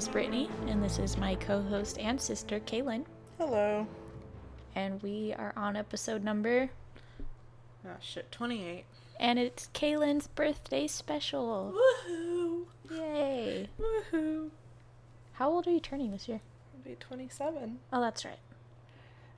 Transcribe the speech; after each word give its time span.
host, 0.00 0.12
Brittany, 0.12 0.48
and 0.66 0.82
this 0.82 0.98
is 0.98 1.18
my 1.18 1.34
co 1.34 1.60
host 1.60 1.98
and 1.98 2.18
sister, 2.18 2.58
Kaylin. 2.58 3.04
Hello. 3.36 3.86
And 4.74 5.02
we 5.02 5.34
are 5.34 5.52
on 5.58 5.76
episode 5.76 6.24
number, 6.24 6.70
Oh 7.84 7.96
shit, 8.00 8.32
28. 8.32 8.86
and 9.18 9.38
it's 9.38 9.68
Kaylin's 9.74 10.26
birthday 10.26 10.86
special. 10.86 11.74
Woohoo! 12.08 12.64
Yay! 12.90 13.68
Woohoo! 13.78 14.48
How 15.34 15.50
old 15.50 15.66
are 15.66 15.70
you 15.70 15.80
turning 15.80 16.12
this 16.12 16.28
year? 16.28 16.40
I'll 16.74 16.82
be 16.90 16.96
27 16.98 17.80
Oh, 17.92 18.00
that's 18.00 18.24
right. 18.24 18.38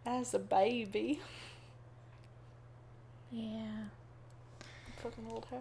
as 0.07 0.33
a 0.33 0.39
baby. 0.39 1.19
Yeah. 3.33 3.87
Fucking 5.03 5.25
old 5.29 5.45
hag. 5.51 5.61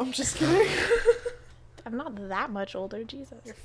I'm 0.00 0.12
just 0.12 0.36
kidding. 0.36 0.66
I'm 1.86 1.96
not 1.96 2.28
that 2.28 2.50
much 2.50 2.74
older, 2.74 3.04
Jesus. 3.04 3.40
You're 3.44 3.56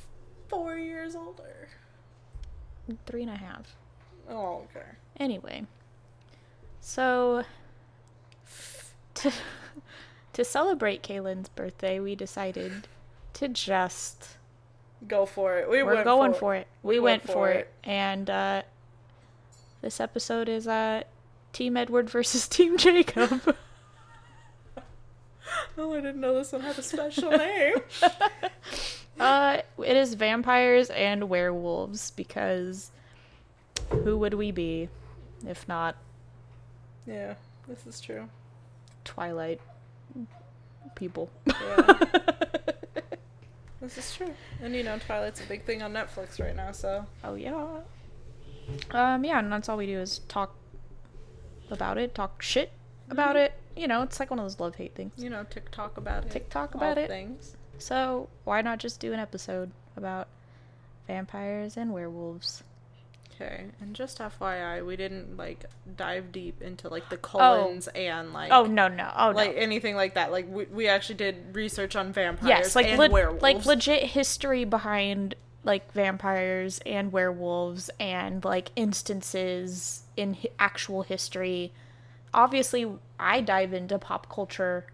four 0.48 0.78
years 0.78 1.16
older. 1.16 1.70
Three 3.06 3.22
and 3.22 3.32
a 3.32 3.36
half. 3.36 3.76
Oh, 4.30 4.66
okay. 4.76 4.86
Anyway, 5.18 5.66
so 6.80 7.44
to 9.16 9.32
to 10.34 10.44
celebrate 10.44 11.04
Kaylin's 11.04 11.50
birthday, 11.50 12.00
we 12.00 12.16
decided 12.16 12.88
to 13.34 13.48
just 13.48 14.38
Go 15.08 15.26
for 15.26 15.58
it. 15.58 15.70
We 15.70 15.82
we're 15.82 16.04
going 16.04 16.34
for, 16.34 16.40
for 16.40 16.56
it. 16.56 16.68
We, 16.84 16.96
We 16.96 17.00
went, 17.00 17.22
went 17.24 17.28
for 17.28 17.34
for 17.34 17.50
it, 17.52 17.74
and 17.86 18.30
uh, 18.30 18.64
this 19.82 20.02
episode 20.02 20.50
is 20.50 20.68
uh, 20.68 21.04
Team 21.54 21.78
Edward 21.78 22.10
versus 22.10 22.48
Team 22.50 22.78
Jacob. 22.78 23.56
Oh, 25.80 25.94
I 25.94 26.02
didn't 26.02 26.20
know 26.20 26.36
this 26.36 26.52
one 26.52 26.62
had 26.62 26.78
a 26.78 26.84
special 26.84 27.32
name. 27.32 27.76
uh, 29.20 29.58
it 29.78 29.96
is 29.96 30.14
vampires 30.14 30.90
and 30.90 31.30
werewolves 31.30 32.12
because 32.12 32.92
who 33.90 34.18
would 34.18 34.34
we 34.34 34.52
be 34.52 34.90
if 35.48 35.68
not 35.68 35.96
yeah, 37.10 37.34
this 37.68 37.88
is 37.88 38.00
true. 38.00 38.30
Twilight 39.04 39.62
people? 40.96 41.30
Yeah. 41.46 41.94
This 43.82 43.98
is 43.98 44.14
true. 44.14 44.34
And 44.62 44.76
you 44.76 44.84
know, 44.84 45.00
Twilight's 45.00 45.40
a 45.40 45.46
big 45.46 45.64
thing 45.64 45.82
on 45.82 45.94
Netflix 45.94 46.38
right 46.38 46.54
now, 46.54 46.74
so. 46.74 47.06
Oh 47.24 47.36
yeah. 47.36 47.80
Um 48.92 49.24
yeah, 49.24 49.40
and 49.40 49.50
that's 49.52 49.70
all 49.70 49.78
we 49.78 49.86
do 49.86 50.00
is 50.00 50.20
talk 50.28 50.54
about 51.72 51.98
it, 51.98 52.14
talk 52.14 52.42
shit 52.42 52.74
about 53.10 53.38
it. 53.38 53.54
You 53.80 53.88
know, 53.88 54.02
it's 54.02 54.20
like 54.20 54.30
one 54.30 54.40
of 54.40 54.46
those 54.46 54.60
love 54.60 54.76
hate 54.76 54.94
things. 54.94 55.14
You 55.18 55.30
know, 55.30 55.46
TikTok 55.50 55.98
about 55.98 56.26
it. 56.26 56.32
TikTok 56.32 56.76
about 56.76 56.98
it. 56.98 57.08
Things. 57.08 57.56
So 57.78 58.28
why 58.44 58.62
not 58.62 58.78
just 58.80 59.00
do 59.00 59.14
an 59.14 59.20
episode 59.20 59.72
about 59.96 60.28
vampires 61.08 61.78
and 61.78 61.94
werewolves? 61.94 62.64
Okay, 63.36 63.68
and 63.80 63.96
just 63.96 64.20
FYI, 64.20 64.86
we 64.86 64.98
didn't 64.98 65.38
like 65.38 65.64
dive 65.96 66.34
deep 66.34 66.62
into 66.62 66.90
like 66.90 67.08
the 67.10 67.16
oh. 67.16 67.20
Cullens 67.20 67.88
and 67.96 68.34
like 68.34 68.52
Oh 68.52 68.66
no 68.66 68.90
no 68.90 69.10
oh 69.16 69.32
no 69.32 69.38
like 69.38 69.56
no. 69.56 69.62
anything 69.62 69.96
like 69.96 70.16
that. 70.16 70.30
Like 70.30 70.48
we, 70.50 70.66
we 70.66 70.88
actually 70.90 71.16
did 71.16 71.56
research 71.56 71.96
on 71.96 72.12
vampires 72.12 72.50
Yes, 72.50 72.76
like 72.76 72.88
and 72.88 73.00
le- 73.00 73.10
werewolves. 73.10 73.42
like 73.42 73.66
legit 73.66 74.04
history 74.04 74.66
behind 74.66 75.36
like 75.64 75.90
vampires 75.94 76.82
and 76.86 77.14
werewolves 77.14 77.90
and 77.98 78.44
like 78.44 78.72
instances 78.76 80.04
in 80.18 80.34
hi- 80.34 80.50
actual 80.60 81.04
history. 81.04 81.72
Obviously, 82.34 82.92
I 83.20 83.42
dive 83.42 83.74
into 83.74 84.00
pop 84.00 84.30
culture 84.34 84.86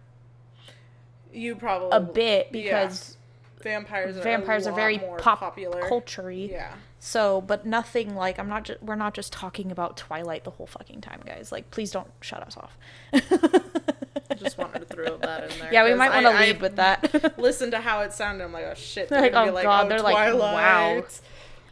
you 1.32 1.56
probably 1.56 1.90
a 1.92 2.00
bit 2.00 2.48
yeah. 2.52 2.64
because 2.86 3.18
vampires 3.62 4.18
are 4.18 4.22
vampires 4.22 4.66
a 4.66 4.70
are 4.70 4.72
lot 4.72 4.78
very 4.78 5.00
pop 5.18 5.40
popular. 5.40 5.82
culture-y. 5.88 6.48
Yeah, 6.52 6.74
So, 7.00 7.42
but 7.42 7.66
nothing 7.66 8.16
like 8.16 8.40
I'm 8.40 8.48
not 8.48 8.64
just 8.64 8.82
we're 8.82 8.96
not 8.96 9.14
just 9.14 9.34
talking 9.34 9.72
about 9.72 9.98
Twilight 9.98 10.44
the 10.46 10.52
whole 10.52 10.68
fucking 10.68 11.02
time, 11.02 11.22
guys. 11.26 11.52
Like, 11.52 11.72
please 11.72 11.92
don't 11.92 12.10
shut 12.22 12.42
us 12.42 12.56
off. 12.58 12.78
I 13.14 14.34
just 14.36 14.58
wanted 14.58 14.80
to 14.80 14.86
throw 14.86 15.18
that 15.18 15.52
in 15.52 15.60
there. 15.60 15.74
yeah, 15.74 15.84
we 15.84 15.94
might 15.94 16.10
want 16.12 16.26
to 16.26 16.32
I 16.32 16.46
lead 16.46 16.62
with 16.62 16.78
that. 16.78 17.38
Listen 17.40 17.72
to 17.72 17.80
how 17.80 18.02
it 18.02 18.14
sounded. 18.14 18.44
I'm 18.46 18.54
like, 18.54 18.66
oh 18.66 18.74
shit. 18.76 19.10
They're 19.10 19.22
Like, 19.22 19.34
gonna 19.34 19.52
oh, 19.52 19.54
like, 19.54 19.64
God, 19.64 19.86
oh, 19.86 19.90
they're 19.90 20.02
like, 20.02 20.34
wow. 20.40 21.04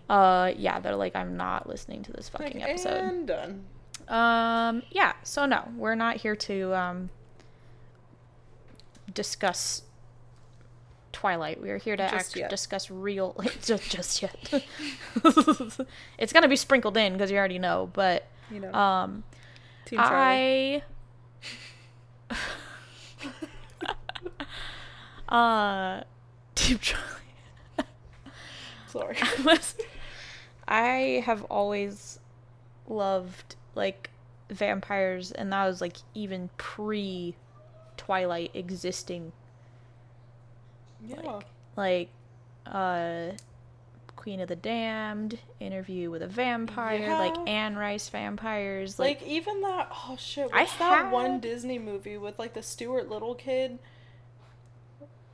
uh, 0.09 0.51
yeah, 0.57 0.79
they're 0.81 0.95
like, 0.95 1.15
I'm 1.15 1.37
not 1.37 1.69
listening 1.69 2.03
to 2.03 2.11
this 2.11 2.29
Like, 2.33 2.43
fucking 2.43 2.63
episode. 2.63 2.93
and 2.93 3.27
done. 3.27 3.63
Um, 4.13 4.83
yeah. 4.91 5.13
So 5.23 5.45
no, 5.45 5.69
we're 5.75 5.95
not 5.95 6.17
here 6.17 6.35
to 6.35 6.73
um 6.75 7.09
discuss 9.13 9.81
Twilight. 11.11 11.61
We 11.61 11.69
are 11.71 11.77
here 11.77 11.95
to 11.95 12.09
Just 12.09 12.37
act- 12.37 12.49
discuss 12.49 12.91
real 12.91 13.35
just 13.63 13.89
just 13.89 14.21
yet. 14.21 14.63
it's 16.17 16.31
gonna 16.31 16.47
be 16.47 16.55
sprinkled 16.55 16.95
in 16.97 17.13
because 17.13 17.31
you 17.31 17.37
already 17.37 17.59
know, 17.59 17.89
but 17.93 18.27
You 18.51 18.59
know, 18.59 18.73
um. 18.73 19.23
Team. 19.85 19.99
I 20.01 20.83
uh 25.29 26.01
Team 26.55 26.77
Charlie. 26.79 27.03
Sorry. 28.87 29.17
I 29.19 29.41
was 29.43 29.75
I 30.67 31.23
have 31.25 31.43
always 31.45 32.19
loved 32.87 33.55
like 33.75 34.09
vampires 34.49 35.31
and 35.31 35.51
that 35.51 35.65
was 35.65 35.81
like 35.81 35.97
even 36.13 36.49
pre 36.57 37.35
Twilight 37.97 38.51
existing 38.53 39.31
yeah. 41.07 41.39
like 41.75 42.09
uh 42.65 43.29
Queen 44.23 44.39
of 44.39 44.47
the 44.47 44.55
Damned, 44.55 45.37
Interview 45.59 46.09
with 46.09 46.21
a 46.21 46.27
Vampire, 46.27 47.09
like 47.09 47.35
Anne 47.45 47.75
Rice 47.75 48.07
vampires, 48.07 48.97
Like, 48.97 49.19
like, 49.19 49.29
even 49.29 49.59
that 49.63 49.89
oh 49.91 50.15
shit, 50.17 50.49
I 50.53 50.61
what's 50.61 50.77
that 50.77 51.11
one 51.11 51.41
Disney 51.41 51.77
movie 51.77 52.17
with 52.17 52.39
like 52.39 52.53
the 52.53 52.63
Stuart 52.63 53.09
Little 53.09 53.35
kid? 53.35 53.79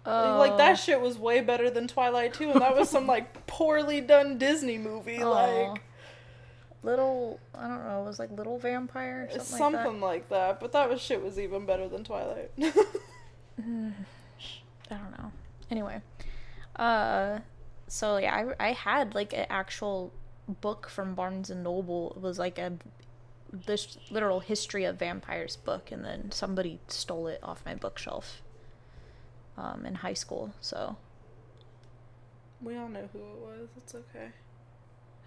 oh, 0.07 0.37
Like 0.39 0.57
that 0.57 0.79
shit 0.79 0.99
was 0.99 1.19
way 1.19 1.39
better 1.39 1.69
than 1.69 1.87
Twilight 1.87 2.33
too, 2.33 2.49
and 2.49 2.61
that 2.61 2.75
was 2.75 2.89
some 2.89 3.05
like 3.05 3.45
poorly 3.45 4.01
done 4.01 4.39
Disney 4.39 4.79
movie. 4.79 5.21
Aw. 5.21 5.29
Like 5.69 5.81
little 6.83 7.39
I 7.53 7.67
don't 7.67 7.83
know, 7.83 8.01
it 8.01 8.05
was 8.05 8.19
like 8.19 8.31
Little 8.31 8.57
Vampire 8.57 9.27
or 9.29 9.39
something, 9.39 9.57
something, 9.57 10.01
like, 10.01 10.29
that. 10.29 10.59
But 10.59 10.71
that 10.71 10.89
was 10.89 11.01
shit 11.01 11.23
was 11.23 11.37
even 11.39 11.65
better 11.65 11.87
than 11.87 12.03
Twilight. 12.03 12.51
like 12.57 12.73
that. 13.57 13.93
I 14.91 14.95
don't 14.95 15.17
know. 15.17 15.31
Anyway, 15.69 16.01
uh, 16.77 17.39
so 17.87 18.17
yeah, 18.17 18.33
I 18.59 18.69
I 18.69 18.71
had 18.73 19.13
like 19.13 19.33
an 19.33 19.45
actual 19.49 20.13
book 20.47 20.89
from 20.89 21.15
Barnes 21.15 21.49
and 21.49 21.63
Noble. 21.63 22.13
It 22.15 22.21
was 22.21 22.39
like 22.39 22.57
a 22.57 22.73
this 23.51 23.97
literal 24.11 24.39
history 24.39 24.83
of 24.83 24.97
vampires 24.97 25.57
book, 25.57 25.91
and 25.91 26.03
then 26.03 26.31
somebody 26.31 26.79
stole 26.87 27.27
it 27.27 27.39
off 27.43 27.63
my 27.65 27.75
bookshelf. 27.75 28.41
Um, 29.57 29.85
in 29.85 29.95
high 29.95 30.13
school, 30.13 30.53
so 30.61 30.95
we 32.61 32.77
all 32.77 32.87
know 32.87 33.09
who 33.11 33.19
it 33.19 33.39
was. 33.41 33.67
It's 33.75 33.93
okay. 33.93 34.29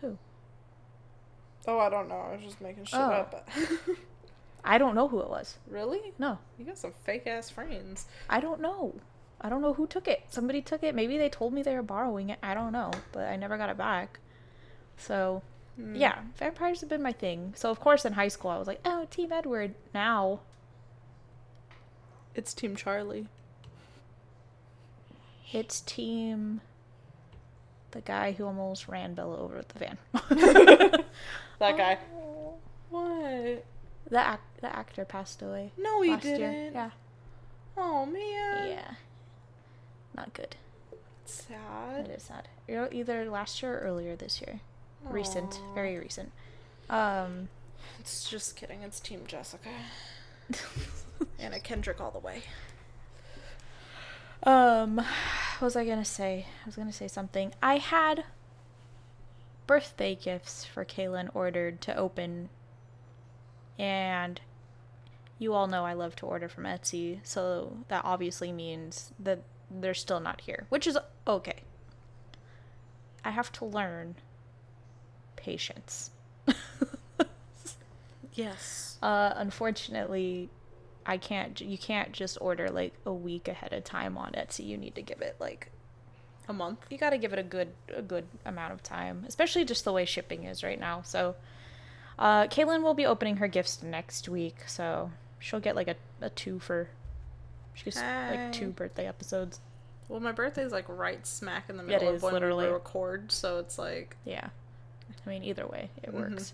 who? 0.01 0.17
Oh, 1.67 1.79
I 1.79 1.89
don't 1.89 2.09
know. 2.09 2.17
I 2.17 2.33
was 2.35 2.43
just 2.45 2.61
making 2.61 2.85
shit 2.85 2.99
Oh. 2.99 3.11
up. 3.11 3.49
I 4.65 4.79
don't 4.79 4.95
know 4.95 5.09
who 5.09 5.21
it 5.21 5.29
was. 5.29 5.57
really? 5.69 6.13
No, 6.19 6.39
You 6.59 6.65
got 6.65 6.79
some 6.79 6.93
fake 7.05 7.27
ass 7.27 7.51
friends. 7.51 8.07
I 8.31 8.39
don't 8.41 8.61
know. 8.61 8.95
I 9.41 9.49
don't 9.49 9.61
know 9.63 9.73
who 9.75 9.87
took 9.89 10.07
it. 10.07 10.23
Somebody 10.31 10.63
took 10.63 10.85
it. 10.85 10.95
Maybe 10.95 11.19
they 11.19 11.29
told 11.29 11.53
me 11.53 11.63
they 11.63 11.75
were 11.75 11.83
borrowing 11.83 12.31
it. 12.31 12.39
I 12.43 12.55
don't 12.55 12.73
know, 12.73 12.93
but 13.11 13.27
I 13.29 13.35
never 13.37 13.57
got 13.59 13.71
it 13.71 13.77
back. 13.77 14.21
So, 14.97 15.43
Hmm. 15.77 15.97
yeah, 15.97 16.21
vampires 16.37 16.81
have 16.81 16.91
been 16.91 17.03
my 17.03 17.13
thing. 17.13 17.55
So, 17.57 17.71
of 17.71 17.81
course, 17.81 18.05
in 18.05 18.13
high 18.13 18.29
school, 18.29 18.51
I 18.53 18.59
was 18.59 18.69
like, 18.69 18.81
oh, 18.85 19.07
Team 19.11 19.33
Edward. 19.33 19.75
Now, 19.95 20.41
It's 22.35 22.55
Team 22.55 22.77
Charlie. 22.77 23.27
it's 25.53 25.81
Team. 25.81 26.61
The 27.91 28.01
guy 28.01 28.33
who 28.33 28.47
almost 28.47 28.89
ran 28.89 29.15
Bella 29.15 29.39
over 29.39 29.57
with 29.57 29.69
the 29.69 29.79
van. 29.79 31.05
That 31.63 31.77
guy. 31.77 31.99
Oh. 32.13 32.55
What? 32.91 33.65
The, 34.11 34.19
ac- 34.33 34.39
the 34.61 34.77
actor 34.77 35.05
passed 35.05 35.41
away. 35.43 35.71
No, 35.79 36.03
he 36.03 36.17
didn't. 36.17 36.75
Yeah. 36.75 36.91
Oh 37.77 38.05
man. 38.05 38.69
Yeah. 38.71 38.95
Not 40.17 40.35
good. 40.35 40.57
Sad. 41.25 42.07
It 42.07 42.11
is 42.17 42.25
sad. 42.25 42.49
You 42.67 42.75
know, 42.75 42.89
either 42.91 43.25
last 43.31 43.63
year 43.63 43.79
or 43.79 43.81
earlier 43.81 44.17
this 44.17 44.41
year. 44.41 44.59
Recent. 45.05 45.61
Very 45.75 45.97
recent. 45.99 46.33
Um. 46.91 47.49
It's 48.01 48.29
just 48.29 48.57
kidding. 48.57 48.83
It's 48.83 48.99
Team 48.99 49.21
Jessica. 49.29 49.69
Anna 51.39 51.61
Kendrick 51.61 52.01
all 52.01 52.11
the 52.11 52.19
way. 52.19 52.43
Um, 54.43 54.97
what 54.97 55.61
was 55.63 55.77
I 55.77 55.85
gonna 55.85 56.05
say? 56.05 56.47
I 56.65 56.67
was 56.67 56.75
gonna 56.75 56.93
say 56.93 57.07
something. 57.07 57.55
I 57.63 57.77
had 57.79 58.25
birthday 59.73 60.15
gifts 60.15 60.67
for 60.67 60.85
Kaylin 60.85 61.31
ordered 61.33 61.81
to 61.81 61.97
open, 61.97 62.51
and 63.79 64.39
you 65.39 65.55
all 65.55 65.67
know 65.67 65.87
I 65.87 65.95
love 65.95 66.15
to 66.17 66.27
order 66.27 66.47
from 66.47 66.65
Etsy, 66.65 67.21
so 67.23 67.79
that 67.89 68.05
obviously 68.05 68.53
means 68.53 69.13
that 69.19 69.43
they're 69.71 69.95
still 69.95 70.21
not 70.21 70.43
here, 70.43 70.67
which 70.69 70.87
is 70.87 70.99
okay. 71.27 71.63
I 73.25 73.31
have 73.31 73.51
to 73.53 73.65
learn 73.65 74.17
patience. 75.37 76.11
Yes. 78.35 78.99
Uh, 79.03 79.33
unfortunately, 79.37 80.49
I 81.05 81.19
can't. 81.19 81.61
You 81.61 81.77
can't 81.77 82.13
just 82.13 82.39
order 82.41 82.71
like 82.71 82.95
a 83.05 83.13
week 83.13 83.49
ahead 83.49 83.73
of 83.73 83.85
time 83.85 84.17
on 84.17 84.33
Etsy. 84.33 84.67
You 84.67 84.79
need 84.79 84.95
to 84.95 85.03
give 85.03 85.21
it 85.21 85.37
like 85.39 85.71
A 86.49 86.53
month. 86.53 86.85
you 86.91 86.99
got 86.99 87.11
to 87.11 87.19
give 87.19 87.33
it 87.33 87.39
a 87.39 87.43
good 87.43 87.69
a 87.95 88.03
good 88.03 88.27
amount 88.45 88.73
of 88.73 88.83
time, 88.83 89.25
especially 89.29 89.65
just 89.65 89.85
the 89.85 89.93
way 89.93 90.05
shipping 90.05 90.45
is 90.45 90.63
right 90.65 90.79
now. 90.79 91.03
So, 91.03 91.37
uh, 92.19 92.45
Kaylin 92.49 92.83
will 92.83 92.95
be 92.95 93.07
opening 93.07 93.37
her 93.37 93.47
gifts 93.49 93.83
next 93.83 94.29
week, 94.29 94.57
so 94.67 95.11
she'll 95.39 95.61
get 95.61 95.77
like 95.77 95.89
a, 95.89 95.97
a 96.21 96.31
two 96.31 96.59
for 96.59 96.89
she 97.75 97.85
gets 97.85 97.97
like 98.29 98.53
two 98.53 98.69
birthday 98.71 99.07
episodes. 99.07 99.61
Well, 100.09 100.21
my 100.21 100.33
birthday's 100.33 100.73
like 100.73 100.87
right 100.89 101.27
smack 101.27 101.71
in 101.71 101.77
the 101.79 101.85
Yeah, 101.85 101.97
it 101.97 102.01
middle 102.01 102.09
is, 102.15 102.17
of 102.17 102.23
when 102.25 102.33
literally. 102.35 102.67
we 102.67 102.73
record, 102.73 103.31
so 103.33 103.59
it's 103.59 103.79
like 103.79 104.17
Yeah, 104.25 104.49
I 105.25 105.29
mean 105.31 105.45
either 105.45 105.67
way 105.67 105.91
it 106.03 106.11
Mhm. 106.11 106.31
works. 106.33 106.53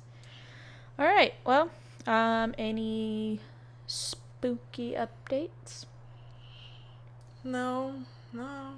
All 0.99 1.07
right, 1.07 1.35
well, 1.47 1.71
um, 2.07 2.55
any 2.59 3.41
spooky 3.87 4.93
updates? 4.93 5.87
no, 7.43 7.95
no. 8.33 8.73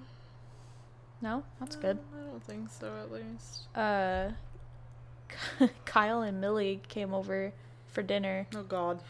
No, 1.23 1.43
that's 1.59 1.77
good. 1.77 1.99
I 2.17 2.31
don't 2.31 2.43
think 2.45 2.69
so. 2.71 2.93
At 3.03 3.13
least. 3.13 3.69
uh 3.77 4.31
Kyle 5.85 6.23
and 6.23 6.41
Millie 6.41 6.81
came 6.89 7.15
over 7.15 7.53
for 7.87 8.03
dinner 8.03 8.47
Oh 8.55 8.63
God. 8.63 9.01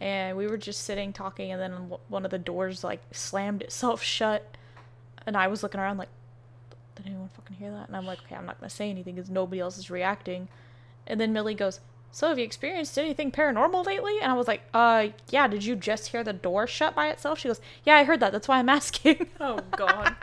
and 0.00 0.36
we 0.36 0.46
were 0.46 0.56
just 0.56 0.82
sitting 0.82 1.12
talking 1.12 1.52
and 1.52 1.60
then 1.60 1.72
one 2.08 2.24
of 2.24 2.30
the 2.30 2.38
doors 2.38 2.82
like 2.82 3.00
slammed 3.12 3.62
itself 3.62 4.02
shut 4.16 4.56
and 5.26 5.36
I 5.36 5.46
was 5.48 5.62
looking 5.62 5.80
around 5.80 5.98
like 5.98 6.08
did 6.96 7.06
anyone 7.06 7.28
fucking 7.28 7.56
hear 7.56 7.72
that? 7.72 7.88
And 7.88 7.96
I'm 7.96 8.06
like, 8.06 8.20
okay, 8.24 8.36
I'm 8.36 8.46
not 8.46 8.60
gonna 8.60 8.70
say 8.70 8.88
anything 8.88 9.16
because 9.16 9.28
nobody 9.28 9.60
else 9.60 9.78
is 9.78 9.90
reacting. 9.90 10.46
And 11.08 11.20
then 11.20 11.32
Millie 11.32 11.54
goes, 11.56 11.80
so 12.12 12.28
have 12.28 12.38
you 12.38 12.44
experienced 12.44 12.96
anything 12.96 13.32
paranormal 13.32 13.84
lately? 13.84 14.20
And 14.22 14.30
I 14.30 14.34
was 14.36 14.46
like, 14.46 14.62
uh, 14.72 15.08
yeah. 15.28 15.48
Did 15.48 15.64
you 15.64 15.74
just 15.74 16.08
hear 16.08 16.22
the 16.22 16.32
door 16.32 16.68
shut 16.68 16.94
by 16.94 17.08
itself? 17.08 17.40
She 17.40 17.48
goes, 17.48 17.60
yeah, 17.84 17.96
I 17.96 18.04
heard 18.04 18.20
that. 18.20 18.30
That's 18.30 18.46
why 18.46 18.58
I'm 18.60 18.68
asking. 18.80 19.26
Oh 19.40 19.58
God. 19.76 20.14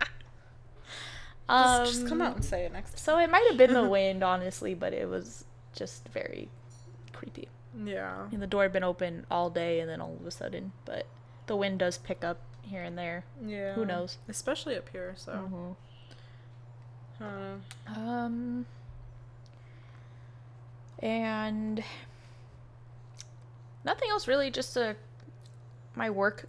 Um, 1.51 1.85
just, 1.85 1.93
just 1.99 2.07
come 2.07 2.21
out 2.21 2.35
and 2.35 2.45
say 2.45 2.65
it 2.65 2.73
next. 2.73 2.97
So 2.99 3.17
it 3.19 3.29
might 3.29 3.45
have 3.49 3.57
been 3.57 3.73
the 3.73 3.87
wind, 3.89 4.23
honestly, 4.23 4.73
but 4.73 4.93
it 4.93 5.07
was 5.09 5.45
just 5.75 6.07
very 6.09 6.49
creepy. 7.13 7.47
Yeah. 7.85 8.27
And 8.31 8.41
the 8.41 8.47
door 8.47 8.63
had 8.63 8.73
been 8.73 8.83
open 8.83 9.25
all 9.31 9.49
day, 9.49 9.79
and 9.79 9.89
then 9.89 10.01
all 10.01 10.17
of 10.19 10.25
a 10.25 10.31
sudden, 10.31 10.71
but 10.85 11.05
the 11.47 11.55
wind 11.55 11.79
does 11.79 11.97
pick 11.97 12.23
up 12.23 12.39
here 12.63 12.83
and 12.83 12.97
there. 12.97 13.23
Yeah. 13.45 13.73
Who 13.73 13.85
knows? 13.85 14.17
Especially 14.27 14.75
up 14.77 14.89
here. 14.89 15.13
So. 15.17 15.75
Mhm. 17.21 17.65
Uh, 17.89 17.99
Um, 17.99 18.65
and 20.99 21.83
nothing 23.83 24.09
else 24.09 24.27
really. 24.27 24.49
Just 24.51 24.75
uh 24.77 24.93
my 25.95 26.09
work. 26.09 26.47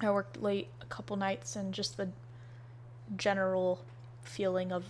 I 0.00 0.10
worked 0.10 0.40
late 0.42 0.68
a 0.80 0.86
couple 0.86 1.16
nights, 1.16 1.56
and 1.56 1.72
just 1.72 1.96
the 1.96 2.08
general 3.16 3.80
feeling 4.24 4.72
of 4.72 4.84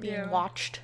being 0.00 0.14
Yeah. 0.14 0.30
watched. 0.30 0.80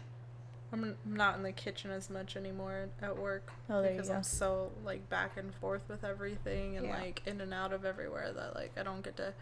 I'm 0.73 0.97
not 1.05 1.35
in 1.37 1.43
the 1.43 1.51
kitchen 1.51 1.91
as 1.91 2.09
much 2.09 2.37
anymore 2.37 2.91
at 3.03 3.17
work 3.19 3.53
Oh, 3.69 3.83
there 3.83 3.91
you 3.91 3.97
because. 3.97 4.09
I'm 4.11 4.23
so 4.23 4.71
like 4.85 5.09
back 5.11 5.37
and 5.37 5.53
forth 5.53 5.83
with 5.89 6.05
everything 6.05 6.77
and 6.77 6.87
Yeah. 6.87 6.97
like 7.01 7.23
in 7.27 7.41
and 7.41 7.53
out 7.53 7.73
of 7.73 7.85
everywhere 7.85 8.33
that 8.33 8.55
like 8.55 8.79
I 8.79 8.85
don't 8.85 9.03
get 9.03 9.17
to 9.17 9.35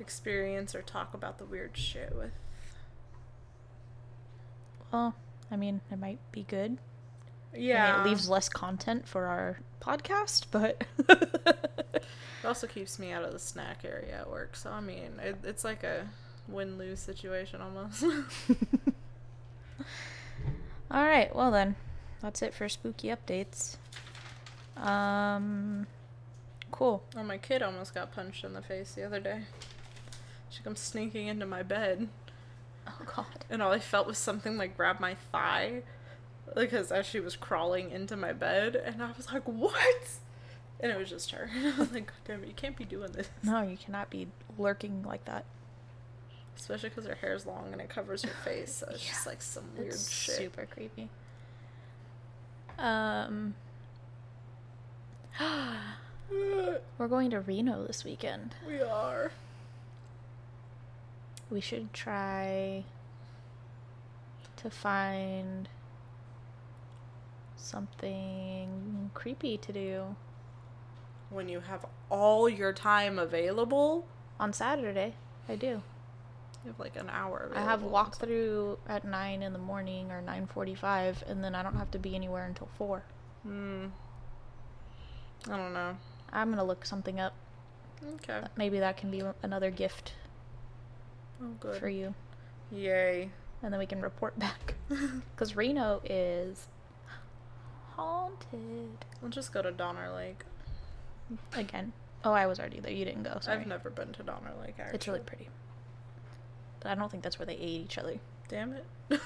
experience 0.00 0.74
or 0.74 0.82
talk 0.82 1.14
about 1.14 1.38
the 1.38 1.44
weird 1.44 1.76
shit 1.76 2.14
with. 2.16 2.32
Well, 4.92 5.14
I 5.50 5.56
mean, 5.56 5.80
it 5.90 5.98
might 5.98 6.18
be 6.32 6.42
good. 6.42 6.78
I 7.52 7.56
mean, 7.56 7.62
Yeah. 7.66 8.00
it 8.02 8.04
leaves 8.06 8.28
less 8.28 8.48
content 8.48 9.06
for 9.08 9.26
our 9.26 9.58
podcast, 9.80 10.46
but 10.50 10.84
It 11.96 12.44
also 12.44 12.66
keeps 12.66 12.98
me 12.98 13.12
out 13.12 13.24
of 13.24 13.32
the 13.32 13.38
snack 13.38 13.84
area 13.84 14.18
at 14.20 14.30
work. 14.30 14.56
So 14.56 14.70
I 14.70 14.80
mean, 14.80 15.18
it, 15.22 15.36
it's 15.44 15.64
like 15.64 15.82
a 15.84 16.06
win 16.48 16.78
lose 16.78 17.00
situation 17.00 17.60
almost. 17.60 18.02
all 20.90 21.04
right. 21.04 21.34
Well 21.34 21.50
then, 21.50 21.76
that's 22.20 22.42
it 22.42 22.54
for 22.54 22.68
spooky 22.68 23.08
updates. 23.08 23.76
Um, 24.76 25.86
cool. 26.70 27.02
oh, 27.16 27.22
my 27.22 27.38
kid 27.38 27.62
almost 27.62 27.94
got 27.94 28.12
punched 28.12 28.44
in 28.44 28.52
the 28.52 28.62
face 28.62 28.92
the 28.92 29.04
other 29.04 29.20
day. 29.20 29.42
She 30.50 30.62
comes 30.62 30.80
sneaking 30.80 31.26
into 31.26 31.46
my 31.46 31.62
bed. 31.62 32.08
Oh 32.86 33.00
God. 33.16 33.44
and 33.50 33.62
all 33.62 33.72
I 33.72 33.78
felt 33.80 34.06
was 34.06 34.18
something 34.18 34.56
like 34.56 34.76
grab 34.76 35.00
my 35.00 35.16
thigh, 35.32 35.82
because 36.54 36.92
as 36.92 37.04
she 37.06 37.20
was 37.20 37.36
crawling 37.36 37.90
into 37.90 38.16
my 38.16 38.32
bed, 38.32 38.76
and 38.76 39.02
I 39.02 39.10
was 39.16 39.32
like, 39.32 39.42
"What?" 39.44 40.08
And 40.78 40.92
it 40.92 40.98
was 40.98 41.10
just 41.10 41.30
her. 41.32 41.50
I 41.56 41.78
was 41.78 41.92
like, 41.92 42.06
"God 42.06 42.16
damn 42.24 42.44
it, 42.44 42.48
you 42.48 42.54
can't 42.54 42.76
be 42.76 42.84
doing 42.84 43.12
this." 43.12 43.28
No, 43.42 43.62
you 43.62 43.76
cannot 43.76 44.08
be 44.10 44.28
lurking 44.56 45.02
like 45.02 45.24
that. 45.24 45.44
Especially 46.56 46.88
because 46.88 47.04
her 47.06 47.14
hair's 47.14 47.44
long 47.46 47.68
and 47.72 47.80
it 47.80 47.88
covers 47.88 48.22
her 48.22 48.30
face, 48.44 48.76
so 48.76 48.86
it's 48.90 49.04
just 49.06 49.26
like 49.26 49.40
some 49.42 49.64
weird 49.76 49.88
It's 49.92 50.10
shit. 50.10 50.34
super 50.36 50.66
creepy. 50.66 51.08
Um, 52.78 53.54
we're 56.30 57.08
going 57.08 57.30
to 57.30 57.40
Reno 57.40 57.86
this 57.86 58.04
weekend. 58.04 58.54
we 58.66 58.80
are. 58.80 59.30
We 61.50 61.60
should 61.60 61.92
try 61.92 62.84
to 64.56 64.70
find 64.70 65.68
something 67.56 69.10
creepy 69.14 69.56
to 69.58 69.72
do 69.72 70.16
When 71.30 71.48
you 71.48 71.60
have 71.60 71.84
all 72.10 72.48
your 72.48 72.72
time 72.72 73.18
available, 73.18 74.06
on 74.40 74.52
Saturday. 74.52 75.14
I 75.48 75.54
do. 75.56 75.82
You 76.66 76.72
have 76.72 76.80
like 76.80 76.96
an 76.96 77.08
hour. 77.08 77.50
I 77.54 77.62
have 77.62 77.80
walkthrough 77.82 78.78
at 78.88 79.04
nine 79.04 79.42
in 79.44 79.52
the 79.52 79.58
morning 79.58 80.10
or 80.10 80.20
nine 80.20 80.46
forty-five, 80.48 81.22
and 81.28 81.42
then 81.44 81.54
I 81.54 81.62
don't 81.62 81.76
have 81.76 81.90
to 81.92 81.98
be 81.98 82.16
anywhere 82.16 82.44
until 82.44 82.68
four. 82.76 83.04
Hmm. 83.44 83.86
I 85.48 85.56
don't 85.56 85.72
know. 85.72 85.96
I'm 86.32 86.50
gonna 86.50 86.64
look 86.64 86.84
something 86.84 87.20
up. 87.20 87.34
Okay. 88.14 88.40
Maybe 88.56 88.80
that 88.80 88.96
can 88.96 89.10
be 89.12 89.22
another 89.42 89.70
gift 89.70 90.14
Oh, 91.40 91.50
good. 91.60 91.78
for 91.78 91.88
you, 91.88 92.14
Yay. 92.72 93.30
and 93.62 93.72
then 93.72 93.78
we 93.78 93.86
can 93.86 94.00
report 94.02 94.36
back. 94.38 94.74
Because 95.34 95.54
Reno 95.54 96.00
is 96.04 96.66
haunted 97.94 99.04
We'll 99.22 99.30
just 99.30 99.52
go 99.52 99.62
to 99.62 99.70
Donner 99.70 100.10
Lake. 100.12 100.42
again. 101.54 101.92
Oh, 102.24 102.32
I 102.32 102.46
was 102.46 102.58
already 102.58 102.80
there. 102.80 102.90
You 102.92 103.04
didn't 103.04 103.22
go. 103.22 103.38
Sorry. 103.40 103.58
I've 103.58 103.66
never 103.66 103.88
been 103.90 104.12
to 104.14 104.22
Donner 104.22 104.52
Lake. 104.60 104.74
Actually. 104.78 104.94
It's 104.96 105.06
really 105.08 105.20
pretty. 105.20 105.48
But 106.80 106.92
I 106.92 106.94
don't 106.94 107.10
think 107.10 107.22
that's 107.22 107.38
where 107.38 107.46
they 107.46 107.54
ate 107.54 107.80
each 107.82 107.98
other. 107.98 108.18
Damn 108.48 108.74
it. 108.74 108.84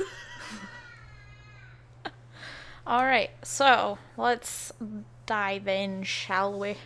All 2.86 3.04
right, 3.04 3.30
so 3.42 3.98
let's 4.16 4.72
dive 5.26 5.68
in, 5.68 6.02
shall 6.02 6.58
we? 6.58 6.76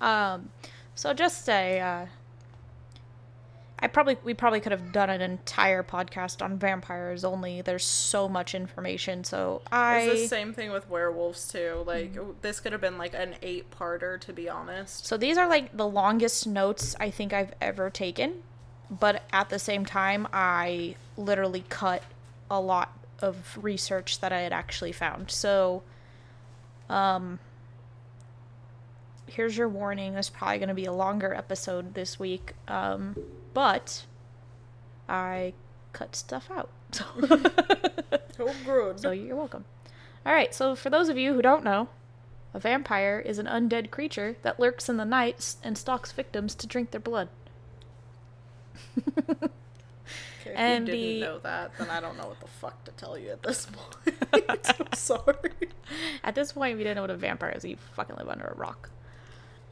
Um, 0.00 0.50
so 0.94 1.14
just 1.14 1.48
a, 1.48 1.80
uh, 1.80 2.06
I 3.78 3.86
probably 3.88 4.16
we 4.24 4.32
probably 4.34 4.60
could 4.60 4.72
have 4.72 4.90
done 4.90 5.10
an 5.10 5.20
entire 5.20 5.82
podcast 5.82 6.42
on 6.42 6.58
vampires. 6.58 7.24
Only 7.24 7.60
there's 7.60 7.84
so 7.84 8.28
much 8.28 8.54
information, 8.54 9.22
so 9.22 9.62
I 9.70 10.00
It's 10.00 10.22
the 10.22 10.28
same 10.28 10.52
thing 10.54 10.72
with 10.72 10.88
werewolves 10.88 11.46
too. 11.48 11.84
Like 11.86 12.18
this 12.40 12.58
could 12.58 12.72
have 12.72 12.80
been 12.80 12.96
like 12.98 13.14
an 13.14 13.34
eight-parter, 13.42 14.18
to 14.20 14.32
be 14.32 14.48
honest. 14.48 15.06
So 15.06 15.16
these 15.16 15.36
are 15.36 15.48
like 15.48 15.76
the 15.76 15.86
longest 15.86 16.46
notes 16.46 16.96
I 16.98 17.10
think 17.10 17.32
I've 17.32 17.52
ever 17.60 17.90
taken, 17.90 18.42
but 18.90 19.22
at 19.32 19.48
the 19.48 19.58
same 19.58 19.84
time, 19.84 20.28
I 20.32 20.96
literally 21.16 21.64
cut 21.68 22.02
a 22.50 22.60
lot 22.60 22.96
of 23.20 23.58
research 23.60 24.20
that 24.20 24.32
I 24.32 24.40
had 24.40 24.52
actually 24.52 24.92
found. 24.92 25.30
So, 25.30 25.82
um, 26.88 27.38
here's 29.26 29.56
your 29.56 29.68
warning. 29.68 30.12
There's 30.12 30.30
probably 30.30 30.58
going 30.58 30.68
to 30.68 30.74
be 30.74 30.84
a 30.84 30.92
longer 30.92 31.34
episode 31.34 31.94
this 31.94 32.18
week, 32.18 32.54
um, 32.68 33.16
but 33.54 34.04
I 35.08 35.52
cut 35.92 36.14
stuff 36.14 36.48
out. 36.50 36.70
So. 36.92 37.04
Oh, 38.38 38.54
good. 38.64 39.00
So 39.00 39.12
you're 39.12 39.36
welcome. 39.36 39.64
All 40.24 40.32
right, 40.32 40.54
so 40.54 40.74
for 40.74 40.90
those 40.90 41.08
of 41.08 41.16
you 41.16 41.34
who 41.34 41.42
don't 41.42 41.64
know, 41.64 41.88
a 42.52 42.60
vampire 42.60 43.22
is 43.24 43.38
an 43.38 43.46
undead 43.46 43.90
creature 43.90 44.36
that 44.42 44.60
lurks 44.60 44.88
in 44.88 44.96
the 44.96 45.04
night 45.04 45.54
and 45.62 45.78
stalks 45.78 46.12
victims 46.12 46.54
to 46.56 46.66
drink 46.66 46.90
their 46.90 47.00
blood. 47.00 47.28
Okay, 50.40 50.50
if 50.54 50.56
and 50.60 50.86
you 50.86 50.94
didn't 50.94 51.14
the- 51.14 51.20
know 51.26 51.38
that, 51.40 51.72
then 51.78 51.90
I 51.90 52.00
don't 52.00 52.16
know 52.16 52.28
what 52.28 52.38
the 52.38 52.46
fuck 52.46 52.84
to 52.84 52.92
tell 52.92 53.18
you 53.18 53.30
at 53.30 53.42
this 53.42 53.66
point. 54.02 54.14
I'm 54.78 54.92
sorry. 54.94 55.50
At 56.22 56.36
this 56.36 56.52
point, 56.52 56.78
you 56.78 56.84
didn't 56.84 56.96
know 56.96 57.02
what 57.02 57.10
a 57.10 57.16
vampire 57.16 57.50
is, 57.56 57.64
you 57.64 57.76
fucking 57.96 58.14
live 58.16 58.28
under 58.28 58.44
a 58.44 58.54
rock. 58.54 58.90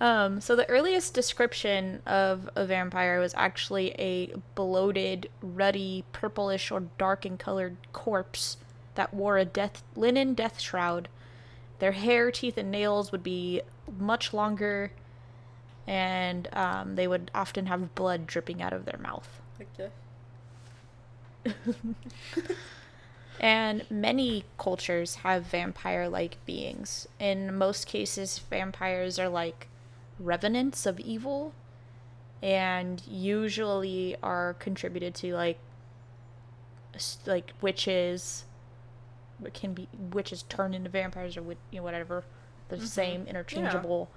Um, 0.01 0.41
so 0.41 0.57
the 0.57 0.69
earliest 0.69 1.15
description 1.15 2.03
of 2.07 2.51
a 2.57 2.67
vampire 2.67 3.21
was 3.21 3.33
actually 3.37 3.93
a 3.93 4.35
bloated, 4.57 5.31
ruddy, 5.41 6.05
purplish 6.13 6.73
or 6.73 6.81
dark 6.99 7.25
in 7.25 7.39
colored 7.39 7.77
corpse 7.93 8.57
that 8.97 9.15
wore 9.15 9.39
a 9.39 9.45
death 9.45 9.85
linen 9.95 10.35
death 10.35 10.61
shroud. 10.61 11.09
Their 11.79 11.93
hair, 11.93 12.33
teeth, 12.33 12.59
and 12.59 12.73
nails 12.73 13.13
would 13.13 13.23
be 13.23 13.63
much 13.99 14.33
longer, 14.35 14.91
and 15.87 16.49
um, 16.53 16.97
they 16.97 17.07
would 17.07 17.31
often 17.35 17.67
have 17.67 17.95
blood 17.95 18.27
dripping 18.27 18.63
out 18.63 18.73
of 18.73 18.85
their 18.85 18.99
mouth. 18.99 19.41
Okay. 19.61 19.91
And 23.41 23.85
many 23.91 24.45
cultures 24.59 25.17
have 25.17 25.45
vampire 25.45 26.09
like 26.09 26.39
beings. 26.47 27.09
In 27.19 27.57
most 27.57 27.87
cases, 27.87 28.39
vampires 28.39 29.19
are 29.19 29.29
like 29.29 29.69
revenants 30.19 30.87
of 30.87 31.01
evil 31.01 31.53
and 32.43 33.03
usually 33.07 34.17
are 34.23 34.55
contributed 34.55 35.15
to 35.17 35.35
like 35.35 35.59
like 37.27 37.53
witches 37.61 38.45
can 39.53 39.75
be 39.75 39.89
witches 40.13 40.45
turn 40.45 40.73
into 40.73 40.89
vampires 40.89 41.37
or 41.37 41.43
you 41.43 41.57
know, 41.81 41.83
whatever 41.83 42.25
the 42.69 42.81
same 42.81 43.27
interchangeable 43.27 44.09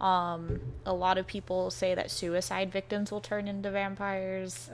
um 0.00 0.60
a 0.84 0.92
lot 0.92 1.16
of 1.18 1.26
people 1.26 1.70
say 1.70 1.94
that 1.94 2.10
suicide 2.10 2.70
victims 2.70 3.10
will 3.10 3.20
turn 3.20 3.48
into 3.48 3.70
vampires 3.70 4.70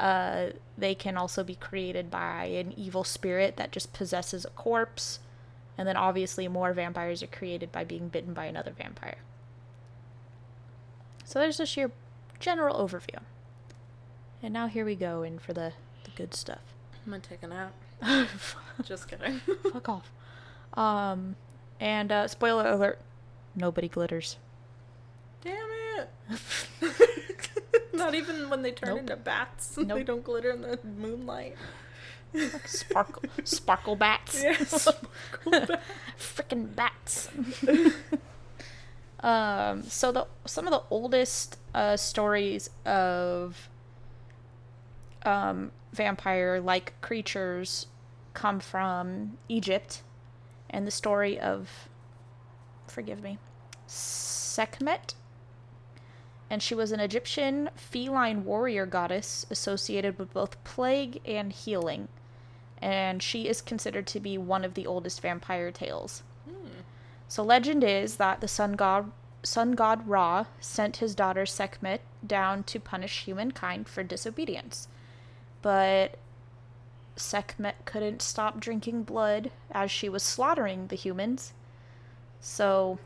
Oh. 0.00 0.04
uh, 0.04 0.50
they 0.76 0.94
can 0.94 1.16
also 1.16 1.42
be 1.42 1.56
created 1.56 2.08
by 2.10 2.44
an 2.44 2.72
evil 2.76 3.02
spirit 3.02 3.56
that 3.56 3.72
just 3.72 3.92
possesses 3.92 4.44
a 4.44 4.50
corpse. 4.50 5.18
And 5.76 5.86
then 5.88 5.96
obviously, 5.96 6.46
more 6.48 6.72
vampires 6.72 7.22
are 7.22 7.26
created 7.28 7.70
by 7.72 7.82
being 7.84 8.08
bitten 8.08 8.32
by 8.32 8.46
another 8.46 8.70
vampire. 8.72 9.18
So 11.24 11.38
there's 11.38 11.58
just 11.58 11.76
your 11.76 11.90
general 12.40 12.76
overview. 12.76 13.18
And 14.42 14.52
now 14.52 14.66
here 14.68 14.84
we 14.84 14.94
go 14.94 15.22
in 15.22 15.38
for 15.38 15.52
the, 15.52 15.72
the 16.04 16.10
good 16.12 16.34
stuff. 16.34 16.60
I'm 17.04 17.10
gonna 17.12 17.22
take 17.22 17.42
a 17.42 17.48
nap. 17.48 17.72
Just 18.84 19.08
kidding. 19.08 19.40
Fuck 19.72 19.88
off. 19.88 20.12
Um, 20.74 21.34
and 21.80 22.12
uh, 22.12 22.28
spoiler 22.28 22.68
alert 22.68 22.98
nobody 23.54 23.88
glitters. 23.88 24.36
Damn 25.42 25.54
it. 25.98 26.08
Not 27.94 28.14
even 28.14 28.48
when 28.50 28.62
they 28.62 28.72
turn 28.72 28.90
Nope. 28.90 28.98
into 29.00 29.16
bats. 29.16 29.70
They 29.76 30.02
don't 30.02 30.22
glitter 30.24 30.50
in 30.50 30.60
the 30.62 30.78
moonlight. 30.84 31.56
Sparkle, 32.66 33.22
sparkle 33.44 33.96
bats. 33.96 34.42
Yes. 34.42 34.86
Freaking 36.18 36.74
bats. 36.76 37.28
um, 39.20 39.82
so 39.84 40.12
the 40.12 40.26
some 40.44 40.66
of 40.66 40.72
the 40.72 40.82
oldest 40.90 41.56
uh, 41.74 41.96
stories 41.96 42.70
of 42.84 43.68
um, 45.24 45.72
vampire-like 45.92 47.00
creatures 47.00 47.86
come 48.34 48.60
from 48.60 49.38
Egypt, 49.48 50.02
and 50.70 50.86
the 50.86 50.90
story 50.92 51.40
of, 51.40 51.88
forgive 52.98 53.22
me, 53.22 53.38
Sekhmet. 53.86 55.14
And 56.50 56.60
she 56.60 56.74
was 56.74 56.90
an 56.90 56.98
Egyptian 56.98 57.70
feline 57.76 58.44
warrior 58.44 58.86
goddess 58.86 59.46
associated 59.50 60.18
with 60.18 60.32
both 60.32 60.62
plague 60.64 61.20
and 61.24 61.52
healing 61.52 62.08
and 62.80 63.22
she 63.22 63.48
is 63.48 63.60
considered 63.60 64.06
to 64.08 64.20
be 64.20 64.38
one 64.38 64.64
of 64.64 64.74
the 64.74 64.86
oldest 64.86 65.20
vampire 65.20 65.70
tales. 65.70 66.22
So 67.28 67.44
legend 67.44 67.84
is 67.84 68.16
that 68.16 68.40
the 68.40 68.48
sun 68.48 68.72
god 68.72 69.12
sun 69.44 69.72
god 69.72 70.08
Ra 70.08 70.46
sent 70.60 70.96
his 70.96 71.14
daughter 71.14 71.46
Sekhmet 71.46 72.00
down 72.26 72.64
to 72.64 72.80
punish 72.80 73.24
humankind 73.24 73.88
for 73.88 74.02
disobedience. 74.02 74.88
But 75.62 76.16
Sekhmet 77.16 77.84
couldn't 77.84 78.22
stop 78.22 78.58
drinking 78.58 79.04
blood 79.04 79.50
as 79.70 79.90
she 79.90 80.08
was 80.08 80.22
slaughtering 80.22 80.86
the 80.88 80.96
humans. 80.96 81.52
So 82.40 82.98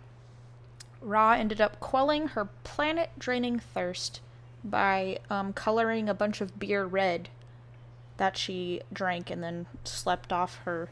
Ra 1.00 1.32
ended 1.32 1.60
up 1.60 1.80
quelling 1.80 2.28
her 2.28 2.46
planet 2.64 3.10
draining 3.18 3.58
thirst 3.58 4.20
by 4.64 5.18
um, 5.28 5.52
coloring 5.52 6.08
a 6.08 6.14
bunch 6.14 6.40
of 6.40 6.58
beer 6.58 6.84
red 6.84 7.28
that 8.16 8.36
she 8.36 8.80
drank 8.92 9.30
and 9.30 9.42
then 9.42 9.66
slept 9.84 10.32
off 10.32 10.60
her 10.64 10.90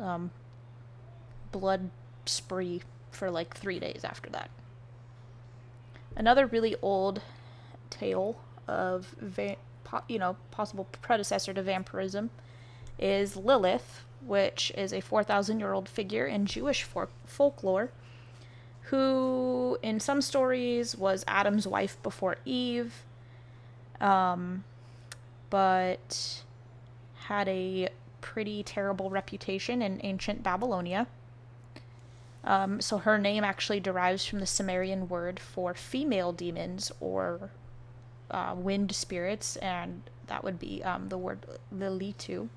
um, 0.00 0.30
blood 1.50 1.90
spree 2.26 2.82
for 3.10 3.30
like 3.30 3.56
three 3.56 3.78
days 3.80 4.02
after 4.04 4.30
that. 4.30 4.50
Another 6.14 6.46
really 6.46 6.76
old 6.82 7.22
tale 7.90 8.36
of 8.68 9.14
va- 9.20 9.56
po- 9.84 10.04
you 10.08 10.18
know 10.18 10.36
possible 10.50 10.86
predecessor 11.02 11.52
to 11.54 11.62
vampirism 11.62 12.30
is 12.98 13.36
Lilith, 13.36 14.04
which 14.26 14.72
is 14.76 14.92
a 14.92 15.00
4,000 15.00 15.58
year 15.58 15.72
old 15.72 15.88
figure 15.88 16.26
in 16.26 16.46
Jewish 16.46 16.82
for- 16.82 17.08
folklore, 17.24 17.90
who 18.84 19.78
in 19.82 20.00
some 20.00 20.20
stories 20.20 20.96
was 20.96 21.24
Adam's 21.26 21.66
wife 21.66 22.02
before 22.02 22.36
Eve. 22.44 23.04
Um, 24.00 24.64
but 25.50 26.42
had 27.26 27.46
a 27.48 27.88
pretty 28.20 28.62
terrible 28.62 29.10
reputation 29.10 29.82
in 29.82 30.00
ancient 30.02 30.42
Babylonia. 30.42 31.06
Um, 32.44 32.80
so 32.80 32.98
her 32.98 33.18
name 33.18 33.44
actually 33.44 33.78
derives 33.78 34.24
from 34.24 34.40
the 34.40 34.46
Sumerian 34.46 35.08
word 35.08 35.38
for 35.38 35.74
female 35.74 36.32
demons 36.32 36.90
or 37.00 37.50
uh, 38.30 38.54
wind 38.56 38.94
spirits, 38.94 39.56
and 39.56 40.02
that 40.26 40.42
would 40.42 40.58
be 40.58 40.82
um, 40.82 41.08
the 41.08 41.18
word 41.18 41.46
Lilitu. 41.74 42.48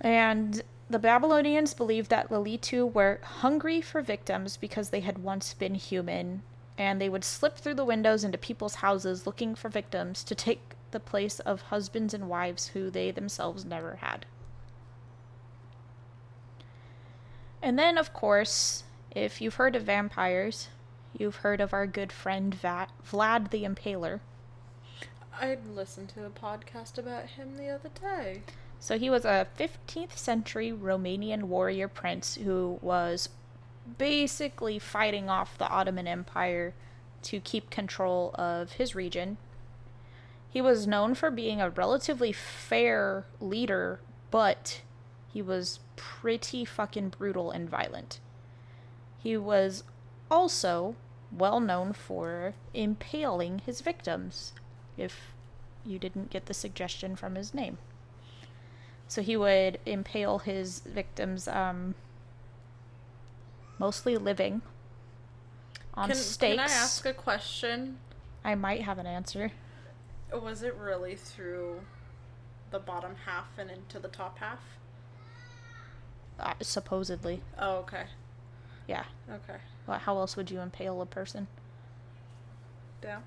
And 0.00 0.62
the 0.88 0.98
Babylonians 0.98 1.74
believed 1.74 2.10
that 2.10 2.30
Lilitu 2.30 2.92
were 2.92 3.20
hungry 3.22 3.80
for 3.80 4.02
victims 4.02 4.56
because 4.56 4.90
they 4.90 5.00
had 5.00 5.18
once 5.18 5.54
been 5.54 5.74
human, 5.74 6.42
and 6.78 7.00
they 7.00 7.08
would 7.08 7.24
slip 7.24 7.56
through 7.56 7.74
the 7.74 7.84
windows 7.84 8.24
into 8.24 8.38
people's 8.38 8.76
houses 8.76 9.26
looking 9.26 9.54
for 9.54 9.68
victims 9.68 10.24
to 10.24 10.34
take 10.34 10.74
the 10.90 11.00
place 11.00 11.38
of 11.40 11.62
husbands 11.62 12.14
and 12.14 12.28
wives 12.28 12.68
who 12.68 12.90
they 12.90 13.10
themselves 13.10 13.64
never 13.64 13.96
had. 13.96 14.26
And 17.62 17.78
then, 17.78 17.98
of 17.98 18.12
course, 18.12 18.84
if 19.14 19.40
you've 19.40 19.56
heard 19.56 19.76
of 19.76 19.82
vampires, 19.82 20.68
you've 21.16 21.36
heard 21.36 21.60
of 21.60 21.72
our 21.74 21.86
good 21.86 22.10
friend 22.10 22.54
Va- 22.54 22.88
Vlad 23.06 23.50
the 23.50 23.64
Impaler. 23.64 24.20
I 25.38 25.58
listened 25.74 26.08
to 26.10 26.24
a 26.24 26.30
podcast 26.30 26.98
about 26.98 27.26
him 27.26 27.56
the 27.56 27.68
other 27.68 27.90
day. 28.00 28.42
So 28.80 28.98
he 28.98 29.10
was 29.10 29.26
a 29.26 29.46
15th 29.58 30.16
century 30.16 30.72
Romanian 30.72 31.44
warrior 31.44 31.86
prince 31.86 32.36
who 32.36 32.78
was 32.80 33.28
basically 33.98 34.78
fighting 34.78 35.28
off 35.28 35.58
the 35.58 35.68
Ottoman 35.68 36.08
Empire 36.08 36.72
to 37.24 37.40
keep 37.40 37.68
control 37.68 38.34
of 38.36 38.72
his 38.72 38.94
region. 38.94 39.36
He 40.48 40.62
was 40.62 40.86
known 40.86 41.14
for 41.14 41.30
being 41.30 41.60
a 41.60 41.68
relatively 41.68 42.32
fair 42.32 43.26
leader, 43.38 44.00
but 44.30 44.80
he 45.28 45.42
was 45.42 45.80
pretty 45.96 46.64
fucking 46.64 47.10
brutal 47.10 47.50
and 47.50 47.68
violent. 47.68 48.18
He 49.18 49.36
was 49.36 49.84
also 50.30 50.96
well 51.30 51.60
known 51.60 51.92
for 51.92 52.54
impaling 52.72 53.60
his 53.66 53.82
victims, 53.82 54.54
if 54.96 55.34
you 55.84 55.98
didn't 55.98 56.30
get 56.30 56.46
the 56.46 56.54
suggestion 56.54 57.14
from 57.14 57.34
his 57.34 57.52
name. 57.52 57.76
So 59.10 59.22
he 59.22 59.36
would 59.36 59.80
impale 59.86 60.38
his 60.38 60.78
victims, 60.86 61.48
um, 61.48 61.96
mostly 63.76 64.16
living, 64.16 64.62
on 65.94 66.10
Can, 66.10 66.16
stakes. 66.16 66.62
can 66.62 66.70
I 66.70 66.72
ask 66.72 67.04
a 67.04 67.12
question? 67.12 67.98
I 68.44 68.54
might 68.54 68.82
have 68.82 68.98
an 68.98 69.08
answer. 69.08 69.50
Was 70.32 70.62
it 70.62 70.76
really 70.76 71.16
through 71.16 71.80
the 72.70 72.78
bottom 72.78 73.16
half 73.26 73.58
and 73.58 73.68
into 73.68 73.98
the 73.98 74.06
top 74.06 74.38
half? 74.38 74.60
Uh, 76.38 76.54
supposedly, 76.62 77.42
Oh, 77.58 77.78
okay. 77.78 78.04
yeah. 78.86 79.06
Okay. 79.28 79.58
Well, 79.88 79.98
how 79.98 80.18
else 80.18 80.36
would 80.36 80.52
you 80.52 80.60
impale 80.60 81.02
a 81.02 81.06
person? 81.06 81.48
Down. 83.02 83.24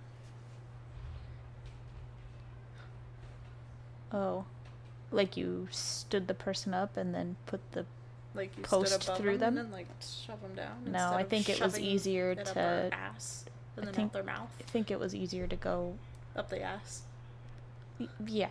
Oh, 4.14 4.46
like 5.14 5.38
you 5.38 5.68
stood 5.72 6.28
the 6.28 6.34
person 6.34 6.74
up 6.74 6.98
and 6.98 7.14
then 7.16 7.36
put 7.46 7.62
the. 7.72 7.86
Like 8.36 8.58
you 8.58 8.64
Post 8.64 9.04
through 9.16 9.38
them, 9.38 9.58
and 9.58 9.68
then 9.68 9.72
like 9.72 9.86
shove 10.02 10.42
them 10.42 10.56
down. 10.56 10.92
No, 10.92 11.14
I 11.14 11.22
think 11.24 11.50
it 11.50 11.62
was 11.62 11.80
easier 11.80 12.32
it 12.32 12.40
up 12.48 12.54
their 12.56 12.90
to- 12.90 12.96
ass 12.96 13.46
I 13.48 13.52
and 13.82 13.88
then 13.88 13.94
think- 13.94 14.06
out 14.08 14.14
their 14.14 14.24
mouth, 14.24 14.50
I 14.60 14.64
think 14.64 14.90
it 14.90 15.00
was 15.00 15.14
easier 15.14 15.46
to 15.46 15.56
go. 15.56 15.98
up 16.36 16.50
the 16.50 16.60
ass. 16.64 17.04
y- 18.00 18.08
Yeah, 18.26 18.48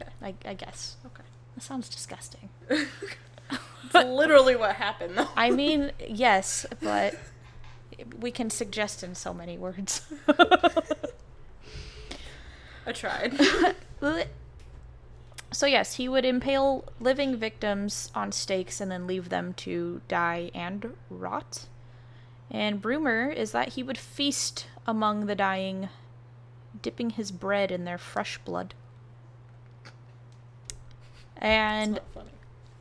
Okay. 0.00 0.10
I, 0.20 0.34
I 0.44 0.54
guess. 0.54 0.96
Okay. 1.06 1.22
That 1.54 1.62
sounds 1.62 1.88
disgusting. 1.88 2.48
It's 3.94 3.94
literally 4.08 4.56
what 4.56 4.76
happened, 4.76 5.18
though. 5.18 5.28
I 5.36 5.50
mean, 5.50 5.92
yes, 6.08 6.64
but 6.80 7.14
we 8.20 8.30
can 8.30 8.48
suggest 8.48 9.02
in 9.04 9.14
so 9.14 9.34
many 9.34 9.58
words. 9.58 10.00
I 12.86 12.92
tried. 12.92 13.34
So 15.52 15.66
yes, 15.66 15.94
he 15.94 16.08
would 16.08 16.24
impale 16.24 16.84
living 17.00 17.36
victims 17.36 18.10
on 18.14 18.32
stakes 18.32 18.80
and 18.80 18.90
then 18.90 19.06
leave 19.06 19.28
them 19.28 19.52
to 19.54 20.00
die 20.08 20.50
and 20.54 20.94
rot. 21.10 21.66
And 22.50 22.84
rumor 22.84 23.30
is 23.30 23.52
that 23.52 23.70
he 23.70 23.82
would 23.82 23.98
feast 23.98 24.66
among 24.86 25.26
the 25.26 25.34
dying, 25.34 25.88
dipping 26.80 27.10
his 27.10 27.30
bread 27.30 27.70
in 27.70 27.84
their 27.84 27.98
fresh 27.98 28.38
blood. 28.38 28.74
And 31.36 31.96
It's 31.96 32.04
not 32.14 32.24
funny. 32.24 32.36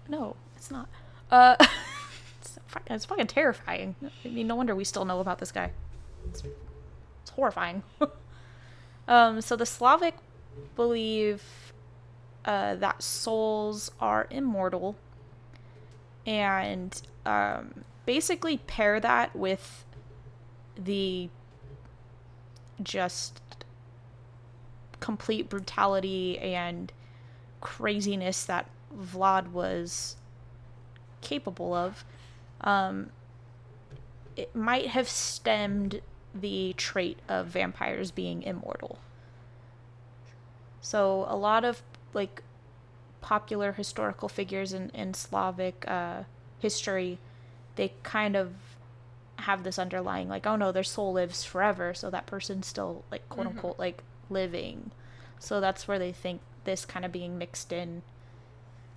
no, 0.09 0.35
it's 0.55 0.71
not. 0.71 0.89
Uh, 1.31 1.55
it's, 2.41 2.59
fucking, 2.67 2.95
it's 2.95 3.05
fucking 3.05 3.27
terrifying. 3.27 3.95
I 4.25 4.27
mean, 4.27 4.47
no 4.47 4.55
wonder 4.55 4.75
we 4.75 4.83
still 4.83 5.05
know 5.05 5.19
about 5.19 5.39
this 5.39 5.51
guy. 5.51 5.71
It's, 6.27 6.43
it's 7.21 7.31
horrifying. 7.31 7.83
um, 9.07 9.41
so 9.41 9.55
the 9.55 9.65
Slavic 9.65 10.15
believe 10.75 11.70
uh, 12.45 12.75
that 12.75 13.03
souls 13.03 13.91
are 13.99 14.27
immortal, 14.29 14.95
and 16.25 17.01
um, 17.25 17.83
basically 18.05 18.57
pair 18.57 18.99
that 18.99 19.35
with 19.35 19.85
the 20.75 21.29
just 22.81 23.41
complete 24.99 25.49
brutality 25.49 26.39
and 26.39 26.91
craziness 27.59 28.43
that 28.45 28.69
Vlad 28.95 29.51
was 29.51 30.15
capable 31.21 31.73
of, 31.73 32.03
um, 32.61 33.11
it 34.35 34.55
might 34.55 34.87
have 34.87 35.07
stemmed 35.07 36.01
the 36.33 36.73
trait 36.77 37.19
of 37.27 37.47
vampires 37.47 38.11
being 38.11 38.41
immortal. 38.43 38.99
So 40.79 41.25
a 41.27 41.35
lot 41.35 41.63
of 41.63 41.83
like 42.13 42.43
popular 43.21 43.73
historical 43.73 44.27
figures 44.27 44.73
in, 44.73 44.89
in 44.89 45.13
Slavic 45.13 45.85
uh, 45.87 46.23
history, 46.59 47.19
they 47.75 47.93
kind 48.03 48.35
of 48.35 48.53
have 49.37 49.63
this 49.63 49.79
underlying 49.79 50.29
like, 50.29 50.45
oh 50.45 50.55
no, 50.55 50.71
their 50.71 50.83
soul 50.83 51.13
lives 51.13 51.43
forever, 51.43 51.93
so 51.93 52.09
that 52.09 52.25
person's 52.25 52.67
still 52.67 53.03
like 53.11 53.27
quote 53.29 53.47
unquote 53.47 53.79
like 53.79 54.03
living. 54.29 54.91
So 55.39 55.59
that's 55.59 55.87
where 55.87 55.99
they 55.99 56.11
think 56.11 56.41
this 56.63 56.85
kind 56.85 57.05
of 57.05 57.11
being 57.11 57.37
mixed 57.37 57.71
in 57.71 58.03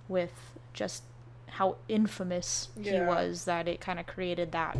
with 0.07 0.51
just 0.73 1.03
how 1.47 1.77
infamous 1.87 2.69
he 2.79 2.91
was 3.07 3.45
that 3.45 3.67
it 3.67 3.79
kind 3.79 3.99
of 3.99 4.05
created 4.05 4.51
that 4.51 4.77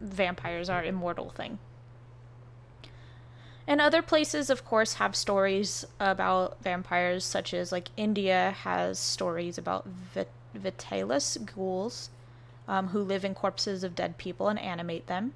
vampires 0.00 0.68
are 0.68 0.82
immortal 0.82 1.30
thing. 1.30 1.58
And 3.68 3.82
other 3.82 4.00
places, 4.00 4.48
of 4.48 4.64
course, 4.64 4.94
have 4.94 5.14
stories 5.14 5.84
about 6.00 6.56
vampires, 6.62 7.22
such 7.22 7.52
as 7.52 7.70
like 7.70 7.90
India 7.98 8.54
has 8.62 8.98
stories 8.98 9.58
about 9.58 9.84
vit- 9.86 10.30
Vetalas 10.56 11.36
ghouls 11.54 12.08
um, 12.66 12.88
who 12.88 13.00
live 13.00 13.26
in 13.26 13.34
corpses 13.34 13.84
of 13.84 13.94
dead 13.94 14.16
people 14.16 14.48
and 14.48 14.58
animate 14.58 15.06
them. 15.06 15.34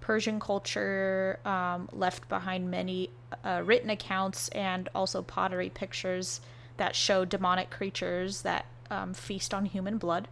Persian 0.00 0.40
culture 0.40 1.40
um, 1.44 1.90
left 1.92 2.26
behind 2.30 2.70
many 2.70 3.10
uh, 3.44 3.60
written 3.62 3.90
accounts 3.90 4.48
and 4.48 4.88
also 4.94 5.20
pottery 5.20 5.68
pictures 5.68 6.40
that 6.78 6.96
show 6.96 7.26
demonic 7.26 7.68
creatures 7.68 8.40
that 8.40 8.64
um, 8.90 9.12
feast 9.12 9.52
on 9.52 9.66
human 9.66 9.98
blood. 9.98 10.26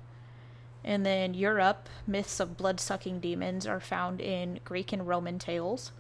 And 0.83 1.05
then 1.05 1.35
Europe, 1.35 1.91
myths 2.07 2.41
of 2.41 2.57
blood 2.57 2.81
sucking 2.81 3.21
demons 3.21 3.67
are 3.67 3.81
found 3.81 4.23
in 4.23 4.61
Greek 4.65 4.91
and 4.91 5.07
Roman 5.07 5.39
tales. 5.39 5.93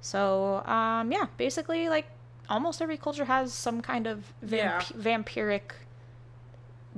So, 0.00 0.64
um, 0.64 1.10
yeah, 1.12 1.26
basically, 1.36 1.88
like 1.88 2.06
almost 2.48 2.80
every 2.80 2.96
culture 2.96 3.24
has 3.26 3.52
some 3.52 3.80
kind 3.82 4.06
of 4.06 4.32
vamp- 4.42 4.82
vampiric 4.96 5.72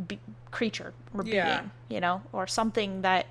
be- 0.07 0.21
creature 0.51 0.93
or 1.15 1.23
being, 1.25 1.71
you 1.89 2.01
know, 2.01 2.23
or 2.33 2.47
something 2.47 3.03
that 3.03 3.27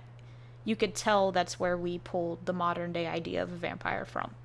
you 0.66 0.76
could 0.76 0.96
tell 0.96 1.32
that's 1.32 1.60
where 1.60 1.78
we 1.78 1.98
pulled 2.00 2.46
the 2.46 2.54
modern 2.54 2.92
day 2.94 3.08
idea 3.08 3.42
of 3.42 3.52
a 3.52 3.56
vampire 3.56 4.06
from. 4.06 4.36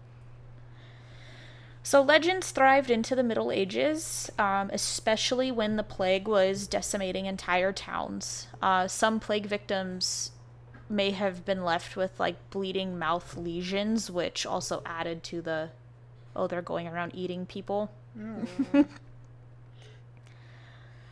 So 1.82 2.00
legends 2.00 2.50
thrived 2.50 2.90
into 2.90 3.14
the 3.14 3.22
Middle 3.22 3.50
Ages, 3.52 4.30
um, 4.38 4.70
especially 4.72 5.52
when 5.52 5.76
the 5.76 5.82
plague 5.82 6.26
was 6.26 6.66
decimating 6.66 7.26
entire 7.26 7.72
towns. 7.72 8.46
Uh, 8.62 8.88
some 8.88 9.20
plague 9.20 9.44
victims 9.46 10.30
may 10.88 11.10
have 11.10 11.44
been 11.44 11.64
left 11.64 11.96
with 11.96 12.18
like 12.20 12.36
bleeding 12.50 12.98
mouth 12.98 13.36
lesions, 13.36 14.10
which 14.10 14.44
also 14.46 14.82
added 14.84 15.22
to 15.24 15.40
the 15.42 15.70
oh 16.36 16.46
they're 16.46 16.62
going 16.62 16.86
around 16.86 17.12
eating 17.14 17.46
people. 17.46 17.90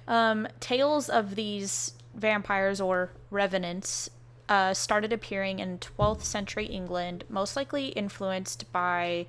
um, 0.09 0.47
tales 0.61 1.09
of 1.09 1.35
these 1.35 1.95
vampires 2.15 2.81
or 2.81 3.11
revenants 3.31 4.11
uh, 4.49 4.75
started 4.75 5.13
appearing 5.13 5.59
in 5.59 5.79
12th 5.79 6.23
century 6.23 6.67
England, 6.67 7.25
most 7.29 7.57
likely 7.57 7.89
influenced 7.89 8.71
by 8.73 9.27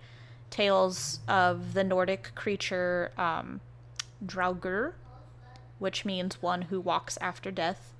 tales 0.50 1.20
of 1.28 1.74
the 1.74 1.84
Nordic 1.84 2.36
creature 2.36 3.12
um, 3.18 3.62
Draugr, 4.26 4.94
which 5.80 6.06
means 6.06 6.42
one 6.42 6.64
who 6.64 6.80
walks 6.80 7.18
after 7.22 7.52
death, 7.52 7.93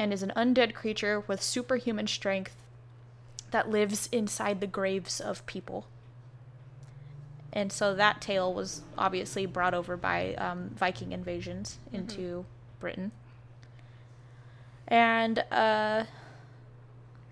and 0.00 0.14
is 0.14 0.22
an 0.22 0.32
undead 0.34 0.72
creature 0.72 1.20
with 1.26 1.42
superhuman 1.42 2.06
strength 2.06 2.56
that 3.50 3.68
lives 3.68 4.08
inside 4.10 4.58
the 4.58 4.66
graves 4.66 5.20
of 5.20 5.44
people. 5.44 5.86
And 7.52 7.70
so 7.70 7.94
that 7.94 8.22
tale 8.22 8.54
was 8.54 8.80
obviously 8.96 9.44
brought 9.44 9.74
over 9.74 9.98
by 9.98 10.34
um, 10.36 10.70
Viking 10.70 11.12
invasions 11.12 11.78
into 11.92 12.46
Britain. 12.78 13.12
And 14.88 15.40
uh, 15.50 16.04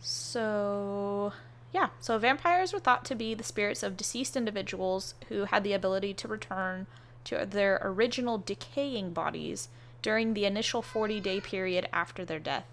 so, 0.03 1.33
yeah, 1.73 1.89
so 2.01 2.19
vampires 2.19 2.75
were 2.75 2.81
thought 2.81 3.07
to 3.07 3.15
be 3.15 3.33
the 3.33 3.45
spirits 3.45 3.83
of 3.83 3.97
deceased 3.97 4.37
individuals 4.37 5.15
who 5.31 5.45
had 5.45 5.65
the 5.65 5.73
ability 5.73 6.13
to 6.13 6.29
return 6.29 6.87
to 7.25 7.47
their 7.47 7.81
original 7.83 8.37
decaying 8.37 9.15
bodies 9.15 9.69
during 10.03 10.35
the 10.35 10.45
initial 10.45 10.83
40 10.83 11.21
day 11.21 11.41
period 11.41 11.89
after 11.93 12.25
their 12.25 12.39
death. 12.39 12.65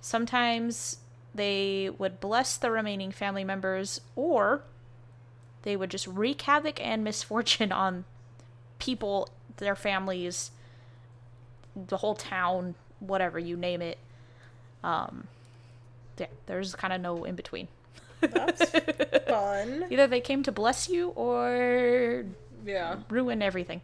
Sometimes 0.00 0.98
they 1.34 1.90
would 1.98 2.20
bless 2.20 2.56
the 2.56 2.70
remaining 2.70 3.12
family 3.12 3.44
members, 3.44 4.00
or 4.16 4.62
they 5.62 5.76
would 5.76 5.90
just 5.90 6.06
wreak 6.06 6.42
havoc 6.42 6.80
and 6.84 7.04
misfortune 7.04 7.72
on 7.72 8.04
people, 8.78 9.28
their 9.58 9.74
families, 9.76 10.50
the 11.74 11.98
whole 11.98 12.14
town, 12.14 12.74
whatever 13.00 13.38
you 13.38 13.56
name 13.56 13.82
it. 13.82 13.98
Um, 14.82 15.26
yeah, 16.18 16.26
there's 16.46 16.74
kind 16.74 16.92
of 16.92 17.00
no 17.00 17.24
in 17.24 17.34
between. 17.34 17.68
That's 18.20 18.70
fun. 19.28 19.84
Either 19.90 20.06
they 20.06 20.20
came 20.20 20.42
to 20.44 20.52
bless 20.52 20.88
you 20.88 21.10
or 21.10 22.24
Yeah. 22.64 22.96
ruin 23.10 23.42
everything. 23.42 23.82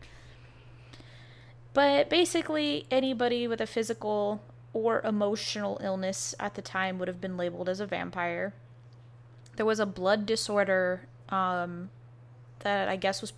But 1.74 2.08
basically, 2.08 2.86
anybody 2.90 3.46
with 3.46 3.60
a 3.60 3.66
physical 3.66 4.40
or 4.72 5.00
emotional 5.02 5.78
illness 5.82 6.34
at 6.40 6.54
the 6.54 6.62
time 6.62 6.98
would 6.98 7.08
have 7.08 7.20
been 7.20 7.36
labeled 7.36 7.68
as 7.68 7.80
a 7.80 7.86
vampire. 7.86 8.54
There 9.56 9.66
was 9.66 9.80
a 9.80 9.86
blood 9.86 10.24
disorder 10.24 11.02
um, 11.28 11.90
that 12.60 12.88
I 12.88 12.96
guess 12.96 13.20
was 13.20 13.32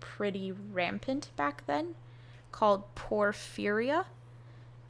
pretty 0.00 0.52
rampant 0.52 1.28
back 1.36 1.64
then 1.66 1.94
called 2.52 2.94
porphyria, 2.94 4.06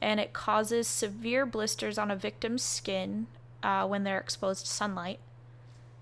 and 0.01 0.19
it 0.19 0.33
causes 0.33 0.87
severe 0.87 1.45
blisters 1.45 1.97
on 1.97 2.09
a 2.09 2.15
victim's 2.15 2.63
skin 2.63 3.27
uh, 3.61 3.85
when 3.87 4.03
they're 4.03 4.19
exposed 4.19 4.65
to 4.65 4.71
sunlight. 4.71 5.19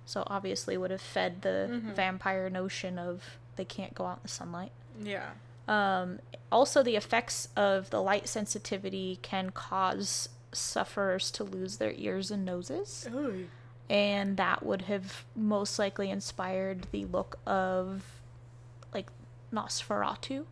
So 0.05 0.23
obviously 0.27 0.77
would 0.77 0.91
have 0.91 1.01
fed 1.01 1.41
the 1.41 1.67
vampire 1.95 2.49
notion 2.49 2.97
of 2.97 3.37
they 3.57 3.65
can't 3.65 3.93
go 3.93 4.05
out 4.05 4.17
in 4.17 4.23
the 4.23 4.29
sunlight. 4.29 4.71
Yeah. 5.03 5.31
Um, 5.67 6.19
also, 6.51 6.81
the 6.81 6.95
effects 6.95 7.49
of 7.55 7.89
the 7.89 8.01
light 8.01 8.27
sensitivity 8.27 9.19
can 9.21 9.49
cause 9.49 10.29
sufferers 10.53 11.29
to 11.31 11.43
lose 11.43 11.77
their 11.77 11.91
ears 11.91 12.31
and 12.31 12.45
noses, 12.45 13.07
Ooh. 13.13 13.47
and 13.89 14.37
that 14.37 14.65
would 14.65 14.83
have 14.83 15.25
most 15.35 15.77
likely 15.77 16.09
inspired 16.09 16.87
the 16.91 17.05
look 17.05 17.37
of 17.45 18.03
like 18.93 19.09
Nosferatu, 19.51 20.45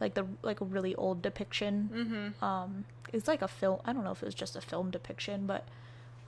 like 0.00 0.14
the 0.14 0.26
like 0.42 0.60
a 0.60 0.64
really 0.64 0.94
old 0.94 1.20
depiction. 1.20 1.90
Mm-hmm. 1.92 2.44
Um, 2.44 2.84
it's 3.12 3.28
like 3.28 3.42
a 3.42 3.48
film. 3.48 3.80
I 3.84 3.92
don't 3.92 4.04
know 4.04 4.12
if 4.12 4.22
it 4.22 4.26
was 4.26 4.34
just 4.34 4.56
a 4.56 4.60
film 4.60 4.90
depiction, 4.90 5.46
but 5.46 5.66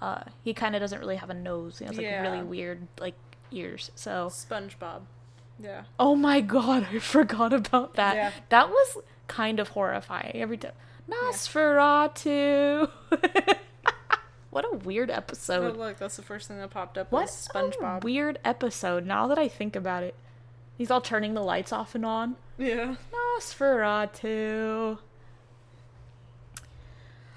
uh, 0.02 0.22
he 0.42 0.54
kind 0.54 0.74
of 0.74 0.80
doesn't 0.80 0.98
really 0.98 1.16
have 1.16 1.30
a 1.30 1.34
nose. 1.34 1.78
He 1.78 1.84
has 1.84 1.96
like 1.96 2.06
really 2.06 2.42
weird 2.42 2.86
like 2.98 3.14
ears. 3.50 3.90
So 3.94 4.28
SpongeBob. 4.30 5.02
Yeah. 5.62 5.82
Oh 5.98 6.14
my 6.16 6.40
god, 6.40 6.86
I 6.92 6.98
forgot 7.00 7.52
about 7.52 7.94
that. 7.94 8.16
Yeah. 8.16 8.30
That 8.48 8.68
was 8.70 8.98
kind 9.26 9.60
of 9.60 9.68
horrifying 9.68 10.32
every 10.36 10.56
time. 10.56 10.72
Nosferatu. 11.08 12.90
what 14.50 14.64
a 14.64 14.76
weird 14.76 15.10
Oh, 15.10 15.14
episode. 15.14 15.76
look, 15.76 15.98
that's 15.98 16.16
the 16.16 16.22
first 16.22 16.48
thing 16.48 16.58
that 16.58 16.70
popped 16.70 16.96
up. 16.98 17.10
What 17.12 17.28
SpongeBob. 17.28 18.04
weird 18.04 18.38
episode. 18.44 19.04
Now 19.06 19.26
that 19.26 19.38
I 19.38 19.48
think 19.48 19.74
about 19.76 20.02
it, 20.02 20.14
he's 20.78 20.90
all 20.90 21.00
turning 21.00 21.34
the 21.34 21.42
lights 21.42 21.72
off 21.72 21.94
and 21.94 22.04
on. 22.06 22.36
yeah. 22.58 22.94
Nosferatu. 23.38 24.98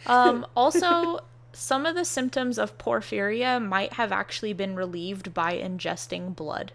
Um, 0.05 0.45
also, 0.55 1.19
some 1.51 1.85
of 1.85 1.95
the 1.95 2.05
symptoms 2.05 2.57
of 2.57 2.77
porphyria 2.77 3.63
might 3.63 3.93
have 3.93 4.11
actually 4.11 4.53
been 4.53 4.75
relieved 4.75 5.33
by 5.33 5.55
ingesting 5.57 6.35
blood. 6.35 6.71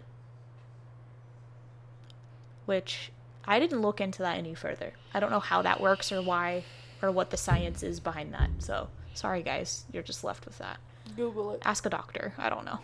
Which 2.69 3.11
I 3.45 3.57
didn't 3.57 3.81
look 3.81 3.99
into 3.99 4.21
that 4.21 4.37
any 4.37 4.53
further. 4.53 4.93
I 5.11 5.19
don't 5.19 5.31
know 5.31 5.39
how 5.39 5.63
that 5.63 5.81
works 5.81 6.11
or 6.11 6.21
why 6.21 6.65
or 7.01 7.09
what 7.09 7.31
the 7.31 7.35
science 7.35 7.81
is 7.81 7.99
behind 7.99 8.31
that. 8.35 8.51
So, 8.59 8.89
sorry 9.15 9.41
guys, 9.41 9.85
you're 9.91 10.03
just 10.03 10.23
left 10.23 10.45
with 10.45 10.59
that. 10.59 10.77
Google 11.15 11.53
it. 11.53 11.63
Ask 11.65 11.87
a 11.87 11.89
doctor. 11.89 12.31
I 12.37 12.47
don't 12.47 12.65
know. 12.65 12.79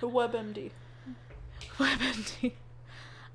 The 0.00 0.08
WebMD. 0.08 0.72
WebMD. 1.78 2.52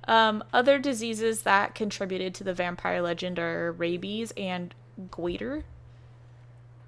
Um, 0.10 0.44
other 0.52 0.78
diseases 0.78 1.44
that 1.44 1.74
contributed 1.74 2.36
to 2.36 2.44
the 2.44 2.54
vampire 2.54 3.02
legend 3.02 3.40
are 3.40 3.72
rabies 3.72 4.34
and 4.36 4.76
goiter. 5.10 5.64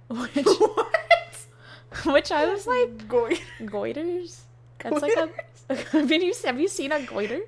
Which, 0.10 0.36
what? 0.46 1.46
which 2.06 2.32
I 2.34 2.52
was 2.52 2.68
like, 2.68 3.08
goiters? 3.08 4.42
That's 4.80 5.02
like 5.02 5.16
a. 5.16 6.04
mean, 6.04 6.22
you 6.22 6.34
have 6.44 6.60
you 6.60 6.68
seen 6.68 6.92
a 6.92 7.02
goiter? 7.02 7.40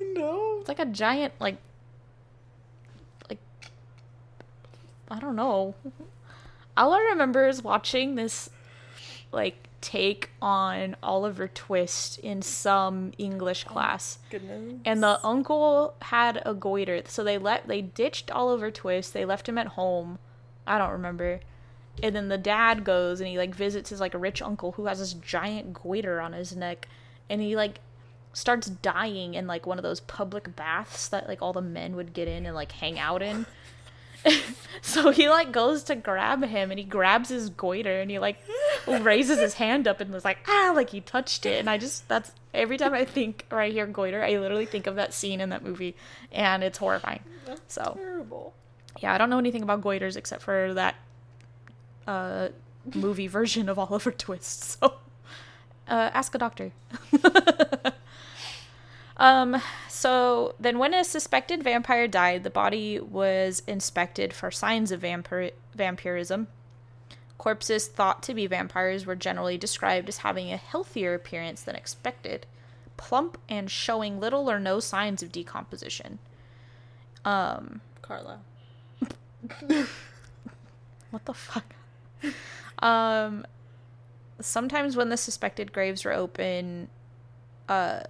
No. 0.00 0.58
It's 0.60 0.68
like 0.68 0.78
a 0.78 0.86
giant, 0.86 1.34
like, 1.40 1.56
like, 3.28 3.38
I 5.10 5.20
don't 5.20 5.36
know. 5.36 5.74
All 6.76 6.92
I 6.92 7.00
remember 7.00 7.48
is 7.48 7.62
watching 7.62 8.14
this, 8.14 8.50
like, 9.32 9.68
take 9.84 10.30
on 10.40 10.96
Oliver 11.02 11.46
Twist 11.46 12.18
in 12.20 12.40
some 12.40 13.12
English 13.18 13.66
oh, 13.68 13.72
class. 13.72 14.18
Goodness. 14.30 14.80
And 14.86 15.02
the 15.02 15.24
uncle 15.24 15.94
had 16.00 16.42
a 16.46 16.54
goiter, 16.54 17.02
so 17.06 17.22
they 17.22 17.36
let 17.36 17.68
they 17.68 17.82
ditched 17.82 18.30
Oliver 18.30 18.70
Twist. 18.70 19.12
They 19.12 19.26
left 19.26 19.46
him 19.46 19.58
at 19.58 19.68
home. 19.68 20.18
I 20.66 20.78
don't 20.78 20.90
remember. 20.90 21.40
And 22.02 22.16
then 22.16 22.28
the 22.28 22.38
dad 22.38 22.82
goes 22.82 23.20
and 23.20 23.28
he 23.28 23.36
like 23.36 23.54
visits 23.54 23.90
his 23.90 24.00
like 24.00 24.14
rich 24.14 24.40
uncle 24.40 24.72
who 24.72 24.86
has 24.86 25.00
this 25.00 25.12
giant 25.12 25.74
goiter 25.74 26.18
on 26.18 26.32
his 26.32 26.56
neck, 26.56 26.88
and 27.28 27.42
he 27.42 27.54
like 27.54 27.80
starts 28.34 28.68
dying 28.68 29.32
in 29.34 29.46
like 29.46 29.64
one 29.66 29.78
of 29.78 29.82
those 29.82 30.00
public 30.00 30.54
baths 30.54 31.08
that 31.08 31.26
like 31.28 31.40
all 31.40 31.54
the 31.54 31.62
men 31.62 31.96
would 31.96 32.12
get 32.12 32.28
in 32.28 32.44
and 32.44 32.54
like 32.54 32.72
hang 32.72 32.98
out 32.98 33.22
in. 33.22 33.46
so 34.82 35.10
he 35.10 35.28
like 35.28 35.52
goes 35.52 35.82
to 35.84 35.94
grab 35.94 36.42
him 36.44 36.70
and 36.70 36.78
he 36.78 36.84
grabs 36.84 37.28
his 37.28 37.50
goiter 37.50 38.00
and 38.00 38.10
he 38.10 38.18
like 38.18 38.38
raises 38.88 39.38
his 39.38 39.54
hand 39.54 39.86
up 39.86 40.00
and 40.00 40.10
was 40.12 40.24
like 40.24 40.38
ah 40.48 40.72
like 40.74 40.90
he 40.90 41.00
touched 41.00 41.44
it 41.46 41.58
and 41.60 41.68
I 41.68 41.76
just 41.78 42.08
that's 42.08 42.32
every 42.54 42.78
time 42.78 42.94
I 42.94 43.04
think 43.04 43.44
or 43.50 43.60
I 43.60 43.68
hear 43.70 43.86
goiter 43.86 44.22
I 44.22 44.36
literally 44.38 44.64
think 44.66 44.86
of 44.86 44.96
that 44.96 45.12
scene 45.14 45.40
in 45.40 45.50
that 45.50 45.62
movie 45.62 45.94
and 46.32 46.62
it's 46.64 46.78
horrifying. 46.78 47.20
That's 47.44 47.74
So 47.74 47.96
terrible. 47.98 48.54
yeah, 49.02 49.12
I 49.14 49.18
don't 49.18 49.28
know 49.30 49.38
anything 49.38 49.62
about 49.62 49.82
goiters 49.82 50.16
except 50.16 50.42
for 50.42 50.72
that 50.74 50.94
uh 52.06 52.48
movie 52.94 53.26
version 53.28 53.68
of 53.68 53.78
Oliver 53.78 54.10
Twist. 54.10 54.78
So 54.80 54.94
uh 55.86 56.10
ask 56.14 56.34
a 56.34 56.38
doctor. 56.38 56.72
um 59.16 59.60
so 59.88 60.54
then 60.58 60.78
when 60.78 60.94
a 60.94 61.04
suspected 61.04 61.62
vampire 61.62 62.08
died, 62.08 62.44
the 62.44 62.50
body 62.50 62.98
was 63.00 63.62
inspected 63.66 64.32
for 64.32 64.50
signs 64.50 64.90
of 64.90 65.02
vampir- 65.02 65.52
vampirism. 65.74 66.48
Corpses 67.38 67.86
thought 67.88 68.22
to 68.24 68.34
be 68.34 68.46
vampires 68.46 69.06
were 69.06 69.16
generally 69.16 69.58
described 69.58 70.08
as 70.08 70.18
having 70.18 70.52
a 70.52 70.56
healthier 70.56 71.14
appearance 71.14 71.62
than 71.62 71.76
expected, 71.76 72.46
plump 72.96 73.38
and 73.48 73.70
showing 73.70 74.20
little 74.20 74.50
or 74.50 74.58
no 74.58 74.80
signs 74.80 75.22
of 75.22 75.32
decomposition. 75.32 76.18
Um 77.24 77.80
Carla. 78.02 78.40
What 81.14 81.26
the 81.26 81.32
fuck? 81.32 81.76
um, 82.80 83.46
sometimes 84.40 84.96
when 84.96 85.10
the 85.10 85.16
suspected 85.16 85.72
graves 85.72 86.04
were 86.04 86.12
open, 86.12 86.88
uh, 87.68 88.00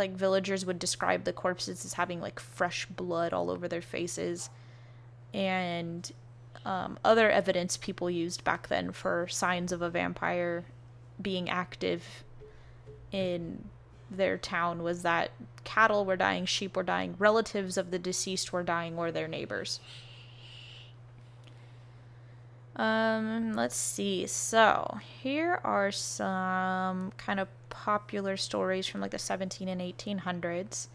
like 0.00 0.16
villagers 0.16 0.66
would 0.66 0.80
describe 0.80 1.22
the 1.22 1.32
corpses 1.32 1.84
as 1.84 1.92
having 1.92 2.20
like 2.20 2.40
fresh 2.40 2.86
blood 2.86 3.32
all 3.32 3.50
over 3.50 3.68
their 3.68 3.82
faces, 3.82 4.50
and 5.32 6.10
um, 6.64 6.98
other 7.04 7.30
evidence 7.30 7.76
people 7.76 8.10
used 8.10 8.42
back 8.42 8.68
then 8.68 8.90
for 8.90 9.28
signs 9.28 9.70
of 9.70 9.82
a 9.82 9.90
vampire 9.90 10.64
being 11.20 11.48
active 11.48 12.24
in 13.12 13.64
their 14.10 14.36
town 14.36 14.82
was 14.82 15.02
that 15.02 15.30
cattle 15.62 16.04
were 16.04 16.16
dying, 16.16 16.46
sheep 16.46 16.76
were 16.76 16.82
dying, 16.82 17.14
relatives 17.18 17.76
of 17.76 17.90
the 17.90 17.98
deceased 17.98 18.52
were 18.52 18.62
dying, 18.62 18.98
or 18.98 19.12
their 19.12 19.28
neighbors. 19.28 19.80
Um, 22.76 23.52
let's 23.54 23.76
see. 23.76 24.26
So, 24.26 24.98
here 25.22 25.60
are 25.64 25.90
some 25.90 27.12
kind 27.16 27.40
of 27.40 27.48
popular 27.68 28.36
stories 28.36 28.86
from 28.86 29.00
like 29.00 29.10
the 29.10 29.18
17 29.18 29.68
and 29.68 29.80
1800s. 29.80 30.86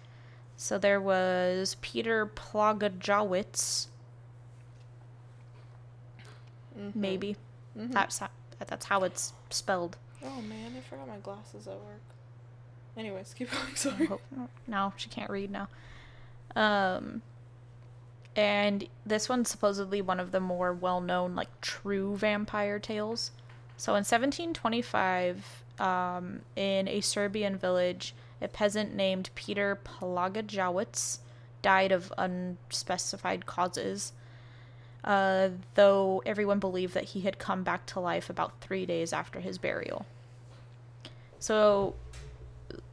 So 0.58 0.78
there 0.78 1.02
was 1.02 1.76
Peter 1.82 2.26
Plagajowicz, 2.26 3.88
Mm-hmm. 6.78 7.00
maybe. 7.00 7.36
That's 7.76 8.20
how, 8.20 8.28
that's 8.68 8.86
how 8.86 9.04
it's 9.04 9.32
spelled. 9.50 9.96
Oh 10.24 10.42
man, 10.42 10.74
I 10.78 10.82
forgot 10.82 11.08
my 11.08 11.18
glasses 11.18 11.68
at 11.68 11.74
work. 11.76 12.02
Anyways, 12.98 13.34
keep 13.34 13.50
going. 13.52 13.76
Sorry. 13.76 14.10
No, 14.68 14.92
she 14.98 15.08
can't 15.10 15.30
read 15.30 15.52
now. 15.52 15.68
Um, 16.56 17.22
and 18.36 18.88
this 19.06 19.30
one's 19.30 19.50
supposedly 19.50 20.02
one 20.02 20.20
of 20.20 20.32
the 20.32 20.40
more 20.40 20.74
well-known, 20.74 21.36
like 21.36 21.62
true 21.62 22.18
vampire 22.18 22.80
tales. 22.80 23.32
So 23.78 23.94
in 23.94 24.04
1725, 24.04 25.64
um, 25.80 26.42
in 26.56 26.88
a 26.88 27.02
Serbian 27.02 27.58
village, 27.58 28.14
a 28.42 28.48
peasant 28.48 28.94
named 28.94 29.30
Peter 29.36 29.80
Pelagajowicz 29.84 31.20
died 31.62 31.92
of 31.92 32.14
unspecified 32.18 33.46
causes. 33.46 34.14
Uh, 35.04 35.50
though 35.76 36.22
everyone 36.26 36.60
believed 36.60 36.94
that 36.94 37.06
he 37.06 37.22
had 37.22 37.38
come 37.38 37.64
back 37.64 37.86
to 37.86 38.00
life 38.00 38.30
about 38.30 38.60
three 38.60 38.86
days 38.86 39.14
after 39.14 39.40
his 39.40 39.58
burial. 39.58 40.06
So 41.40 41.96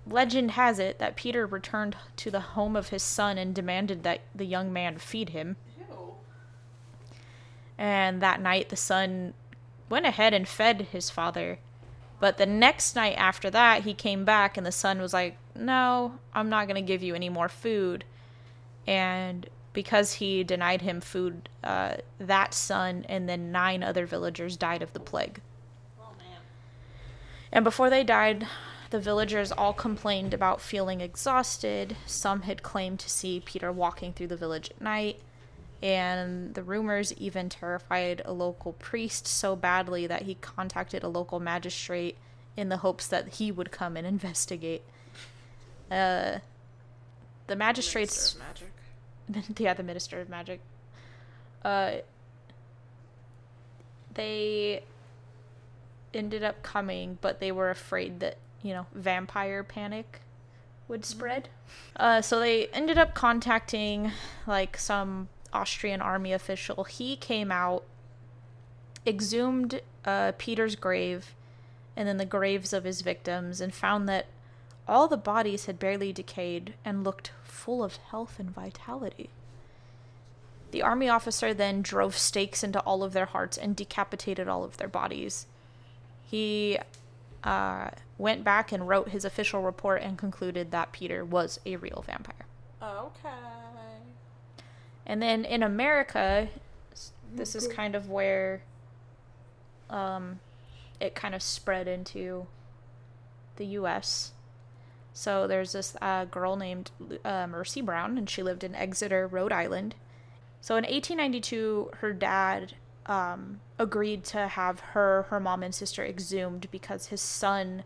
legend 0.07 0.53
has 0.53 0.79
it 0.79 0.99
that 0.99 1.17
Peter 1.17 1.47
returned 1.47 1.97
to 2.17 2.31
the 2.31 2.41
home 2.41 2.77
of 2.77 2.89
his 2.89 3.03
son 3.03 3.39
and 3.39 3.55
demanded 3.55 4.03
that 4.03 4.21
the 4.35 4.45
young 4.45 4.73
man 4.73 4.99
feed 4.99 5.31
him. 5.31 5.57
Ew. 5.79 6.15
And 7.79 8.21
that 8.21 8.41
night, 8.41 8.69
the 8.69 8.77
son 8.77 9.35
went 9.89 10.07
ahead 10.07 10.35
and 10.35 10.49
fed 10.49 10.89
his 10.93 11.11
father. 11.11 11.59
But 12.19 12.39
the 12.39 12.47
next 12.47 12.95
night 12.95 13.15
after 13.19 13.51
that, 13.51 13.83
he 13.83 13.95
came 13.95 14.25
back, 14.25 14.57
and 14.57 14.65
the 14.65 14.73
son 14.73 15.01
was 15.01 15.13
like, 15.13 15.37
No, 15.55 16.19
I'm 16.35 16.49
not 16.49 16.67
going 16.67 16.83
to 16.83 16.87
give 16.87 17.03
you 17.03 17.15
any 17.15 17.29
more 17.29 17.49
food. 17.49 18.05
And 18.87 19.49
because 19.73 20.15
he 20.15 20.45
denied 20.45 20.83
him 20.83 21.01
food, 21.01 21.49
uh, 21.65 21.97
that 22.19 22.55
son 22.55 23.07
and 23.09 23.29
then 23.29 23.53
nine 23.53 23.83
other 23.83 24.07
villagers 24.07 24.57
died 24.57 24.83
of 24.83 24.93
the 24.93 25.01
plague. 25.01 25.41
Oh 26.01 26.11
man. 26.19 26.41
And 27.51 27.65
before 27.65 27.91
they 27.91 28.05
died, 28.05 28.47
the 28.93 29.01
villagers 29.01 29.51
all 29.51 29.73
complained 29.73 30.35
about 30.35 30.61
feeling 30.61 31.01
exhausted. 31.01 31.97
Some 32.05 32.43
had 32.43 32.63
claimed 32.63 32.99
to 33.01 33.09
see 33.09 33.41
Peter 33.41 33.73
walking 33.73 34.13
through 34.13 34.27
the 34.27 34.37
village 34.37 34.71
at 34.71 34.83
night. 34.83 35.19
And 35.83 36.55
the 36.55 36.63
rumors 36.63 37.11
even 37.15 37.49
terrified 37.49 38.21
a 38.27 38.33
local 38.35 38.75
priest 38.75 39.27
so 39.27 39.57
badly 39.57 40.07
that 40.07 40.23
he 40.23 40.35
contacted 40.35 41.03
a 41.03 41.09
local 41.09 41.41
magistrate 41.41 42.19
in 42.55 42.69
the 42.69 42.77
hopes 42.77 43.07
that 43.07 43.29
he 43.37 43.51
would 43.51 43.71
come 43.73 43.97
and 43.97 44.07
investigate. 44.17 44.83
Uh, 45.91 46.41
the 47.47 47.57
magistrates 47.57 48.37
Minister 48.37 48.67
of 48.67 49.35
Magic. 49.35 49.59
yeah, 49.59 49.73
the 49.73 49.83
Minister 49.83 50.21
of 50.21 50.29
Magic. 50.29 50.61
Uh, 51.65 51.93
they 54.13 54.83
ended 56.13 56.45
up 56.45 56.63
coming, 56.63 57.17
but 57.23 57.41
they 57.41 57.51
were 57.51 57.71
afraid 57.71 58.21
that 58.21 58.37
you 58.63 58.73
know 58.73 58.87
vampire 58.95 59.63
panic 59.63 60.21
would 60.89 61.05
spread. 61.05 61.49
Uh, 61.97 62.21
so 62.21 62.39
they 62.39 62.67
ended 62.69 62.99
up 62.99 63.15
contacting 63.15 64.13
like 64.47 64.77
some 64.77 65.29
Austrian 65.53 66.01
army 66.01 66.33
official. 66.33 66.85
He 66.85 67.17
came 67.17 67.53
out, 67.53 67.85
exhumed 69.07 69.81
uh, 70.05 70.33
Peter's 70.39 70.77
grave, 70.77 71.35
and 71.97 72.09
then 72.09 72.17
the 72.17 72.25
graves 72.25 72.73
of 72.73 72.85
his 72.85 73.01
victims, 73.01 73.61
and 73.61 73.73
found 73.75 74.09
that 74.09 74.27
all 74.89 75.09
the 75.09 75.17
bodies 75.17 75.67
had 75.67 75.79
barely 75.79 76.13
decayed 76.13 76.75
and 76.85 77.05
looked 77.05 77.33
full 77.45 77.85
of 77.85 77.97
health 77.97 78.39
and 78.39 78.51
vitality. 78.51 79.31
The 80.73 80.83
army 80.83 81.09
officer 81.09 81.55
then 81.55 81.83
drove 81.83 82.17
stakes 82.17 82.65
into 82.65 82.81
all 82.81 83.03
of 83.03 83.13
their 83.13 83.27
hearts 83.27 83.57
and 83.59 83.77
decapitated 83.77 84.49
all 84.49 84.65
of 84.65 84.79
their 84.79 84.89
bodies. 84.89 85.47
He 86.25 86.79
uh, 87.45 87.91
went 88.19 88.45
back 88.45 88.73
and 88.73 88.89
wrote 88.89 89.09
his 89.09 89.25
official 89.25 89.63
report 89.63 90.03
and 90.03 90.17
concluded 90.17 90.71
that 90.71 90.93
Peter 90.93 91.25
was 91.25 91.59
a 91.67 91.77
real 91.77 92.05
vampire. 92.07 92.47
Okay. 92.83 93.29
And 95.07 95.21
then 95.21 95.45
in 95.45 95.63
America, 95.63 96.49
this 97.35 97.55
is 97.55 97.67
kind 97.69 97.95
of 97.95 98.09
where 98.09 98.63
um, 99.91 100.41
it 101.01 101.15
kind 101.15 101.35
of 101.35 101.43
spread 101.43 101.89
into 101.89 102.47
the 103.57 103.67
U.S. 103.67 104.33
So 105.13 105.47
there's 105.47 105.73
this 105.73 105.97
uh, 106.01 106.25
girl 106.27 106.57
named 106.57 106.91
uh, 107.25 107.47
Mercy 107.47 107.81
Brown, 107.81 108.17
and 108.17 108.29
she 108.29 108.43
lived 108.43 108.65
in 108.65 108.75
Exeter, 108.75 109.27
Rhode 109.27 109.53
Island. 109.53 109.95
So 110.61 110.77
in 110.77 110.85
1892, 110.85 111.91
her 111.99 112.13
dad 112.13 112.75
um, 113.07 113.61
agreed 113.79 114.25
to 114.25 114.47
have 114.49 114.81
her, 114.81 115.27
her 115.31 115.41
mom, 115.41 115.63
and 115.63 115.75
sister 115.75 116.05
exhumed 116.05 116.69
because 116.71 117.07
his 117.07 117.21
son 117.21 117.83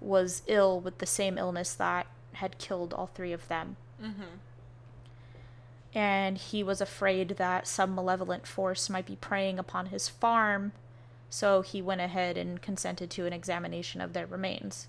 was 0.00 0.42
ill 0.46 0.80
with 0.80 0.98
the 0.98 1.06
same 1.06 1.38
illness 1.38 1.74
that 1.74 2.06
had 2.34 2.58
killed 2.58 2.92
all 2.92 3.06
three 3.06 3.32
of 3.32 3.46
them 3.48 3.76
Mm-hmm. 4.02 4.22
and 5.94 6.36
he 6.36 6.62
was 6.62 6.80
afraid 6.80 7.30
that 7.38 7.66
some 7.66 7.94
malevolent 7.94 8.46
force 8.46 8.90
might 8.90 9.06
be 9.06 9.16
preying 9.16 9.58
upon 9.58 9.86
his 9.86 10.08
farm, 10.08 10.72
so 11.30 11.62
he 11.62 11.80
went 11.80 12.00
ahead 12.00 12.36
and 12.36 12.60
consented 12.60 13.10
to 13.10 13.26
an 13.26 13.32
examination 13.32 14.00
of 14.00 14.12
their 14.12 14.26
remains. 14.26 14.88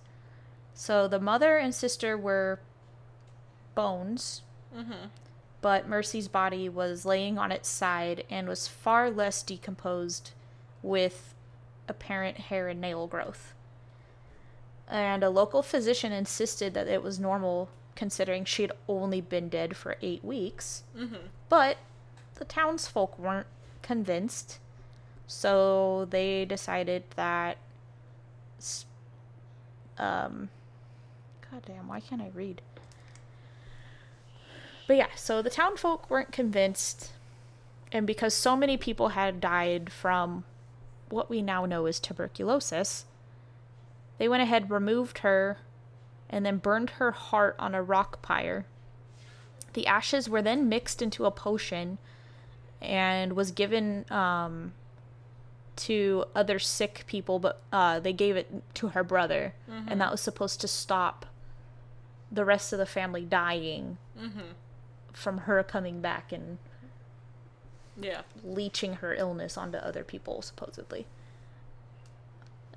So 0.74 1.08
the 1.08 1.20
mother 1.20 1.58
and 1.58 1.74
sister 1.74 2.18
were 2.18 2.60
bones, 3.76 4.42
Mm-hmm. 4.76 5.08
But 5.66 5.90
Mercy's 5.90 6.28
body 6.28 6.70
was 6.70 7.08
laying 7.08 7.40
on 7.40 7.52
its 7.52 7.68
side 7.68 8.24
and 8.30 8.48
was 8.48 8.68
far 8.68 9.10
less 9.10 9.42
decomposed 9.42 10.30
with 10.84 11.34
apparent 11.88 12.38
hair 12.38 12.68
and 12.68 12.80
nail 12.80 13.08
growth. 13.08 13.56
And 14.88 15.24
a 15.24 15.32
local 15.32 15.64
physician 15.64 16.12
insisted 16.12 16.76
that 16.76 16.88
it 16.88 17.02
was 17.02 17.20
normal 17.20 17.70
considering 17.96 18.46
she 18.46 18.62
had 18.62 18.74
only 18.88 19.22
been 19.22 19.50
dead 19.50 19.76
for 19.76 19.98
eight 20.04 20.24
weeks. 20.24 20.84
Mm-hmm. 20.96 21.30
But 21.50 21.78
the 22.36 22.46
townsfolk 22.46 23.18
weren't 23.18 23.48
convinced, 23.82 24.60
so 25.26 26.06
they 26.12 26.46
decided 26.46 27.06
that. 27.16 27.58
Um, 29.98 30.50
God 31.50 31.64
damn, 31.66 31.88
why 31.88 32.02
can't 32.02 32.22
I 32.22 32.30
read? 32.36 32.62
But 34.88 34.98
yeah, 34.98 35.08
so 35.16 35.42
the 35.42 35.50
townfolk 35.50 36.10
weren't 36.10 36.32
convinced, 36.32 37.12
and 37.92 38.06
because 38.06 38.34
so 38.34 38.56
many 38.56 38.78
people 38.78 39.10
had 39.10 39.42
died 39.42 39.92
from 39.92 40.44
what 41.10 41.30
we 41.30 41.42
now 41.42 41.66
know 41.66 41.86
as 41.86 42.00
tuberculosis, 42.00 43.06
they 44.18 44.28
went 44.28 44.44
ahead, 44.44 44.70
removed 44.70 45.20
her, 45.20 45.58
and 46.30 46.46
then 46.46 46.58
burned 46.58 46.92
her 46.92 47.12
heart 47.12 47.56
on 47.58 47.74
a 47.74 47.82
rock 47.82 48.22
pyre. 48.22 48.66
The 49.74 49.88
ashes 49.88 50.30
were 50.30 50.42
then 50.42 50.70
mixed 50.70 51.02
into 51.02 51.26
a 51.26 51.32
potion 51.32 51.98
and 52.82 53.34
was 53.34 53.52
given 53.52 54.06
um, 54.12 54.74
to 55.78 56.26
other 56.36 56.60
sick 56.60 57.04
people, 57.08 57.40
but 57.40 57.62
uh, 57.74 58.00
they 58.00 58.14
gave 58.14 58.36
it 58.38 58.62
to 58.76 58.90
her 58.90 59.04
brother, 59.04 59.54
and 59.88 60.00
that 60.00 60.12
was 60.12 60.22
supposed 60.22 60.62
to 60.62 60.68
stop 60.68 61.26
the 62.32 62.46
rest 62.46 62.72
of 62.72 62.80
the 62.80 62.86
family 62.86 63.24
dying 63.26 63.98
Mm-hmm. 64.20 64.40
From 65.16 65.40
her 65.40 65.64
coming 65.64 66.02
back 66.02 66.32
and 66.32 66.58
Yeah. 67.98 68.22
leeching 68.44 68.96
her 68.96 69.14
illness 69.14 69.58
onto 69.58 69.78
other 69.78 70.04
people, 70.04 70.42
supposedly. 70.42 71.06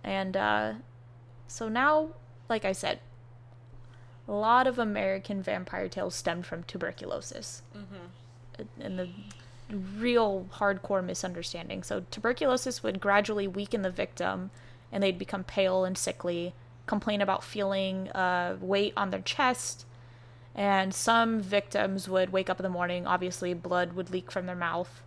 And 0.05 0.37
uh, 0.37 0.75
so 1.47 1.69
now, 1.69 2.11
like 2.49 2.65
I 2.65 2.73
said, 2.73 3.01
a 4.27 4.33
lot 4.33 4.67
of 4.67 4.79
American 4.79 5.43
vampire 5.43 5.89
tales 5.89 6.15
stemmed 6.15 6.47
from 6.47 6.63
tuberculosis. 6.65 7.63
Mm-hmm. 7.75 8.63
And 8.81 8.99
the 8.99 9.09
real 9.71 10.47
hardcore 10.55 11.05
misunderstanding. 11.05 11.83
So, 11.83 12.05
tuberculosis 12.11 12.83
would 12.83 13.01
gradually 13.01 13.47
weaken 13.47 13.83
the 13.83 13.91
victim, 13.91 14.51
and 14.91 15.03
they'd 15.03 15.19
become 15.19 15.45
pale 15.45 15.85
and 15.85 15.97
sickly, 15.97 16.55
complain 16.87 17.21
about 17.21 17.45
feeling 17.45 18.09
uh, 18.11 18.57
weight 18.61 18.93
on 18.97 19.11
their 19.11 19.21
chest, 19.21 19.85
and 20.59 20.93
some 20.93 21.41
victims 21.41 22.09
would 22.09 22.31
wake 22.33 22.51
up 22.51 22.59
in 22.59 22.65
the 22.65 22.69
morning. 22.69 23.07
Obviously, 23.07 23.55
blood 23.55 23.93
would 23.93 24.11
leak 24.11 24.29
from 24.33 24.47
their 24.47 24.57
mouth, 24.57 25.05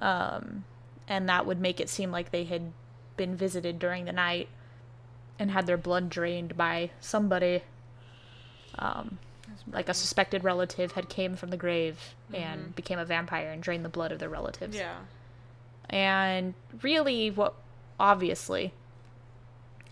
um, 0.00 0.64
and 1.08 1.28
that 1.28 1.44
would 1.44 1.60
make 1.60 1.80
it 1.80 1.88
seem 1.88 2.12
like 2.12 2.30
they 2.30 2.44
had 2.44 2.70
been 3.16 3.34
visited 3.34 3.80
during 3.80 4.04
the 4.04 4.12
night 4.12 4.48
and 5.40 5.50
had 5.50 5.66
their 5.66 5.76
blood 5.76 6.08
drained 6.08 6.56
by 6.56 6.90
somebody. 7.00 7.62
Um, 8.78 9.18
like 9.72 9.88
a 9.88 9.94
suspected 9.94 10.44
relative 10.44 10.92
had 10.92 11.08
came 11.08 11.34
from 11.34 11.50
the 11.50 11.56
grave 11.56 12.14
and 12.32 12.74
became 12.76 13.00
a 13.00 13.04
vampire 13.04 13.50
and 13.50 13.60
drained 13.60 13.84
the 13.84 13.90
blood 13.90 14.12
of 14.12 14.20
their 14.20 14.28
relatives. 14.28 14.76
Yeah. 14.76 14.98
And 15.88 16.54
really, 16.80 17.28
what 17.32 17.54
obviously, 17.98 18.72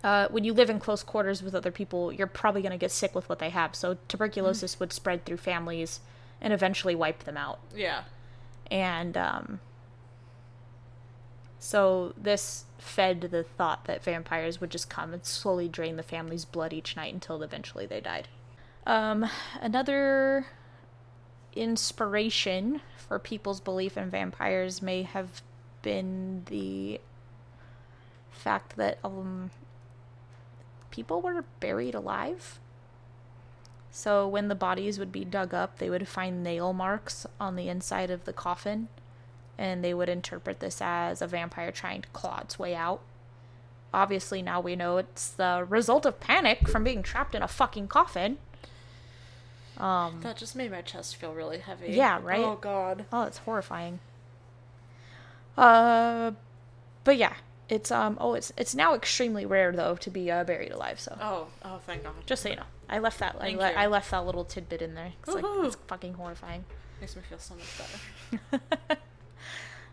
uh, 0.04 0.28
when 0.30 0.44
you 0.44 0.52
live 0.52 0.70
in 0.70 0.78
close 0.78 1.02
quarters 1.02 1.42
with 1.42 1.54
other 1.54 1.70
people, 1.70 2.12
you're 2.12 2.26
probably 2.26 2.62
going 2.62 2.72
to 2.72 2.78
get 2.78 2.92
sick 2.92 3.14
with 3.14 3.28
what 3.28 3.38
they 3.38 3.50
have. 3.50 3.74
So 3.74 3.98
tuberculosis 4.06 4.78
would 4.78 4.92
spread 4.92 5.24
through 5.24 5.38
families 5.38 6.00
and 6.40 6.52
eventually 6.52 6.94
wipe 6.94 7.24
them 7.24 7.36
out. 7.36 7.58
Yeah. 7.74 8.02
And 8.70 9.16
um, 9.16 9.60
so 11.58 12.14
this 12.16 12.64
fed 12.78 13.22
the 13.22 13.42
thought 13.42 13.86
that 13.86 14.04
vampires 14.04 14.60
would 14.60 14.70
just 14.70 14.88
come 14.88 15.12
and 15.12 15.24
slowly 15.24 15.68
drain 15.68 15.96
the 15.96 16.02
family's 16.02 16.44
blood 16.44 16.72
each 16.72 16.96
night 16.96 17.12
until 17.12 17.42
eventually 17.42 17.86
they 17.86 18.00
died. 18.00 18.28
Um, 18.86 19.28
another 19.60 20.46
inspiration 21.54 22.80
for 22.96 23.18
people's 23.18 23.60
belief 23.60 23.96
in 23.96 24.10
vampires 24.10 24.80
may 24.80 25.02
have 25.02 25.42
been 25.82 26.44
the 26.46 27.00
fact 28.30 28.76
that 28.76 28.98
um, 29.02 29.50
people 30.98 31.20
were 31.20 31.44
buried 31.60 31.94
alive. 31.94 32.58
So 33.92 34.26
when 34.26 34.48
the 34.48 34.56
bodies 34.56 34.98
would 34.98 35.12
be 35.12 35.24
dug 35.24 35.54
up, 35.54 35.78
they 35.78 35.88
would 35.88 36.08
find 36.08 36.42
nail 36.42 36.72
marks 36.72 37.24
on 37.38 37.54
the 37.54 37.68
inside 37.68 38.10
of 38.10 38.24
the 38.24 38.32
coffin, 38.32 38.88
and 39.56 39.84
they 39.84 39.94
would 39.94 40.08
interpret 40.08 40.58
this 40.58 40.82
as 40.82 41.22
a 41.22 41.28
vampire 41.28 41.70
trying 41.70 42.02
to 42.02 42.08
claw 42.08 42.40
its 42.40 42.58
way 42.58 42.74
out. 42.74 43.00
Obviously, 43.94 44.42
now 44.42 44.60
we 44.60 44.74
know 44.74 44.98
it's 44.98 45.28
the 45.30 45.64
result 45.68 46.04
of 46.04 46.18
panic 46.18 46.66
from 46.68 46.82
being 46.82 47.04
trapped 47.04 47.36
in 47.36 47.42
a 47.42 47.48
fucking 47.48 47.86
coffin. 47.86 48.38
Um, 49.76 50.18
That 50.22 50.36
just 50.36 50.56
made 50.56 50.72
my 50.72 50.82
chest 50.82 51.14
feel 51.14 51.32
really 51.32 51.58
heavy. 51.58 51.92
Yeah, 51.92 52.18
right? 52.20 52.44
Oh 52.44 52.58
God. 52.60 53.04
Oh, 53.12 53.22
it's 53.22 53.38
horrifying. 53.38 54.00
Uh, 55.56 56.32
but 57.04 57.16
yeah, 57.16 57.34
it's 57.68 57.90
um. 57.90 58.16
Oh, 58.20 58.34
it's 58.34 58.52
it's 58.56 58.74
now 58.74 58.94
extremely 58.94 59.44
rare 59.46 59.72
though 59.72 59.96
to 59.96 60.10
be 60.10 60.30
uh, 60.30 60.44
buried 60.44 60.72
alive. 60.72 61.00
So 61.00 61.16
Oh. 61.20 61.46
Oh, 61.64 61.78
thank 61.86 62.02
God. 62.04 62.12
just 62.26 62.42
so 62.42 62.50
you 62.50 62.56
know, 62.56 62.62
I 62.88 62.98
left 62.98 63.18
that. 63.20 63.36
I, 63.40 63.50
le-. 63.50 63.72
I 63.72 63.86
left 63.86 64.10
that 64.10 64.24
little 64.24 64.44
tidbit 64.44 64.82
in 64.82 64.94
there. 64.94 65.12
It's 65.22 65.34
like 65.34 65.44
it's 65.64 65.76
fucking 65.86 66.14
horrifying. 66.14 66.64
Makes 67.00 67.16
me 67.16 67.22
feel 67.28 67.38
so 67.38 67.54
much 67.54 67.78
better. 67.78 68.98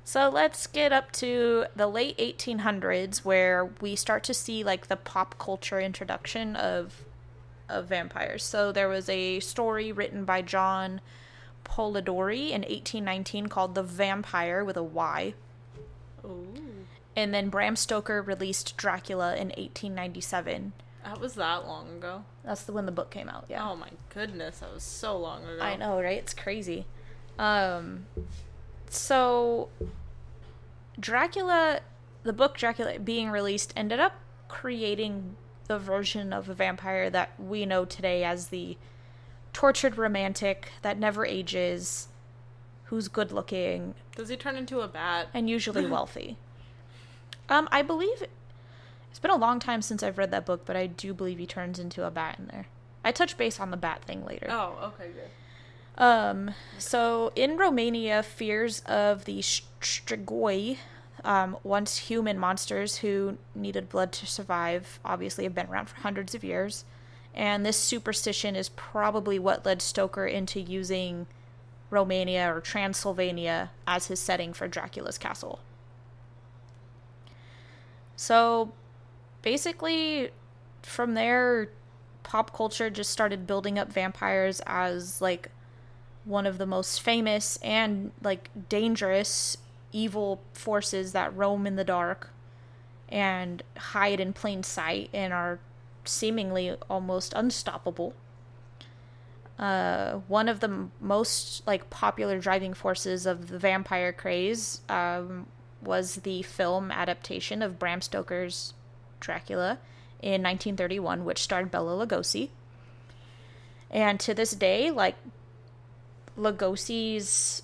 So 0.07 0.29
let's 0.29 0.67
get 0.67 0.93
up 0.93 1.11
to 1.13 1.65
the 1.75 1.88
late 1.88 2.15
1800s 2.19 3.25
where 3.25 3.65
we 3.65 3.95
start 3.95 4.23
to 4.25 4.35
see 4.35 4.63
like 4.63 4.85
the 4.85 4.95
pop 4.95 5.39
culture 5.39 5.79
introduction 5.79 6.55
of 6.55 7.03
of 7.67 7.88
vampires. 7.88 8.43
So 8.43 8.71
there 8.71 8.88
was 8.88 9.09
a 9.09 9.39
story 9.39 9.91
written 9.91 10.23
by 10.23 10.43
John 10.43 11.01
Polidori 11.63 12.51
in 12.51 12.61
1819 12.61 13.47
called 13.47 13.73
The 13.73 13.81
Vampire 13.81 14.63
with 14.63 14.77
a 14.77 14.83
Y. 14.83 15.33
Ooh. 16.23 16.53
And 17.15 17.34
then 17.34 17.49
Bram 17.49 17.75
Stoker 17.75 18.21
released 18.21 18.75
Dracula 18.78 19.36
in 19.36 19.47
1897. 19.49 20.73
That 21.04 21.19
was 21.19 21.36
that 21.36 21.65
long 21.67 21.97
ago. 21.97 22.25
That's 22.43 22.63
the 22.63 22.73
when 22.73 22.86
the 22.86 22.91
book 22.91 23.12
came 23.12 23.30
out. 23.30 23.45
Yeah. 23.47 23.69
Oh 23.69 23.75
my 23.75 23.89
goodness, 24.13 24.60
that 24.60 24.73
was 24.73 24.84
so 24.84 25.17
long 25.17 25.43
ago. 25.43 25.62
I 25.62 25.75
know, 25.75 26.01
right? 26.01 26.17
It's 26.17 26.34
crazy. 26.34 26.86
Um, 27.38 28.08
so 28.89 29.69
Dracula, 30.99 31.82
the 32.23 32.34
book 32.34 32.58
Dracula 32.58 32.99
being 32.99 33.30
released, 33.30 33.73
ended 33.75 33.99
up 33.99 34.13
creating 34.47 35.36
the 35.67 35.78
version 35.80 36.32
of 36.34 36.49
a 36.49 36.54
vampire 36.54 37.10
that 37.10 37.32
we 37.39 37.65
know 37.65 37.86
today 37.86 38.23
as 38.23 38.47
the 38.47 38.78
tortured 39.54 39.97
romantic 39.97 40.69
that 40.82 40.97
never 40.97 41.25
ages, 41.25 42.08
who's 42.86 43.08
good 43.08 43.32
looking, 43.32 43.95
Does 44.15 44.30
he 44.30 44.38
turn 44.38 44.56
into 44.56 44.82
a 44.82 44.88
bat? 44.88 45.28
and 45.34 45.49
usually 45.49 45.86
wealthy. 45.89 46.38
Um, 47.49 47.67
I 47.71 47.81
believe 47.81 48.23
it's 49.10 49.19
been 49.19 49.31
a 49.31 49.38
long 49.38 49.60
time 49.60 49.81
since 49.81 50.03
I've 50.03 50.17
read 50.17 50.31
that 50.31 50.45
book, 50.45 50.62
but 50.65 50.75
I 50.75 50.88
do 50.88 51.13
believe 51.13 51.38
he 51.38 51.45
turns 51.45 51.79
into 51.79 52.05
a 52.05 52.12
bat 52.12 52.38
in 52.39 52.47
there. 52.47 52.67
I 53.03 53.12
touch 53.12 53.38
base 53.38 53.60
on 53.60 53.71
the 53.71 53.77
bat 53.77 54.03
thing 54.03 54.25
later. 54.25 54.47
Oh, 54.49 54.93
okay, 54.93 55.12
good. 55.12 55.29
Um, 55.97 56.51
so 56.77 57.31
in 57.36 57.58
Romania, 57.58 58.23
fears 58.23 58.81
of 58.81 59.25
the 59.25 59.39
strigoi, 59.39 60.77
um, 61.23 61.58
once 61.63 61.97
human 61.97 62.38
monsters 62.38 62.97
who 62.97 63.38
needed 63.53 63.89
blood 63.89 64.12
to 64.13 64.27
survive, 64.27 64.99
obviously 65.05 65.43
have 65.43 65.55
been 65.55 65.67
around 65.67 65.88
for 65.88 65.97
hundreds 66.01 66.36
of 66.36 66.43
years. 66.43 66.84
And 67.34 67.65
this 67.65 67.77
superstition 67.77 68.55
is 68.55 68.69
probably 68.69 69.39
what 69.39 69.65
led 69.65 69.81
Stoker 69.81 70.25
into 70.25 70.60
using 70.60 71.27
Romania 71.89 72.53
or 72.53 72.62
Transylvania 72.62 73.71
as 73.86 74.08
his 74.08 74.19
setting 74.19 74.53
for 74.53 74.67
Dracula's 74.67 75.17
castle. 75.17 75.60
So 78.15 78.71
basically, 79.41 80.32
from 80.82 81.13
there, 81.13 81.69
pop 82.23 82.56
culture 82.56 82.89
just 82.89 83.12
started 83.12 83.45
building 83.45 83.78
up 83.78 83.91
vampires 83.91 84.62
as 84.65 85.21
like 85.21 85.49
one 86.23 86.47
of 86.47 86.58
the 86.58 86.65
most 86.65 87.01
famous 87.01 87.58
and 87.58 88.12
like 88.23 88.49
dangerous 88.67 89.58
evil 89.91 90.41
forces 90.54 91.13
that 91.13 91.36
roam 91.36 91.67
in 91.67 91.75
the 91.75 91.84
dark 91.84 92.32
and 93.08 93.62
hide 93.78 94.19
in 94.19 94.34
plain 94.34 94.63
sight 94.63 95.10
and 95.13 95.32
are 95.32 95.60
seemingly 96.04 96.75
almost 96.89 97.34
unstoppable. 97.36 98.13
Uh, 99.58 100.15
one 100.28 100.49
of 100.49 100.60
the 100.60 100.89
most 100.99 101.65
like 101.65 101.89
popular 101.89 102.39
driving 102.39 102.73
forces 102.73 103.25
of 103.25 103.47
the 103.47 103.58
vampire 103.58 104.12
craze 104.12 104.82
um, 104.89 105.47
was 105.86 106.15
the 106.17 106.41
film 106.41 106.91
adaptation 106.91 107.62
of 107.62 107.80
Bram 107.80 108.02
Stoker's 108.02 108.74
Dracula 109.19 109.80
in 110.21 110.41
1931, 110.43 111.24
which 111.24 111.41
starred 111.41 111.71
Bela 111.71 112.06
Lugosi. 112.06 112.50
And 113.89 114.19
to 114.19 114.34
this 114.34 114.52
day, 114.52 114.91
like 114.91 115.15
Lugosi's 116.38 117.63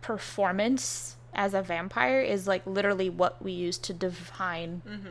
performance 0.00 1.16
as 1.34 1.54
a 1.54 1.62
vampire 1.62 2.20
is 2.20 2.46
like 2.46 2.66
literally 2.66 3.10
what 3.10 3.42
we 3.42 3.52
use 3.52 3.78
to 3.78 3.92
define 3.92 4.82
Mm-hmm. 4.88 5.08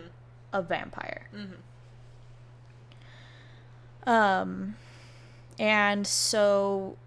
a 0.53 0.61
vampire. 0.61 1.27
Mm-hmm. 1.35 1.53
Um, 4.09 4.75
and 5.59 6.07
so 6.07 6.97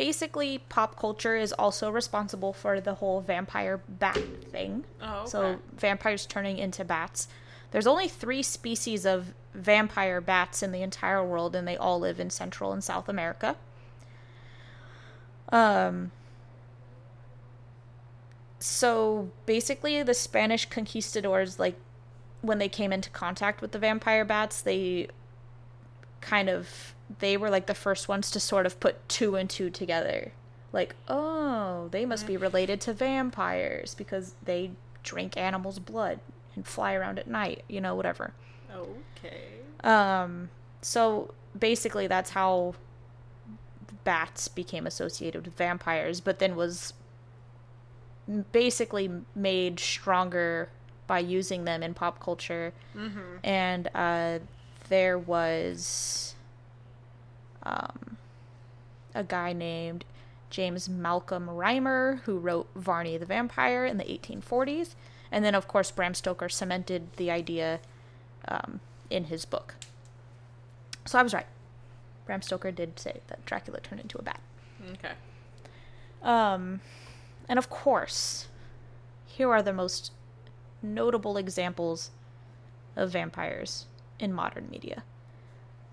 basically, 0.00 0.56
pop 0.70 0.98
culture 0.98 1.36
is 1.36 1.52
also 1.52 1.90
responsible 1.90 2.54
for 2.54 2.80
the 2.80 2.94
whole 2.94 3.20
vampire 3.20 3.82
bat 3.86 4.18
thing. 4.50 4.82
Oh, 5.02 5.18
okay. 5.18 5.28
So 5.28 5.58
vampires 5.76 6.24
turning 6.24 6.56
into 6.56 6.86
bats. 6.86 7.28
There's 7.70 7.86
only 7.86 8.08
three 8.08 8.42
species 8.42 9.04
of 9.04 9.34
vampire 9.52 10.22
bats 10.22 10.62
in 10.62 10.72
the 10.72 10.80
entire 10.80 11.22
world, 11.22 11.54
and 11.54 11.68
they 11.68 11.76
all 11.76 12.00
live 12.00 12.18
in 12.18 12.30
Central 12.30 12.72
and 12.72 12.82
South 12.82 13.10
America. 13.10 13.56
Um. 15.50 16.12
So 18.58 19.28
basically, 19.44 20.02
the 20.02 20.14
Spanish 20.14 20.64
conquistadors, 20.64 21.58
like, 21.58 21.76
when 22.40 22.56
they 22.56 22.70
came 22.70 22.90
into 22.90 23.10
contact 23.10 23.60
with 23.60 23.72
the 23.72 23.78
vampire 23.78 24.24
bats, 24.24 24.62
they 24.62 25.08
kind 26.22 26.48
of 26.48 26.94
they 27.18 27.36
were 27.36 27.50
like 27.50 27.66
the 27.66 27.74
first 27.74 28.08
ones 28.08 28.30
to 28.30 28.40
sort 28.40 28.66
of 28.66 28.78
put 28.80 29.08
two 29.08 29.36
and 29.36 29.50
two 29.50 29.70
together. 29.70 30.32
Like, 30.72 30.94
oh, 31.08 31.88
they 31.90 32.06
must 32.06 32.26
be 32.26 32.36
related 32.36 32.80
to 32.82 32.92
vampires 32.92 33.94
because 33.94 34.34
they 34.44 34.70
drink 35.02 35.36
animals' 35.36 35.80
blood 35.80 36.20
and 36.54 36.66
fly 36.66 36.94
around 36.94 37.18
at 37.18 37.26
night, 37.26 37.64
you 37.68 37.80
know, 37.80 37.94
whatever. 37.96 38.32
okay. 39.16 39.48
Um, 39.82 40.50
so 40.80 41.34
basically, 41.58 42.06
that's 42.06 42.30
how 42.30 42.74
bats 44.04 44.46
became 44.46 44.86
associated 44.86 45.44
with 45.44 45.56
vampires, 45.56 46.20
but 46.20 46.38
then 46.38 46.54
was 46.54 46.94
basically 48.52 49.10
made 49.34 49.80
stronger 49.80 50.68
by 51.08 51.18
using 51.18 51.64
them 51.64 51.82
in 51.82 51.94
pop 51.94 52.20
culture. 52.20 52.72
Mm-hmm. 52.96 53.20
And 53.42 53.88
uh, 53.92 54.38
there 54.88 55.18
was 55.18 56.34
um, 57.70 58.16
a 59.14 59.24
guy 59.24 59.52
named 59.52 60.04
James 60.50 60.88
Malcolm 60.88 61.48
Rymer 61.48 62.22
who 62.24 62.38
wrote 62.38 62.68
Varney 62.74 63.16
the 63.16 63.26
Vampire 63.26 63.86
in 63.86 63.96
the 63.96 64.04
1840s. 64.04 64.94
And 65.32 65.44
then, 65.44 65.54
of 65.54 65.68
course, 65.68 65.90
Bram 65.90 66.14
Stoker 66.14 66.48
cemented 66.48 67.12
the 67.16 67.30
idea 67.30 67.78
um, 68.48 68.80
in 69.08 69.24
his 69.24 69.44
book. 69.44 69.76
So 71.06 71.18
I 71.18 71.22
was 71.22 71.32
right. 71.32 71.46
Bram 72.26 72.42
Stoker 72.42 72.72
did 72.72 72.98
say 72.98 73.20
that 73.28 73.44
Dracula 73.46 73.80
turned 73.80 74.00
into 74.00 74.18
a 74.18 74.22
bat. 74.22 74.40
Okay. 74.92 75.12
Um, 76.22 76.80
and 77.48 77.58
of 77.58 77.70
course, 77.70 78.48
here 79.26 79.50
are 79.50 79.62
the 79.62 79.72
most 79.72 80.12
notable 80.82 81.36
examples 81.36 82.10
of 82.96 83.10
vampires 83.10 83.86
in 84.18 84.32
modern 84.32 84.68
media. 84.70 85.04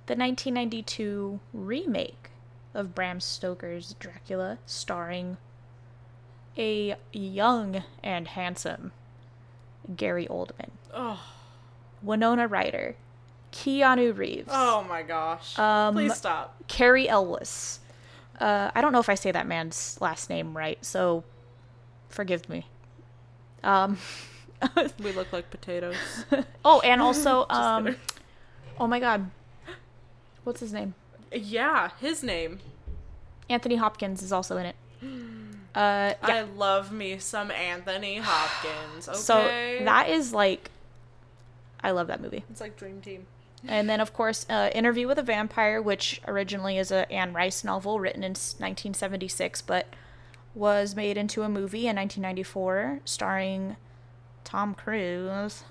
The 0.07 0.15
1992 0.15 1.39
remake 1.53 2.29
of 2.73 2.95
Bram 2.95 3.19
Stoker's 3.19 3.95
Dracula, 3.99 4.57
starring 4.65 5.37
a 6.57 6.95
young 7.11 7.83
and 8.03 8.27
handsome 8.29 8.91
Gary 9.95 10.25
Oldman, 10.27 10.71
Oh. 10.93 11.19
Winona 12.01 12.47
Ryder, 12.47 12.95
Keanu 13.51 14.17
Reeves, 14.17 14.49
Oh 14.51 14.83
my 14.87 15.01
gosh. 15.03 15.57
Um, 15.59 15.93
Please 15.95 16.15
stop. 16.15 16.55
Cary 16.67 17.07
Elwes. 17.09 17.79
Uh, 18.39 18.71
I 18.73 18.81
don't 18.81 18.91
know 18.93 18.99
if 18.99 19.09
I 19.09 19.15
say 19.15 19.31
that 19.31 19.45
man's 19.47 19.97
last 19.99 20.29
name 20.29 20.55
right, 20.55 20.83
so 20.83 21.23
forgive 22.09 22.47
me. 22.49 22.65
Um, 23.63 23.97
We 25.03 25.11
look 25.11 25.31
like 25.33 25.51
potatoes. 25.51 25.95
oh, 26.65 26.79
and 26.79 27.01
also, 27.01 27.45
um, 27.51 27.95
oh 28.79 28.87
my 28.87 28.99
God, 28.99 29.29
what's 30.47 30.61
his 30.61 30.73
name? 30.73 30.95
yeah, 31.31 31.91
his 31.99 32.23
name. 32.23 32.59
Anthony 33.49 33.75
Hopkins 33.75 34.23
is 34.23 34.31
also 34.31 34.57
in 34.57 34.65
it. 34.65 34.75
Uh, 35.75 36.15
yeah. 36.27 36.35
I 36.37 36.41
love 36.41 36.91
me 36.91 37.19
some 37.19 37.51
Anthony 37.51 38.17
Hopkins. 38.17 39.07
Okay. 39.09 39.17
So 39.19 39.35
that 39.85 40.09
is 40.09 40.33
like, 40.33 40.71
I 41.83 41.91
love 41.91 42.07
that 42.07 42.19
movie. 42.19 42.43
it's 42.49 42.61
like 42.61 42.75
Dream 42.77 42.99
Team. 42.99 43.27
And 43.67 43.87
then, 43.87 43.99
of 43.99 44.11
course, 44.11 44.47
uh, 44.49 44.71
Interview 44.73 45.07
with 45.07 45.19
a 45.19 45.23
Vampire, 45.23 45.79
which 45.79 46.19
originally 46.27 46.79
is 46.79 46.91
a 46.91 47.11
Anne 47.11 47.31
Rice 47.31 47.63
novel 47.63 47.99
written 47.99 48.23
in 48.23 48.31
1976, 48.31 49.61
but 49.61 49.85
was 50.55 50.95
made 50.95 51.15
into 51.15 51.43
a 51.43 51.49
movie 51.49 51.87
in 51.87 51.95
1994, 51.97 53.01
starring 53.05 53.75
Tom 54.43 54.73
Cruise. 54.73 55.63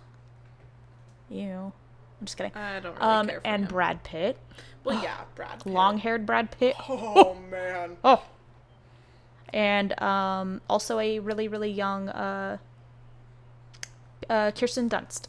You. 1.29 1.73
I'm 2.21 2.27
just 2.27 2.37
kidding. 2.37 2.53
I 2.55 2.81
don't 2.81 2.95
really 2.95 3.01
Um, 3.07 3.27
care 3.29 3.41
for 3.41 3.47
and 3.47 3.63
him. 3.65 3.69
Brad 3.69 4.03
Pitt, 4.05 4.39
well, 4.85 5.03
yeah, 5.03 5.17
Brad. 5.35 5.63
Pitt. 5.63 5.73
long-haired 5.73 6.25
Brad 6.27 6.51
Pitt. 6.51 6.75
Oh 6.89 7.35
man. 7.51 7.97
Oh. 8.03 8.23
And 9.53 10.01
um, 10.03 10.61
also 10.69 10.99
a 10.99 11.19
really, 11.21 11.49
really 11.49 11.71
young 11.71 12.09
uh, 12.09 12.59
uh, 14.29 14.51
Kirsten 14.53 14.89
Dunst. 14.91 15.29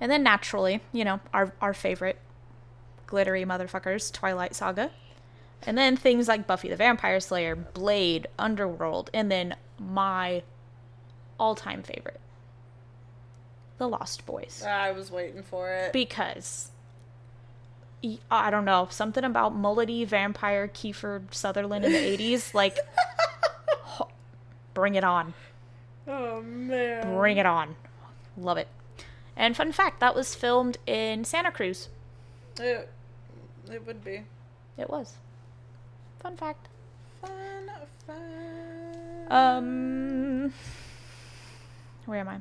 And 0.00 0.10
then 0.10 0.22
naturally, 0.22 0.80
you 0.92 1.04
know, 1.04 1.20
our 1.34 1.52
our 1.60 1.74
favorite 1.74 2.18
glittery 3.06 3.44
motherfuckers, 3.44 4.10
Twilight 4.12 4.54
Saga. 4.54 4.90
And 5.66 5.76
then 5.76 5.94
things 5.96 6.26
like 6.26 6.46
Buffy 6.46 6.70
the 6.70 6.76
Vampire 6.76 7.20
Slayer, 7.20 7.54
Blade, 7.54 8.26
Underworld, 8.38 9.10
and 9.12 9.30
then 9.30 9.56
my 9.78 10.42
all-time 11.38 11.82
favorite, 11.82 12.18
The 13.80 13.88
Lost 13.88 14.26
Boys 14.26 14.62
I 14.62 14.90
was 14.92 15.10
waiting 15.10 15.42
for 15.42 15.72
it. 15.72 15.94
because 15.94 16.70
I 18.30 18.50
don't 18.50 18.66
know 18.66 18.88
something 18.90 19.24
about 19.24 19.56
mullety 19.56 20.06
vampire 20.06 20.68
Kiefer 20.68 21.22
Sutherland 21.32 21.86
in 21.86 21.92
the 21.92 21.98
eighties. 21.98 22.52
Like, 22.54 22.76
bring 24.74 24.96
it 24.96 25.04
on, 25.04 25.32
oh 26.06 26.42
man. 26.42 27.14
bring 27.16 27.38
it 27.38 27.46
on, 27.46 27.74
love 28.36 28.58
it. 28.58 28.68
And 29.34 29.56
fun 29.56 29.72
fact, 29.72 30.00
that 30.00 30.14
was 30.14 30.34
filmed 30.34 30.76
in 30.86 31.24
Santa 31.24 31.50
Cruz. 31.50 31.88
It, 32.58 32.90
it 33.70 33.86
would 33.86 34.04
be 34.04 34.24
It 34.76 34.90
was. 34.90 35.14
Fun 36.20 36.36
fact. 36.36 36.68
fun. 37.22 37.70
Fun. 38.06 39.26
Um, 39.30 40.52
where 42.04 42.20
am 42.20 42.28
I? 42.28 42.40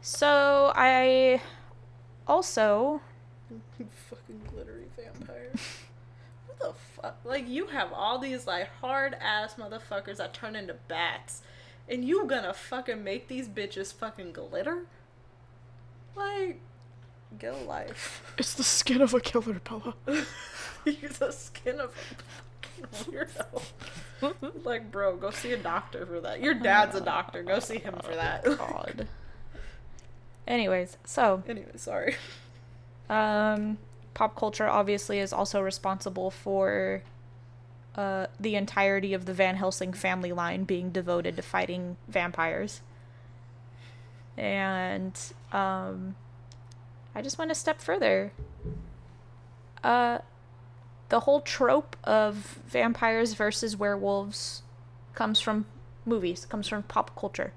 So 0.00 0.72
I 0.74 1.40
also 2.26 3.00
fucking 4.08 4.40
glittery 4.52 4.86
vampire. 4.96 5.50
what 6.46 6.58
the 6.58 6.72
fuck? 6.72 7.18
Like 7.24 7.48
you 7.48 7.66
have 7.66 7.92
all 7.92 8.18
these 8.18 8.46
like 8.46 8.68
hard 8.80 9.16
ass 9.20 9.54
motherfuckers 9.54 10.16
that 10.16 10.34
turn 10.34 10.56
into 10.56 10.74
bats, 10.88 11.42
and 11.88 12.04
you 12.04 12.26
gonna 12.26 12.54
fucking 12.54 13.02
make 13.02 13.28
these 13.28 13.48
bitches 13.48 13.92
fucking 13.92 14.32
glitter? 14.32 14.86
Like, 16.16 16.60
Get 17.36 17.52
a 17.52 17.56
life. 17.56 18.22
It's 18.38 18.54
the 18.54 18.64
skin 18.64 19.02
of 19.02 19.12
a 19.12 19.20
killer, 19.20 19.60
Bella. 19.60 19.94
You're 20.84 21.10
the 21.10 21.30
skin 21.30 21.78
of 21.78 21.90
a 21.90 22.82
fucking 22.82 23.12
weirdo. 23.12 24.64
like, 24.64 24.90
bro, 24.90 25.16
go 25.16 25.30
see 25.30 25.52
a 25.52 25.58
doctor 25.58 26.06
for 26.06 26.20
that. 26.20 26.40
Your 26.40 26.54
dad's 26.54 26.96
a 26.96 27.00
doctor. 27.00 27.42
Go 27.42 27.58
see 27.58 27.78
him 27.78 27.96
for 28.02 28.14
that. 28.14 28.44
Oh 28.46 28.56
God. 28.56 29.08
Anyways, 30.48 30.96
so 31.04 31.42
anyway, 31.46 31.66
sorry. 31.76 32.16
um, 33.10 33.76
pop 34.14 34.34
culture 34.34 34.66
obviously 34.66 35.18
is 35.18 35.32
also 35.32 35.60
responsible 35.60 36.30
for 36.30 37.02
uh, 37.94 38.26
the 38.40 38.56
entirety 38.56 39.12
of 39.12 39.26
the 39.26 39.34
Van 39.34 39.56
Helsing 39.56 39.92
family 39.92 40.32
line 40.32 40.64
being 40.64 40.90
devoted 40.90 41.36
to 41.36 41.42
fighting 41.42 41.98
vampires. 42.08 42.80
And 44.38 45.18
um, 45.52 46.16
I 47.14 47.20
just 47.20 47.36
went 47.38 47.50
a 47.50 47.54
step 47.54 47.80
further. 47.82 48.32
Uh, 49.84 50.18
the 51.10 51.20
whole 51.20 51.42
trope 51.42 51.94
of 52.04 52.58
vampires 52.66 53.34
versus 53.34 53.76
werewolves 53.76 54.62
comes 55.14 55.40
from 55.40 55.66
movies, 56.06 56.46
comes 56.46 56.68
from 56.68 56.84
pop 56.84 57.14
culture. 57.18 57.52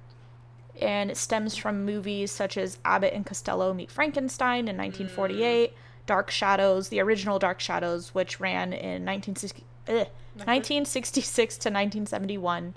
And 0.82 1.12
it 1.12 1.18
stems 1.18 1.56
from 1.56 1.86
movies 1.86 2.32
such 2.32 2.58
as 2.58 2.80
Abbott 2.84 3.14
and 3.14 3.26
Costello 3.26 3.74
Meet 3.74 3.92
Frankenstein 3.92 4.68
in 4.68 4.78
1948, 4.78 5.74
Dark 6.06 6.32
Shadows, 6.32 6.90
the 6.90 7.00
original 7.00 7.40
Dark 7.40 7.60
Shadows, 7.60 8.14
which 8.14 8.40
ran 8.40 8.74
in 8.74 9.06
1960, 9.06 9.64
ugh, 9.88 10.08
1966 10.36 11.56
to 11.56 11.70
1971. 11.70 12.76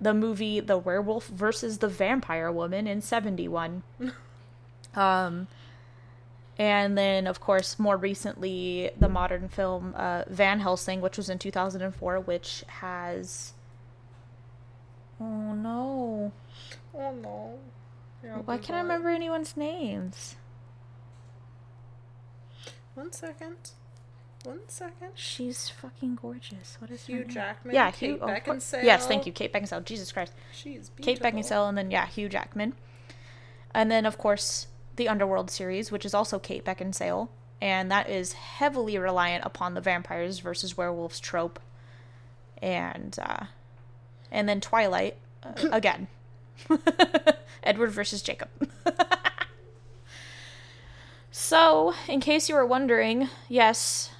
The 0.00 0.14
movie 0.14 0.60
The 0.60 0.78
Werewolf 0.78 1.26
versus 1.26 1.78
the 1.78 1.88
Vampire 1.88 2.50
Woman 2.50 2.86
in 2.86 3.02
71. 3.02 3.82
um, 4.94 5.48
and 6.58 6.98
then, 6.98 7.28
of 7.28 7.40
course, 7.40 7.78
more 7.78 7.96
recently, 7.96 8.90
the 8.98 9.08
modern 9.08 9.48
film 9.48 9.94
uh, 9.96 10.24
Van 10.26 10.58
Helsing, 10.58 11.00
which 11.00 11.16
was 11.16 11.30
in 11.30 11.38
2004, 11.38 12.18
which 12.20 12.64
has. 12.66 13.52
Oh 15.20 15.54
no. 15.54 16.32
Oh 16.98 17.12
no. 17.12 17.58
Why 18.44 18.58
can't 18.58 18.76
I 18.76 18.80
remember 18.80 19.10
anyone's 19.10 19.56
names? 19.56 20.36
One 22.94 23.12
second. 23.12 23.70
One 24.44 24.60
second. 24.66 25.10
She's 25.14 25.68
fucking 25.68 26.16
gorgeous. 26.20 26.76
What 26.80 26.90
is 26.90 27.06
her 27.06 27.12
Hugh 27.12 27.20
name? 27.20 27.28
Jackman. 27.28 27.74
Yeah, 27.74 27.90
Kate 27.90 28.10
Hugh. 28.10 28.18
oh, 28.20 28.26
Beckinsale. 28.26 28.82
Yes, 28.82 29.06
thank 29.06 29.26
you, 29.26 29.32
Kate 29.32 29.52
Beckinsale. 29.52 29.84
Jesus 29.84 30.10
Christ. 30.10 30.32
She's 30.52 30.90
Kate. 31.00 31.20
Beckinsale, 31.20 31.68
and 31.68 31.78
then 31.78 31.90
yeah, 31.90 32.06
Hugh 32.06 32.28
Jackman, 32.28 32.74
and 33.72 33.90
then 33.90 34.04
of 34.04 34.18
course 34.18 34.66
the 34.96 35.08
Underworld 35.08 35.50
series, 35.50 35.92
which 35.92 36.04
is 36.04 36.14
also 36.14 36.38
Kate 36.40 36.64
Beckinsale, 36.64 37.28
and 37.60 37.90
that 37.90 38.08
is 38.10 38.32
heavily 38.32 38.98
reliant 38.98 39.44
upon 39.44 39.74
the 39.74 39.80
vampires 39.80 40.40
versus 40.40 40.76
werewolves 40.76 41.20
trope, 41.20 41.60
and 42.60 43.16
uh, 43.22 43.44
and 44.32 44.48
then 44.48 44.60
Twilight 44.60 45.16
uh, 45.44 45.68
again, 45.72 46.08
Edward 47.62 47.90
versus 47.90 48.22
Jacob. 48.22 48.48
so, 51.30 51.94
in 52.06 52.20
case 52.20 52.48
you 52.48 52.54
were 52.54 52.66
wondering, 52.66 53.28
yes, 53.48 54.10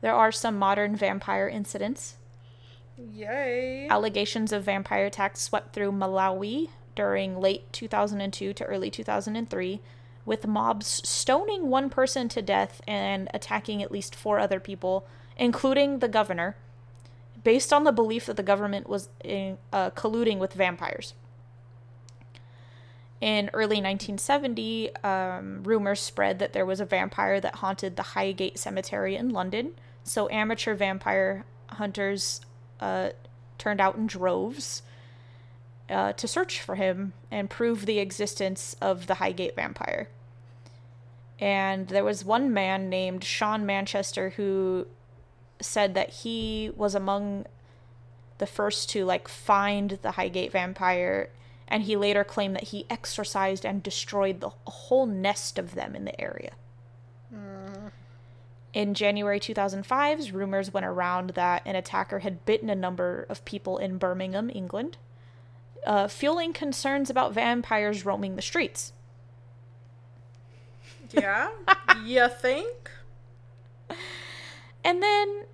there 0.00 0.14
are 0.14 0.32
some 0.32 0.58
modern 0.58 0.96
vampire 0.96 1.48
incidents. 1.48 2.16
Yay. 2.96 3.88
Allegations 3.88 4.52
of 4.52 4.64
vampire 4.64 5.06
attacks 5.06 5.40
swept 5.40 5.72
through 5.72 5.92
Malawi 5.92 6.70
during 6.94 7.40
late 7.40 7.72
2002 7.72 8.52
to 8.52 8.64
early 8.64 8.90
2003, 8.90 9.80
with 10.24 10.46
mobs 10.46 11.00
stoning 11.08 11.68
one 11.68 11.88
person 11.88 12.28
to 12.28 12.42
death 12.42 12.80
and 12.88 13.28
attacking 13.32 13.82
at 13.82 13.92
least 13.92 14.14
four 14.14 14.38
other 14.38 14.58
people, 14.58 15.06
including 15.36 16.00
the 16.00 16.08
governor, 16.08 16.56
based 17.44 17.72
on 17.72 17.84
the 17.84 17.92
belief 17.92 18.26
that 18.26 18.36
the 18.36 18.42
government 18.42 18.88
was 18.88 19.08
in, 19.22 19.58
uh, 19.72 19.90
colluding 19.90 20.38
with 20.38 20.52
vampires. 20.52 21.14
In 23.20 23.50
early 23.52 23.76
1970, 23.76 24.94
um, 25.02 25.62
rumors 25.64 26.00
spread 26.00 26.38
that 26.38 26.52
there 26.52 26.66
was 26.66 26.80
a 26.80 26.84
vampire 26.84 27.40
that 27.40 27.56
haunted 27.56 27.96
the 27.96 28.02
Highgate 28.02 28.58
Cemetery 28.58 29.16
in 29.16 29.30
London. 29.30 29.74
So 30.04 30.30
amateur 30.30 30.74
vampire 30.74 31.44
hunters 31.70 32.40
uh, 32.80 33.10
turned 33.58 33.80
out 33.80 33.96
in 33.96 34.06
droves 34.06 34.82
uh, 35.90 36.12
to 36.12 36.28
search 36.28 36.60
for 36.60 36.76
him 36.76 37.12
and 37.30 37.50
prove 37.50 37.86
the 37.86 37.98
existence 37.98 38.76
of 38.80 39.08
the 39.08 39.14
Highgate 39.14 39.56
vampire. 39.56 40.08
And 41.40 41.88
there 41.88 42.04
was 42.04 42.24
one 42.24 42.52
man 42.52 42.88
named 42.88 43.24
Sean 43.24 43.66
Manchester 43.66 44.30
who 44.30 44.86
said 45.60 45.94
that 45.94 46.10
he 46.10 46.70
was 46.76 46.94
among 46.94 47.46
the 48.38 48.46
first 48.46 48.90
to 48.90 49.04
like 49.04 49.26
find 49.26 49.98
the 50.02 50.12
Highgate 50.12 50.52
vampire 50.52 51.30
and 51.68 51.84
he 51.84 51.96
later 51.96 52.24
claimed 52.24 52.56
that 52.56 52.64
he 52.64 52.86
exorcised 52.90 53.64
and 53.64 53.82
destroyed 53.82 54.40
the 54.40 54.50
a 54.66 54.70
whole 54.70 55.06
nest 55.06 55.58
of 55.58 55.74
them 55.74 55.94
in 55.94 56.04
the 56.04 56.20
area. 56.20 56.52
In 58.74 58.94
January 58.94 59.40
2005, 59.40 60.34
rumors 60.34 60.72
went 60.72 60.86
around 60.86 61.30
that 61.30 61.62
an 61.64 61.74
attacker 61.74 62.20
had 62.20 62.44
bitten 62.44 62.68
a 62.68 62.74
number 62.74 63.26
of 63.28 63.44
people 63.44 63.78
in 63.78 63.98
Birmingham, 63.98 64.50
England, 64.54 64.98
uh, 65.86 66.06
fueling 66.06 66.52
concerns 66.52 67.08
about 67.08 67.32
vampires 67.32 68.04
roaming 68.04 68.36
the 68.36 68.42
streets. 68.42 68.92
Yeah. 71.10 71.48
you 72.04 72.28
think? 72.28 72.90
And 74.84 75.02
then, 75.02 75.44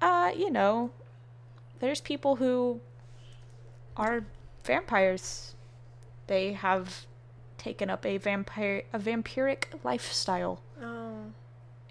uh, 0.00 0.30
you 0.36 0.50
know, 0.50 0.90
there's 1.80 2.00
people 2.00 2.36
who 2.36 2.80
are 3.96 4.24
vampires. 4.68 5.54
They 6.28 6.52
have 6.52 7.06
taken 7.56 7.90
up 7.90 8.06
a 8.06 8.18
vampire 8.18 8.84
a 8.92 8.98
vampiric 9.00 9.64
lifestyle, 9.82 10.60
Oh. 10.80 11.32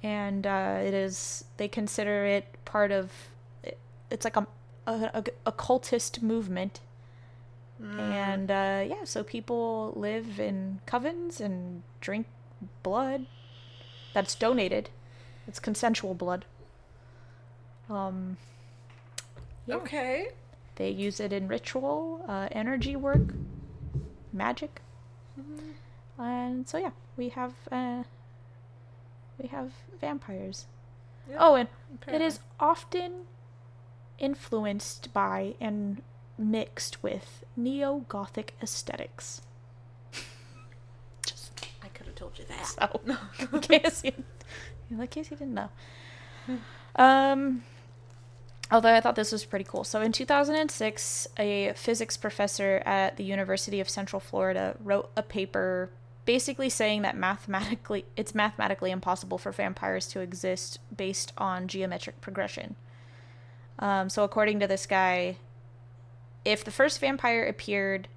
and 0.02 0.48
uh, 0.48 0.80
it 0.88 0.94
is 0.94 1.44
they 1.58 1.68
consider 1.68 2.26
it 2.26 2.46
part 2.64 2.92
of. 2.92 3.12
It's 4.10 4.24
like 4.24 4.38
a, 4.38 4.48
a, 4.86 5.12
a 5.14 5.24
occultist 5.46 6.22
movement, 6.24 6.80
and 7.82 8.50
uh, 8.50 8.84
yeah, 8.88 9.04
so 9.04 9.24
people 9.24 9.92
live 9.96 10.40
in 10.40 10.80
covens 10.88 11.42
and 11.42 11.84
drink 12.00 12.26
blood 12.84 13.26
that's 14.14 14.34
donated. 14.36 14.90
It's 15.48 15.60
consensual 15.60 16.14
blood. 16.14 16.46
Um, 17.90 18.38
yeah. 19.66 19.76
Okay. 19.76 20.30
They 20.78 20.90
use 20.90 21.20
it 21.20 21.34
in 21.34 21.48
ritual, 21.48 22.24
uh, 22.28 22.48
energy 22.52 22.96
work, 22.96 23.34
magic, 24.32 24.82
and 26.18 26.68
so 26.68 26.78
yeah, 26.78 26.92
we 27.18 27.30
have 27.30 27.54
uh, 27.72 28.04
we 29.42 29.48
have 29.50 29.72
vampires. 30.00 30.66
Yeah, 31.30 31.38
Oh, 31.40 31.56
and 31.56 31.68
it 31.68 31.96
apparently. 31.96 32.26
is 32.28 32.40
often 32.60 33.26
influenced 34.20 35.12
by 35.14 35.56
and 35.60 36.02
mixed 36.38 37.04
with 37.04 37.44
neo 37.56 38.06
Gothic 38.08 38.54
aesthetics. 38.62 39.42
Just 41.26 41.66
I 41.84 41.88
could 41.90 42.06
have 42.08 42.16
told 42.16 42.38
you 42.40 42.46
that. 42.50 42.66
so, 42.66 43.02
in 43.52 43.60
case 43.62 44.04
you, 44.04 44.12
in 44.90 45.08
case 45.08 45.32
you 45.32 45.38
didn't 45.38 45.54
know. 45.56 45.70
Um, 47.00 47.64
although 48.72 48.94
I 48.94 49.02
thought 49.02 49.16
this 49.16 49.32
was 49.32 49.46
pretty 49.46 49.66
cool. 49.66 49.84
So 49.84 50.02
in 50.02 50.12
2006, 50.12 51.28
a 51.38 51.74
physics 51.76 52.18
professor 52.18 52.82
at 52.86 53.18
the 53.18 53.24
University 53.24 53.80
of 53.80 53.90
Central 53.90 54.20
Florida 54.20 54.76
wrote 54.84 55.10
a 55.16 55.24
paper 55.24 55.90
basically 56.26 56.70
saying 56.70 57.02
that 57.04 57.16
mathematically 57.16 58.06
it's 58.16 58.36
mathematically 58.36 58.92
impossible 58.92 59.38
for 59.38 59.52
vampires 59.52 60.08
to 60.08 60.20
exist 60.20 60.80
based 60.96 61.32
on 61.38 61.68
geometric 61.68 62.20
progression. 62.22 62.76
Um, 63.80 64.10
so 64.10 64.24
according 64.24 64.60
to 64.60 64.68
this 64.68 64.86
guy, 64.86 65.38
if 66.44 66.64
the 66.64 66.72
first 66.72 67.00
vampire 67.00 67.46
appeared 67.46 68.08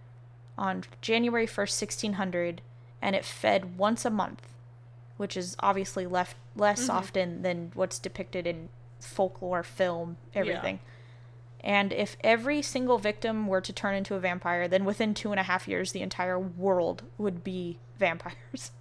on 0.59 0.85
January 1.01 1.47
1st, 1.47 1.81
1600, 1.81 2.63
and 3.03 3.17
it 3.17 3.25
fed 3.25 3.79
once 3.79 4.05
a 4.05 4.11
month, 4.11 4.49
which 5.17 5.37
is 5.37 5.57
obviously 5.61 6.07
left 6.07 6.37
less 6.57 6.89
often 6.89 7.43
than 7.43 7.71
what's 7.75 7.99
depicted 7.99 8.47
in 8.47 8.69
folklore, 9.01 9.63
film, 9.63 10.17
everything. 10.35 10.81
And 11.63 11.93
if 11.93 12.17
every 12.25 12.63
single 12.63 12.99
victim 12.99 13.47
were 13.47 13.61
to 13.61 13.73
turn 13.73 13.95
into 13.95 14.15
a 14.15 14.19
vampire, 14.21 14.67
then 14.67 14.85
within 14.85 15.13
two 15.13 15.31
and 15.31 15.39
a 15.39 15.43
half 15.43 15.69
years, 15.69 15.93
the 15.93 16.01
entire 16.01 16.39
world 16.39 17.03
would 17.19 17.43
be 17.45 17.79
vampires. 17.99 18.71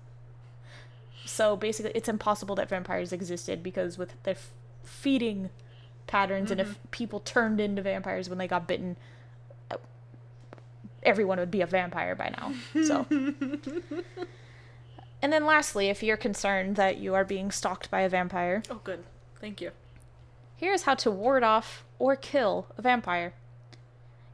So 1.26 1.56
basically, 1.56 1.92
it's 1.94 2.10
impossible 2.10 2.56
that 2.56 2.70
vampires 2.70 3.14
existed 3.14 3.62
because 3.62 4.00
with 4.00 4.16
the 4.24 4.32
f- 4.32 4.50
feeding 4.84 5.52
patterns, 6.08 6.50
and 6.50 6.60
if 6.60 6.80
people 6.90 7.20
turned 7.20 7.60
into 7.62 7.84
vampires 7.84 8.30
when 8.30 8.40
they 8.40 8.48
got 8.48 8.68
bitten, 8.68 8.98
uh, 9.70 9.76
everyone 11.04 11.38
would 11.38 11.52
be 11.52 11.62
a 11.62 11.68
vampire 11.68 12.16
by 12.16 12.30
now. 12.36 12.54
So. 12.84 13.06
And 15.22 15.34
then 15.34 15.46
lastly, 15.46 15.90
if 15.90 16.02
you're 16.02 16.18
concerned 16.18 16.78
that 16.78 16.98
you 16.98 17.14
are 17.14 17.26
being 17.26 17.52
stalked 17.52 17.92
by 17.92 18.02
a 18.02 18.10
vampire, 18.10 18.64
Oh, 18.70 18.80
good. 18.84 19.04
Thank 19.42 19.60
you. 19.62 19.72
Here's 20.60 20.84
how 20.84 20.94
to 20.94 21.10
ward 21.10 21.42
off 21.42 21.86
or 21.98 22.16
kill 22.16 22.68
a 22.78 22.82
vampire. 22.82 23.34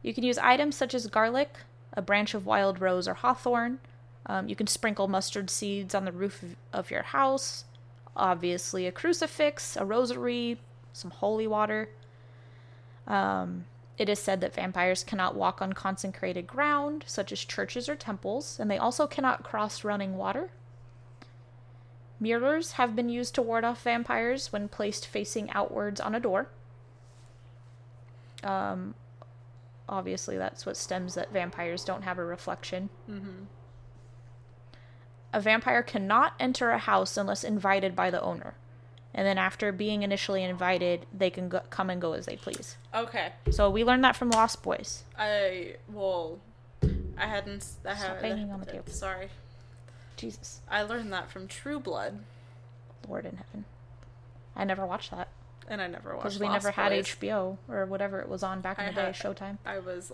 You 0.02 0.14
can 0.14 0.24
use 0.24 0.40
items 0.40 0.76
such 0.76 0.96
as 0.96 1.06
garlic, 1.08 1.58
a 1.94 2.02
branch 2.02 2.34
of 2.34 2.46
wild 2.46 2.82
rose 2.82 3.08
or 3.08 3.14
hawthorn. 3.14 3.80
Um, 4.26 4.50
you 4.50 4.56
can 4.56 4.66
sprinkle 4.66 5.08
mustard 5.08 5.52
seeds 5.52 5.94
on 5.94 6.06
the 6.06 6.12
roof 6.12 6.44
of- 6.74 6.90
your 6.90 7.04
house. 7.04 7.66
Obviously, 8.16 8.88
a 8.88 8.92
crucifix, 8.92 9.76
a 9.76 9.86
rosary, 9.86 10.60
some 10.94 11.12
holy 11.12 11.46
water. 11.46 11.90
Um, 13.06 13.66
it 13.98 14.10
is 14.10 14.20
said 14.20 14.42
that 14.42 14.56
vampires 14.56 15.04
cannot 15.04 15.36
walk 15.36 15.62
on 15.62 15.74
consecrated 15.74 16.48
ground, 16.48 17.04
such 17.08 17.32
as 17.32 17.46
churches 17.46 17.88
or 17.88 17.96
temples, 17.96 18.60
and 18.60 18.70
they 18.70 18.78
also 18.78 19.06
cannot 19.06 19.44
cross 19.44 19.84
running 19.84 20.18
water. 20.18 20.50
Mirrors 22.20 22.74
have 22.74 22.96
been 22.96 23.10
used 23.10 23.36
to 23.36 23.42
ward 23.42 23.64
off 23.64 23.84
vampires 23.84 24.52
when 24.52 24.68
placed 24.68 25.06
facing 25.06 25.50
outwards 25.52 26.00
on 26.00 26.16
a 26.16 26.20
door. 26.20 26.48
Um, 28.44 28.96
obviously, 29.90 30.38
that's 30.38 30.66
what 30.66 30.78
stems 30.78 31.16
that 31.16 31.34
vampires 31.34 31.84
don't 31.84 32.04
have 32.04 32.18
a 32.18 32.24
reflection. 32.24 32.90
Mm-hmm. 33.10 33.44
A 35.34 35.42
vampire 35.42 35.84
cannot 35.84 36.34
enter 36.40 36.70
a 36.70 36.78
house 36.78 37.18
unless 37.18 37.44
invited 37.44 37.96
by 37.96 38.10
the 38.10 38.22
owner. 38.22 38.54
And 39.14 39.26
then, 39.26 39.38
after 39.38 39.72
being 39.72 40.04
initially 40.04 40.44
invited, 40.44 41.06
they 41.18 41.30
can 41.30 41.50
go- 41.50 41.62
come 41.70 41.90
and 41.90 42.02
go 42.02 42.14
as 42.14 42.26
they 42.26 42.36
please. 42.36 42.78
Okay. 42.94 43.32
So, 43.50 43.70
we 43.70 43.84
learned 43.84 44.04
that 44.04 44.16
from 44.16 44.30
Lost 44.30 44.62
Boys. 44.62 45.04
I 45.18 45.76
well, 45.92 46.40
I 47.18 47.28
hadn't. 47.28 47.66
I 47.86 47.96
Stop 47.96 48.08
had, 48.14 48.22
banging 48.22 48.52
on 48.52 48.60
the 48.60 48.66
table. 48.66 48.84
Sorry, 48.88 49.30
Jesus, 50.18 50.62
I 50.70 50.82
learned 50.84 51.12
that 51.14 51.30
from 51.30 51.48
True 51.48 51.80
Blood, 51.80 52.20
Lord 53.08 53.26
in 53.26 53.38
heaven. 53.38 53.66
I 54.56 54.64
never 54.64 54.86
watched 54.86 55.12
that 55.12 55.28
and 55.68 55.82
I 55.82 55.88
never 55.88 56.12
watched. 56.12 56.24
because 56.24 56.40
we 56.40 56.46
Lost 56.48 56.64
never 56.64 56.72
had 56.72 56.90
Boys. 56.92 57.08
HBO 57.08 57.58
or 57.68 57.86
whatever 57.86 58.20
it 58.22 58.30
was 58.30 58.44
on 58.44 58.62
back 58.62 58.78
in 58.80 58.86
I 58.86 58.90
the 58.90 58.94
day, 58.96 59.02
had- 59.08 59.16
Showtime. 59.16 59.58
I 59.66 59.80
was 59.80 60.12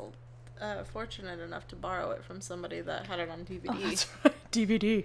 uh, 0.59 0.83
fortunate 0.85 1.39
enough 1.39 1.67
to 1.69 1.75
borrow 1.75 2.11
it 2.11 2.23
from 2.23 2.41
somebody 2.41 2.81
that 2.81 3.05
had 3.07 3.19
it 3.19 3.29
on 3.29 3.45
DVD. 3.45 3.67
Oh, 3.69 3.73
that's 3.89 4.07
right. 4.23 4.33
DVD. 4.51 5.03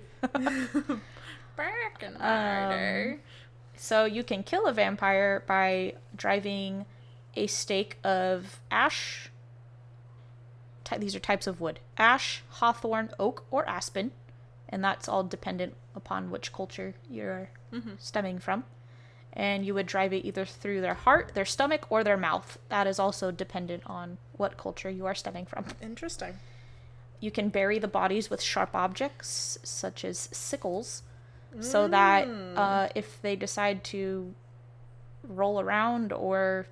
Back 1.56 2.02
in 2.02 2.14
my 2.18 2.64
Um, 2.64 2.70
day. 2.70 3.16
So 3.76 4.04
you 4.04 4.22
can 4.22 4.42
kill 4.42 4.66
a 4.66 4.72
vampire 4.72 5.42
by 5.46 5.94
driving 6.14 6.86
a 7.34 7.46
stake 7.46 7.98
of 8.04 8.60
ash. 8.70 9.30
Ty- 10.84 10.98
these 10.98 11.14
are 11.16 11.20
types 11.20 11.46
of 11.46 11.60
wood: 11.60 11.80
ash, 11.98 12.42
hawthorn, 12.48 13.10
oak, 13.18 13.44
or 13.50 13.68
aspen, 13.68 14.12
and 14.76 14.84
that's 14.84 15.08
all 15.08 15.24
dependent 15.24 15.74
upon 15.94 16.30
which 16.30 16.52
culture 16.52 16.92
you're 17.08 17.48
Mhm. 17.72 17.98
stemming 17.98 18.38
from. 18.38 18.64
And 19.32 19.64
you 19.64 19.72
would 19.72 19.86
drive 19.86 20.12
it 20.12 20.22
either 20.26 20.44
through 20.44 20.82
their 20.82 20.92
heart, 20.92 21.32
their 21.32 21.46
stomach, 21.46 21.86
or 21.88 22.04
their 22.04 22.18
mouth. 22.18 22.58
That 22.68 22.86
is 22.86 22.98
also 22.98 23.30
dependent 23.30 23.84
on 23.86 24.18
what 24.36 24.58
culture 24.58 24.90
you 24.90 25.06
are 25.06 25.14
stemming 25.14 25.46
from. 25.46 25.64
Interesting. 25.80 26.38
You 27.20 27.30
can 27.30 27.48
bury 27.48 27.78
the 27.78 27.88
bodies 27.88 28.28
with 28.28 28.42
sharp 28.42 28.74
objects, 28.74 29.56
such 29.62 30.04
as 30.04 30.28
sickles, 30.30 31.02
so 31.60 31.88
that 31.88 32.28
uh, 32.54 32.88
if 32.94 33.20
they 33.22 33.34
decide 33.34 33.82
to 33.84 34.34
roll 35.22 35.58
around 35.58 36.12
or 36.12 36.66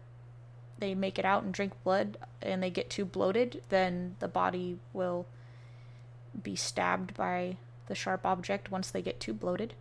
they 0.78 0.94
make 0.94 1.18
it 1.18 1.24
out 1.24 1.42
and 1.42 1.54
drink 1.54 1.72
blood 1.84 2.18
and 2.42 2.62
they 2.62 2.68
get 2.70 2.90
too 2.90 3.06
bloated, 3.06 3.62
then 3.70 4.16
the 4.18 4.28
body 4.28 4.78
will 4.92 5.24
be 6.42 6.54
stabbed 6.56 7.14
by 7.14 7.56
the 7.86 7.94
sharp 7.94 8.24
object 8.24 8.70
once 8.70 8.90
they 8.90 9.02
get 9.02 9.20
too 9.20 9.32
bloated. 9.32 9.74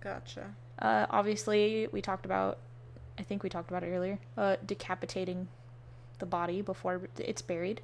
Gotcha. 0.00 0.54
Uh, 0.78 1.06
obviously, 1.10 1.88
we 1.92 2.00
talked 2.00 2.24
about, 2.24 2.58
I 3.18 3.22
think 3.22 3.42
we 3.42 3.50
talked 3.50 3.70
about 3.70 3.82
it 3.82 3.88
earlier, 3.88 4.18
uh, 4.36 4.56
decapitating 4.64 5.48
the 6.18 6.26
body 6.26 6.62
before 6.62 7.02
it's 7.18 7.42
buried. 7.42 7.82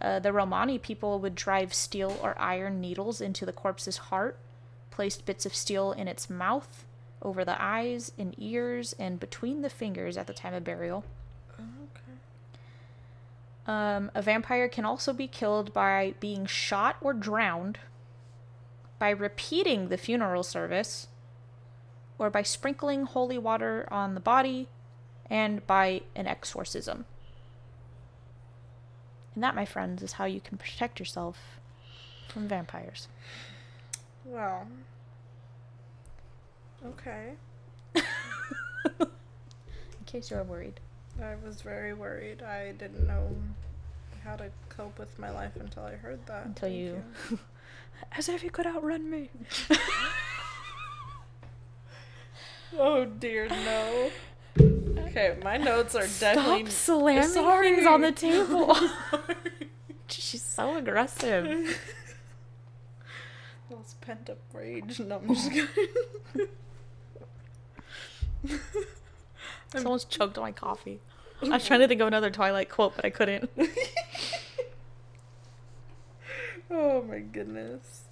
Uh, 0.00 0.18
the 0.18 0.32
Romani 0.32 0.78
people 0.78 1.18
would 1.20 1.34
drive 1.34 1.72
steel 1.72 2.18
or 2.22 2.38
iron 2.38 2.80
needles 2.80 3.20
into 3.20 3.46
the 3.46 3.52
corpse's 3.52 3.96
heart, 3.96 4.38
placed 4.90 5.26
bits 5.26 5.46
of 5.46 5.54
steel 5.54 5.92
in 5.92 6.06
its 6.06 6.28
mouth, 6.30 6.84
over 7.22 7.44
the 7.44 7.60
eyes 7.60 8.12
and 8.18 8.34
ears, 8.36 8.94
and 8.98 9.18
between 9.18 9.62
the 9.62 9.70
fingers 9.70 10.16
at 10.16 10.26
the 10.26 10.34
time 10.34 10.54
of 10.54 10.64
burial. 10.64 11.04
Okay. 11.58 12.18
Um, 13.66 14.10
a 14.14 14.22
vampire 14.22 14.68
can 14.68 14.84
also 14.84 15.12
be 15.12 15.26
killed 15.26 15.72
by 15.72 16.14
being 16.20 16.46
shot 16.46 16.96
or 17.00 17.12
drowned, 17.12 17.78
by 18.98 19.10
repeating 19.10 19.88
the 19.88 19.96
funeral 19.98 20.42
service, 20.42 21.08
or 22.18 22.30
by 22.30 22.42
sprinkling 22.42 23.04
holy 23.04 23.38
water 23.38 23.86
on 23.90 24.14
the 24.14 24.20
body, 24.20 24.68
and 25.28 25.66
by 25.66 26.02
an 26.14 26.26
exorcism. 26.26 27.04
And 29.34 29.44
that, 29.44 29.54
my 29.54 29.66
friends, 29.66 30.02
is 30.02 30.12
how 30.12 30.24
you 30.24 30.40
can 30.40 30.56
protect 30.56 30.98
yourself 30.98 31.36
from 32.28 32.48
vampires. 32.48 33.08
Well. 34.24 34.66
Okay. 36.86 37.32
In 37.94 39.06
case 40.06 40.30
you're 40.30 40.42
worried. 40.42 40.80
I 41.22 41.34
was 41.44 41.60
very 41.60 41.92
worried. 41.92 42.42
I 42.42 42.72
didn't 42.72 43.06
know 43.06 43.34
how 44.24 44.36
to 44.36 44.50
cope 44.68 44.98
with 44.98 45.18
my 45.18 45.30
life 45.30 45.52
until 45.58 45.84
I 45.84 45.96
heard 45.96 46.24
that. 46.26 46.46
Until 46.46 46.68
Thank 46.68 46.78
you- 46.80 47.02
As 48.12 48.28
if 48.28 48.42
you 48.42 48.50
could 48.50 48.66
outrun 48.66 49.10
me. 49.10 49.30
Oh 52.78 53.04
dear, 53.06 53.48
no. 53.48 54.10
Okay, 54.98 55.36
my 55.42 55.56
notes 55.56 55.94
are 55.94 56.06
definitely. 56.20 56.66
Stop 56.66 56.68
slamming 56.68 57.28
Sorry. 57.28 57.74
things 57.74 57.86
on 57.86 58.00
the 58.02 58.12
table. 58.12 58.76
She's 60.08 60.42
so 60.42 60.76
aggressive. 60.76 61.80
That 63.68 63.78
was 63.78 63.94
pent 64.00 64.30
up 64.30 64.38
rage. 64.52 65.00
No, 65.00 65.16
I'm 65.16 65.26
just 65.34 65.50
kidding. 65.50 65.68
Someone's 69.72 70.04
choked 70.04 70.38
on 70.38 70.44
my 70.44 70.52
coffee. 70.52 71.00
I 71.42 71.48
was 71.48 71.66
trying 71.66 71.80
to 71.80 71.88
think 71.88 72.00
of 72.00 72.06
another 72.06 72.30
Twilight 72.30 72.68
quote, 72.70 72.94
but 72.94 73.04
I 73.04 73.10
couldn't. 73.10 73.50
Oh 76.70 77.02
my 77.02 77.20
goodness. 77.20 78.02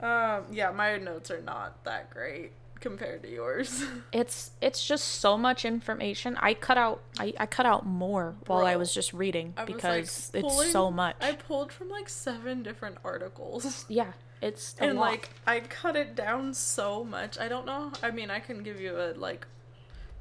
Um, 0.00 0.44
yeah, 0.52 0.70
my 0.70 0.96
notes 0.96 1.30
are 1.30 1.42
not 1.42 1.84
that 1.84 2.10
great 2.10 2.52
compared 2.80 3.22
to 3.22 3.30
yours. 3.30 3.84
It's 4.12 4.52
it's 4.60 4.86
just 4.86 5.04
so 5.04 5.36
much 5.36 5.64
information. 5.64 6.36
I 6.40 6.54
cut 6.54 6.78
out 6.78 7.02
I, 7.18 7.34
I 7.38 7.46
cut 7.46 7.66
out 7.66 7.84
more 7.84 8.36
while 8.46 8.64
I 8.64 8.76
was 8.76 8.94
just 8.94 9.12
reading 9.12 9.48
was, 9.48 9.56
like, 9.56 9.66
because 9.66 10.30
it's 10.32 10.72
so 10.72 10.90
much. 10.90 11.16
I 11.20 11.32
pulled 11.32 11.72
from 11.72 11.90
like 11.90 12.08
seven 12.08 12.62
different 12.62 12.98
articles. 13.04 13.84
yeah, 13.88 14.12
it's 14.40 14.76
a 14.80 14.84
and 14.84 14.98
lot. 14.98 15.10
like 15.10 15.30
I 15.46 15.60
cut 15.60 15.96
it 15.96 16.14
down 16.14 16.54
so 16.54 17.04
much. 17.04 17.38
I 17.38 17.48
don't 17.48 17.66
know. 17.66 17.92
I 18.02 18.10
mean, 18.10 18.30
I 18.30 18.40
can 18.40 18.62
give 18.62 18.80
you 18.80 18.96
a 18.98 19.12
like 19.14 19.46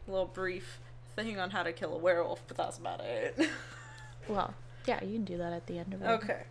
little 0.08 0.26
brief 0.26 0.80
thing 1.16 1.39
on 1.39 1.50
how 1.52 1.64
to 1.64 1.72
kill 1.72 1.93
a 1.93 1.98
werewolf, 1.98 2.43
but 2.48 2.58
that's 2.58 2.78
about 2.78 3.02
it. 3.02 3.39
well, 4.28 4.54
yeah, 4.86 5.04
you 5.04 5.14
can 5.14 5.26
do 5.26 5.38
that 5.38 5.54
at 5.54 5.68
the 5.68 5.78
end 5.78 5.93
of 5.93 6.02
it. 6.02 6.06
okay. 6.06 6.43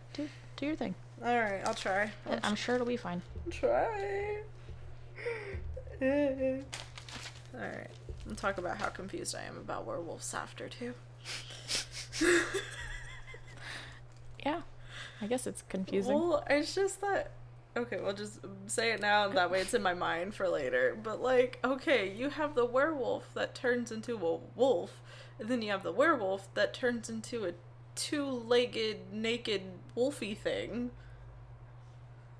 Do 0.56 0.66
your 0.66 0.76
thing. 0.76 0.94
All 1.24 1.38
right, 1.38 1.60
I'll 1.64 1.74
try. 1.74 2.10
I'll 2.28 2.40
I'm 2.42 2.54
sure 2.56 2.74
it'll 2.74 2.86
be 2.86 2.96
fine. 2.96 3.22
try. 3.50 4.38
All 6.02 6.08
right. 7.60 7.90
I'll 8.28 8.34
talk 8.34 8.58
about 8.58 8.78
how 8.78 8.88
confused 8.88 9.34
I 9.34 9.42
am 9.44 9.56
about 9.56 9.86
werewolves 9.86 10.34
after 10.34 10.68
too. 10.68 10.94
Yeah. 14.46 14.60
I 15.20 15.26
guess 15.26 15.46
it's 15.46 15.62
confusing. 15.68 16.14
Well, 16.14 16.44
it's 16.48 16.74
just 16.74 17.00
that. 17.00 17.32
Okay, 17.76 17.98
we'll 18.00 18.14
just 18.14 18.38
say 18.68 18.92
it 18.92 19.00
now, 19.00 19.26
and 19.26 19.36
that 19.36 19.50
way 19.50 19.60
it's 19.60 19.74
in 19.74 19.82
my 19.82 19.92
mind 19.92 20.34
for 20.34 20.48
later. 20.48 20.96
But 21.02 21.20
like, 21.20 21.58
okay, 21.64 22.10
you 22.10 22.30
have 22.30 22.54
the 22.54 22.64
werewolf 22.64 23.34
that 23.34 23.54
turns 23.54 23.90
into 23.90 24.14
a 24.24 24.38
wolf, 24.54 25.02
and 25.38 25.48
then 25.48 25.60
you 25.62 25.72
have 25.72 25.82
the 25.82 25.92
werewolf 25.92 26.48
that 26.54 26.72
turns 26.72 27.10
into 27.10 27.44
a 27.44 27.52
two-legged, 27.96 29.12
naked, 29.12 29.62
wolfy 29.96 30.36
thing. 30.36 30.90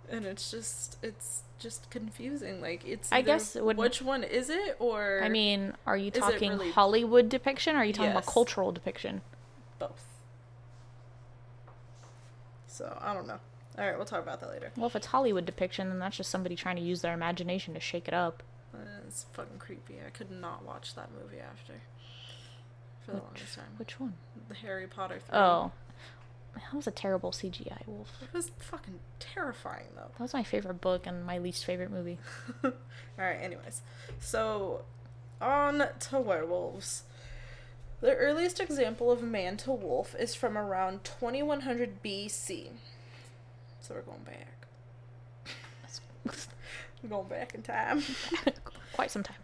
And 0.09 0.25
it's 0.25 0.51
just, 0.53 0.99
it's 1.03 1.43
just 1.59 1.91
confusing. 1.91 2.61
Like, 2.61 2.85
it's. 2.87 3.11
I 3.11 3.23
guess 3.23 3.57
would- 3.57 3.77
Which 3.77 4.01
one 4.01 4.23
is 4.23 4.49
it, 4.51 4.77
or 4.79 5.21
I 5.25 5.29
mean, 5.29 5.73
are 5.85 5.97
you 5.97 6.13
talking 6.13 6.53
really- 6.53 6.71
Hollywood 6.71 7.29
depiction 7.29 7.75
or 7.75 7.81
are 7.81 7.85
you 7.85 7.93
talking 7.93 8.13
about 8.13 8.27
cultural 8.27 8.71
depiction? 8.71 9.23
both? 9.81 10.05
So 12.67 12.97
I 13.01 13.13
don't 13.15 13.27
know. 13.27 13.41
All 13.79 13.85
right, 13.87 13.97
we'll 13.97 14.07
talk 14.07 14.23
about 14.23 14.41
that 14.41 14.51
later. 14.51 14.71
Well, 14.77 14.87
if 14.87 14.97
it's 14.97 15.07
Hollywood 15.07 15.45
depiction, 15.45 15.89
then 15.89 15.99
that's 15.99 16.17
just 16.17 16.31
somebody 16.31 16.57
trying 16.57 16.77
to 16.77 16.83
use 16.83 17.03
their 17.03 17.13
imagination 17.15 17.75
to 17.75 17.81
shake 17.81 18.09
it 18.09 18.15
up. 18.15 18.43
It's 19.07 19.25
fucking 19.33 19.59
creepy. 19.59 19.97
I 20.07 20.11
could 20.11 20.31
not 20.31 20.65
watch 20.65 20.95
that 20.95 21.09
movie 21.13 21.41
after. 21.41 21.75
For 23.07 23.13
the 23.13 23.17
Which, 23.19 23.25
longest 23.25 23.55
time. 23.55 23.65
which 23.79 24.01
one? 24.01 24.15
The 24.49 24.55
Harry 24.57 24.87
Potter 24.87 25.21
3. 25.31 25.39
Oh. 25.39 25.71
that 26.55 26.75
was 26.75 26.87
a 26.87 26.91
terrible 26.91 27.31
CGI 27.31 27.87
wolf. 27.87 28.13
It 28.23 28.33
was 28.35 28.51
fucking 28.59 28.99
terrifying 29.21 29.87
though. 29.95 30.11
That 30.19 30.21
was 30.23 30.35
my 30.35 30.43
favorite 30.43 30.81
book 30.81 31.07
and 31.07 31.25
my 31.25 31.39
least 31.39 31.65
favorite 31.65 31.91
movie. 31.91 32.19
All 32.65 32.73
right, 33.17 33.37
anyways. 33.41 33.81
So, 34.21 34.83
on 35.41 35.85
to 36.11 36.19
werewolves. 36.21 37.05
The 38.01 38.15
earliest 38.15 38.61
example 38.61 39.11
of 39.11 39.23
man 39.23 39.57
to 39.59 39.71
wolf 39.73 40.15
is 40.19 40.35
from 40.35 40.59
around 40.59 41.05
2100 41.05 42.03
BC. 42.03 42.69
So 43.81 43.95
we're 43.95 44.03
going 44.03 44.25
back. 44.25 44.67
We're 47.03 47.09
going 47.11 47.29
back 47.29 47.55
in 47.55 47.63
time. 47.63 48.03
quite 48.93 49.11
some 49.13 49.23
time. 49.23 49.37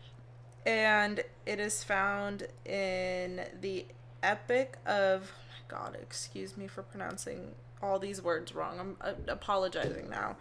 And 0.65 1.25
it 1.47 1.59
is 1.59 1.83
found 1.83 2.47
in 2.65 3.43
the 3.61 3.87
Epic 4.23 4.79
of. 4.87 5.33
Oh 5.33 5.75
my 5.75 5.79
god, 5.79 5.97
excuse 6.01 6.57
me 6.57 6.67
for 6.67 6.83
pronouncing 6.83 7.53
all 7.83 7.99
these 7.99 8.23
words 8.23 8.55
wrong. 8.55 8.79
I'm 8.79 8.97
uh, 9.01 9.15
apologizing 9.29 10.09
now. 10.09 10.37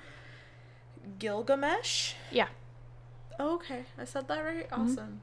Gilgamesh? 1.19 2.13
Yeah. 2.31 2.47
Oh, 3.39 3.55
okay, 3.55 3.85
I 3.97 4.05
said 4.05 4.27
that 4.27 4.39
right? 4.39 4.67
Awesome. 4.71 5.21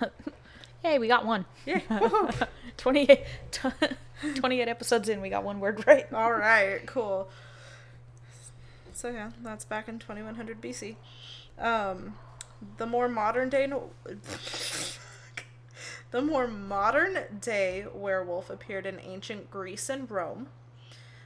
Yay, 0.84 0.98
we 0.98 1.06
got 1.06 1.24
one. 1.24 1.44
Yeah. 1.64 1.80
woohoo. 1.88 2.48
28, 2.76 3.20
28 4.34 4.68
episodes 4.68 5.08
in, 5.08 5.20
we 5.20 5.30
got 5.30 5.44
one 5.44 5.60
word 5.60 5.86
right. 5.86 6.12
All 6.12 6.32
right, 6.32 6.84
cool. 6.86 7.28
So 8.92 9.10
yeah, 9.10 9.30
that's 9.42 9.64
back 9.64 9.88
in 9.88 9.98
2100 9.98 10.60
BC. 10.60 10.96
Um, 11.58 12.14
the 12.78 12.86
more 12.86 13.08
modern 13.08 13.48
day, 13.48 13.70
the 16.10 16.22
more 16.22 16.46
modern 16.46 17.38
day 17.40 17.86
werewolf 17.92 18.50
appeared 18.50 18.86
in 18.86 19.00
ancient 19.00 19.50
Greece 19.50 19.88
and 19.88 20.10
Rome. 20.10 20.48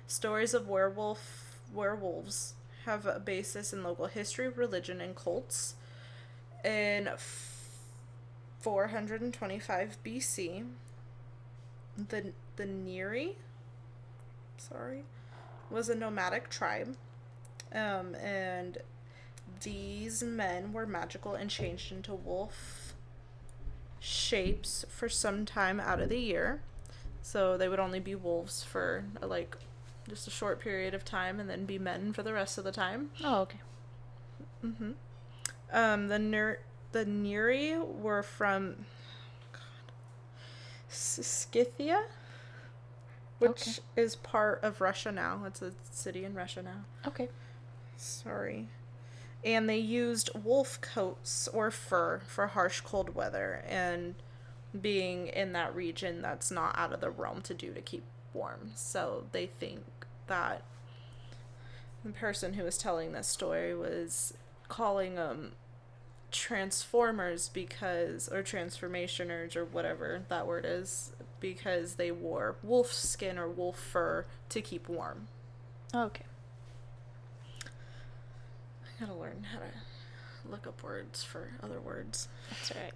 Stories 0.07 0.55
of 0.55 0.69
werewolf 0.69 1.61
werewolves 1.73 2.55
have 2.85 3.07
a 3.07 3.21
basis 3.21 3.73
in 3.73 3.83
local 3.83 4.07
history, 4.07 4.49
religion, 4.49 5.01
and 5.01 5.15
cults. 5.15 5.75
In 6.65 7.09
f- 7.09 7.79
425 8.61 9.99
BC, 10.05 10.67
the 11.97 12.33
the 12.57 12.65
Neuri, 12.65 13.37
sorry, 14.59 15.05
was 15.71 15.89
a 15.89 15.95
nomadic 15.95 16.51
tribe, 16.51 16.97
um, 17.73 18.15
and 18.17 18.79
these 19.63 20.23
men 20.23 20.73
were 20.73 20.87
magical 20.87 21.35
and 21.35 21.51
changed 21.51 21.93
into 21.93 22.15
wolf 22.15 22.95
shapes 23.99 24.85
for 24.89 25.09
some 25.09 25.45
time 25.45 25.79
out 25.79 26.01
of 26.01 26.09
the 26.09 26.19
year. 26.19 26.63
So 27.23 27.57
they 27.59 27.69
would 27.69 27.81
only 27.81 28.01
be 28.01 28.15
wolves 28.15 28.65
for 28.65 29.05
like 29.21 29.57
just 30.09 30.27
a 30.27 30.31
short 30.31 30.59
period 30.61 30.95
of 30.95 31.05
time, 31.05 31.39
and 31.39 31.49
then 31.49 31.67
be 31.67 31.79
men 31.79 32.13
for 32.13 32.23
the 32.23 32.33
rest 32.33 32.59
of 32.59 32.65
the 32.65 32.73
time. 32.73 33.11
Oh, 33.23 33.41
okay. 33.43 33.61
Mm-hmm. 34.65 34.93
Um, 35.73 36.09
the 36.09 36.19
Ner- 36.19 36.61
the 36.93 37.05
Neuri 37.05 37.79
were 37.79 38.23
from 38.23 38.87
God, 39.53 39.61
Scythia, 40.89 42.05
which 43.39 43.51
Okay. 43.69 43.81
is 44.03 44.17
part 44.17 44.65
of 44.65 44.81
Russia 44.81 45.13
now. 45.13 45.45
It's 45.47 45.63
a 45.63 45.73
city 45.93 46.25
in 46.25 46.35
Russia 46.35 46.63
now. 46.63 46.85
Okay. 47.07 47.29
Sorry. 47.97 48.69
And 49.45 49.69
they 49.69 49.79
used 49.79 50.31
wolf 50.35 50.81
coats 50.81 51.49
or 51.49 51.71
fur 51.71 52.21
for 52.27 52.49
harsh 52.49 52.81
cold 52.81 53.15
weather 53.15 53.65
and 53.69 54.15
being 54.79 55.29
in 55.29 55.53
that 55.53 55.75
region 55.75 56.23
that's 56.23 56.51
not 56.51 56.79
out 56.79 56.93
of 56.93 57.01
the 57.01 57.11
realm 57.11 57.41
to 57.43 57.55
do 57.55 57.73
to 57.73 57.81
keep 57.81 58.05
warm. 58.35 58.73
So 58.75 59.25
they 59.33 59.47
think 59.47 59.85
that 60.27 60.63
the 62.05 62.11
person 62.11 62.55
who 62.55 62.65
was 62.65 62.79
telling 62.79 63.13
this 63.13 63.27
story 63.27 63.75
was 63.75 64.35
calling 64.69 65.17
them 65.17 65.53
transformers 66.31 67.49
because 67.49 68.29
or 68.29 68.43
transformationers 68.43 69.57
or 69.57 69.65
whatever 69.65 70.23
that 70.29 70.47
word 70.47 70.65
is 70.65 71.13
because 71.41 71.95
they 71.95 72.13
wore 72.13 72.57
wolf 72.63 72.93
skin 72.93 73.39
or 73.39 73.49
wolf 73.49 73.79
fur 73.79 74.25
to 74.49 74.61
keep 74.61 74.89
warm. 74.89 75.27
Okay. 75.95 76.25
Gotta 79.01 79.15
learn 79.15 79.45
how 79.53 79.59
to 79.61 80.51
look 80.51 80.67
up 80.67 80.83
words 80.83 81.25
for 81.25 81.49
other 81.63 81.81
words. 81.81 82.29
That's 82.51 82.73
alright. 82.73 82.93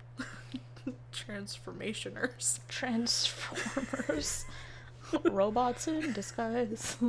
Transformationers. 1.12 2.60
Transformers. 2.68 4.44
Robots 5.24 5.88
in 5.88 6.12
disguise. 6.12 6.96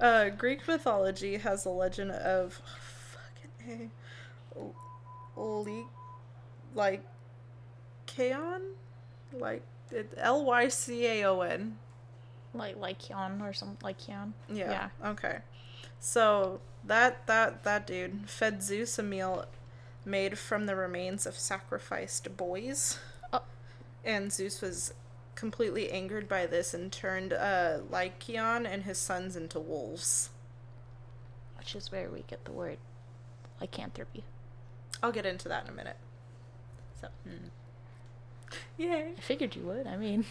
Uh, 0.00 0.28
Greek 0.28 0.66
mythology 0.66 1.36
has 1.36 1.64
a 1.66 1.70
legend 1.70 2.10
of 2.10 2.60
fucking 3.36 3.92
a 4.56 5.40
le- 5.40 5.86
like 6.74 7.00
Kaon, 8.06 8.60
like 9.32 9.62
L 10.16 10.44
Y 10.44 10.66
C 10.66 11.06
A 11.06 11.24
O 11.28 11.42
N. 11.42 11.78
like 12.52 12.76
Lycaon 12.76 13.40
or 13.40 13.52
something. 13.52 13.78
Lycaon. 13.84 14.32
Yeah. 14.52 14.88
Okay. 15.04 15.38
So 16.04 16.60
that 16.84 17.26
that 17.28 17.64
that 17.64 17.86
dude 17.86 18.28
fed 18.28 18.62
Zeus 18.62 18.98
a 18.98 19.02
meal 19.02 19.46
made 20.04 20.38
from 20.38 20.66
the 20.66 20.76
remains 20.76 21.24
of 21.24 21.34
sacrificed 21.34 22.36
boys. 22.36 22.98
Oh. 23.32 23.40
And 24.04 24.30
Zeus 24.30 24.60
was 24.60 24.92
completely 25.34 25.90
angered 25.90 26.28
by 26.28 26.44
this 26.44 26.74
and 26.74 26.92
turned 26.92 27.32
uh 27.32 27.78
Lycaon 27.90 28.66
and 28.66 28.82
his 28.82 28.98
sons 28.98 29.34
into 29.34 29.58
wolves. 29.58 30.28
Which 31.56 31.74
is 31.74 31.90
where 31.90 32.10
we 32.10 32.22
get 32.28 32.44
the 32.44 32.52
word 32.52 32.76
lycanthropy. 33.58 34.24
I'll 35.02 35.10
get 35.10 35.24
into 35.24 35.48
that 35.48 35.64
in 35.64 35.70
a 35.70 35.74
minute. 35.74 35.96
So, 37.00 37.08
yay. 38.76 39.14
I 39.16 39.20
figured 39.22 39.56
you 39.56 39.62
would. 39.62 39.86
I 39.86 39.96
mean, 39.96 40.26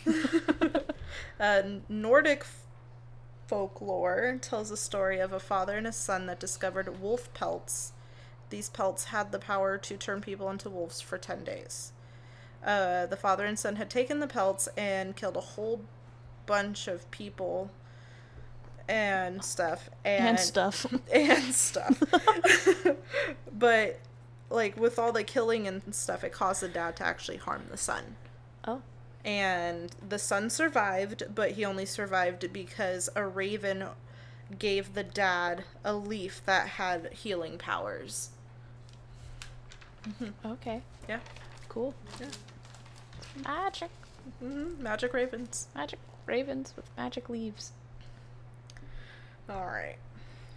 uh, 1.40 1.64
Nordic 1.90 2.46
folklore 3.48 4.38
tells 4.42 4.72
a 4.72 4.78
story 4.78 5.20
of 5.20 5.34
a 5.34 5.40
father 5.40 5.78
and 5.78 5.88
a 5.88 5.92
son 5.92 6.26
that 6.28 6.40
discovered 6.40 7.02
wolf 7.02 7.34
pelts. 7.34 7.94
These 8.50 8.70
pelts 8.70 9.06
had 9.06 9.32
the 9.32 9.40
power 9.40 9.78
to 9.78 9.98
turn 9.98 10.22
people 10.22 10.50
into 10.50 10.70
wolves 10.70 11.02
for 11.02 11.18
10 11.18 11.44
days. 11.44 11.92
Uh, 12.66 13.06
the 13.06 13.18
father 13.18 13.46
and 13.46 13.58
son 13.60 13.76
had 13.76 13.90
taken 13.90 14.20
the 14.20 14.28
pelts 14.28 14.70
and 14.78 15.16
killed 15.16 15.36
a 15.36 15.42
whole 15.42 15.82
bunch 16.46 16.88
of 16.88 17.10
people 17.12 17.72
and 18.88 19.44
stuff. 19.44 19.90
And, 20.04 20.30
and 20.30 20.40
stuff. 20.40 20.86
and 21.14 21.54
stuff. 21.54 22.02
but, 23.58 24.00
like, 24.50 24.78
with 24.80 25.00
all 25.00 25.12
the 25.12 25.24
killing 25.24 25.68
and 25.68 25.82
stuff, 25.94 26.24
it 26.24 26.32
caused 26.32 26.62
the 26.62 26.70
dad 26.70 26.96
to 26.98 27.06
actually 27.06 27.38
harm 27.38 27.64
the 27.70 27.78
son 27.78 28.16
oh. 28.68 28.82
And 29.26 29.92
the 30.08 30.20
son 30.20 30.50
survived, 30.50 31.24
but 31.34 31.52
he 31.52 31.66
only 31.66 31.86
survived 31.86 32.52
because 32.54 33.10
a 33.16 33.26
raven 33.26 33.86
gave 34.60 34.94
the 34.94 35.04
dad 35.04 35.64
a 35.84 35.94
leaf 35.96 36.42
that 36.46 36.68
had 36.70 37.12
healing 37.14 37.58
powers. 37.58 38.30
Okay. 40.46 40.82
Yeah. 41.08 41.20
Cool. 41.70 41.94
Yeah. 42.20 42.28
Magic. 43.46 43.90
hmm 44.40 44.82
Magic 44.82 45.14
ravens. 45.14 45.68
Magic 45.76 46.00
ravens 46.26 46.74
with 46.76 46.86
magic 46.98 47.30
leaves. 47.30 47.72
All 49.50 49.66
right. 49.66 49.98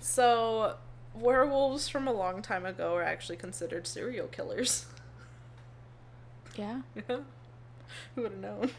So, 0.01 0.77
werewolves 1.14 1.89
from 1.89 2.07
a 2.07 2.12
long 2.12 2.43
time 2.43 2.64
ago 2.67 2.95
are 2.95 3.03
actually 3.03 3.37
considered 3.37 3.87
serial 3.87 4.29
killers. 4.29 4.87
Yeah. 6.57 6.83
Yeah. 7.09 7.19
Who 8.15 8.23
would 8.23 8.33
have 8.33 8.41
known? 8.41 8.71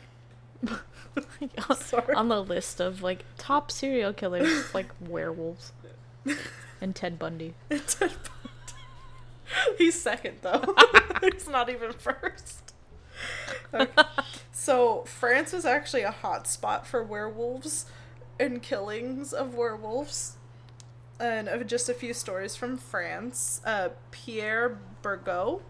Sorry. 1.76 2.15
On 2.15 2.30
the 2.30 2.43
list 2.43 2.80
of 2.80 3.01
like 3.01 3.24
top 3.38 3.72
serial 3.72 4.13
killers, 4.13 4.74
like 4.74 4.88
werewolves 4.99 5.72
and 6.82 6.95
Ted 6.95 7.20
Bundy. 7.20 7.53
Ted 7.70 7.88
Bundy. 7.99 8.82
He's 9.78 9.99
second 9.99 10.38
though. 10.41 10.76
He's 11.22 11.47
not 11.47 11.70
even 11.70 11.93
first. 11.93 12.74
Okay. 13.74 14.03
So 14.51 15.03
France 15.05 15.53
was 15.53 15.65
actually 15.65 16.03
a 16.03 16.11
hot 16.11 16.47
spot 16.47 16.86
for 16.86 17.03
werewolves 17.03 17.86
and 18.39 18.61
killings 18.61 19.34
of 19.34 19.55
werewolves. 19.55 20.34
And 21.20 21.47
of 21.47 21.65
just 21.65 21.89
a 21.89 21.95
few 21.95 22.13
stories 22.13 22.55
from 22.55 22.78
France. 22.78 23.59
Uh, 23.65 23.89
Pierre 24.11 24.78
Burgot, 25.01 25.61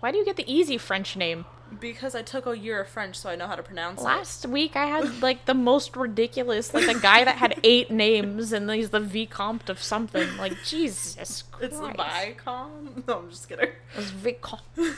Why 0.00 0.10
do 0.10 0.18
you 0.18 0.24
get 0.24 0.34
the 0.36 0.52
easy 0.52 0.78
French 0.78 1.16
name? 1.16 1.44
Because 1.80 2.14
I 2.14 2.22
took 2.22 2.46
a 2.46 2.56
year 2.56 2.80
of 2.80 2.88
French, 2.88 3.16
so 3.16 3.28
I 3.28 3.36
know 3.36 3.46
how 3.46 3.56
to 3.56 3.62
pronounce 3.62 4.00
it. 4.00 4.04
Last 4.04 4.46
week 4.46 4.76
I 4.76 4.86
had 4.86 5.20
like 5.20 5.46
the 5.46 5.54
most 5.54 5.96
ridiculous, 5.96 6.72
like 6.72 6.88
a 6.88 6.98
guy 6.98 7.24
that 7.24 7.36
had 7.36 7.60
eight 7.64 7.90
names 7.90 8.52
and 8.52 8.70
he's 8.70 8.90
the 8.90 9.00
Vicomte 9.00 9.68
of 9.68 9.82
something. 9.82 10.36
Like 10.36 10.54
Jesus 10.64 11.42
Christ. 11.42 11.72
It's 11.72 11.78
the 11.78 11.88
Vicom. 11.88 13.06
No, 13.06 13.18
I'm 13.18 13.30
just 13.30 13.48
kidding. 13.48 13.70
It's 13.96 14.10
Vicomte. 14.10 14.96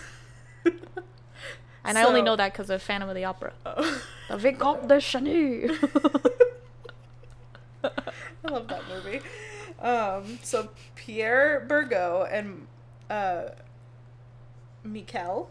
And 1.89 1.97
I 1.97 2.05
only 2.05 2.21
know 2.21 2.37
that 2.37 2.53
because 2.53 2.69
of 2.69 2.83
Phantom 2.83 3.09
of 3.09 3.15
the 3.15 3.25
Opera. 3.25 3.55
Oh. 3.65 4.03
The 4.29 4.37
Vicomte 4.37 4.89
de 4.89 4.97
Chagny. 4.99 5.71
I 7.85 8.51
love 8.51 8.69
that 8.69 8.83
movie. 8.89 9.21
Um, 9.81 10.39
so 10.43 10.69
Pierre 10.97 11.65
Burgot 11.67 12.29
and 12.31 12.67
uh, 13.09 13.45
Michael 14.85 15.49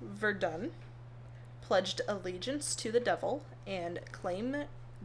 Verdun 0.00 0.72
pledged 1.62 2.00
allegiance 2.08 2.74
to 2.76 2.90
the 2.90 3.00
devil 3.00 3.44
and 3.66 4.00
claim 4.12 4.56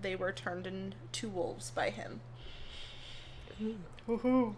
they 0.01 0.15
were 0.15 0.31
turned 0.31 0.65
into 0.67 1.29
wolves 1.29 1.71
by 1.71 1.89
him. 1.89 2.21
Woohoo! 4.07 4.55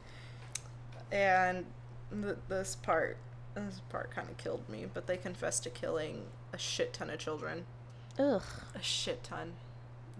And 1.12 1.66
th- 2.12 2.38
this 2.50 2.76
part, 2.76 3.18
this 3.56 3.82
part 3.90 4.12
kind 4.12 4.30
of 4.30 4.38
killed 4.38 4.68
me. 4.70 4.86
But 4.92 5.08
they 5.08 5.18
confessed 5.18 5.64
to 5.64 5.70
killing 5.70 6.26
a 6.54 6.58
shit 6.58 6.94
ton 6.94 7.10
of 7.10 7.20
children. 7.20 7.66
Ugh. 8.20 8.42
A 8.76 8.82
shit 8.82 9.24
ton, 9.24 9.54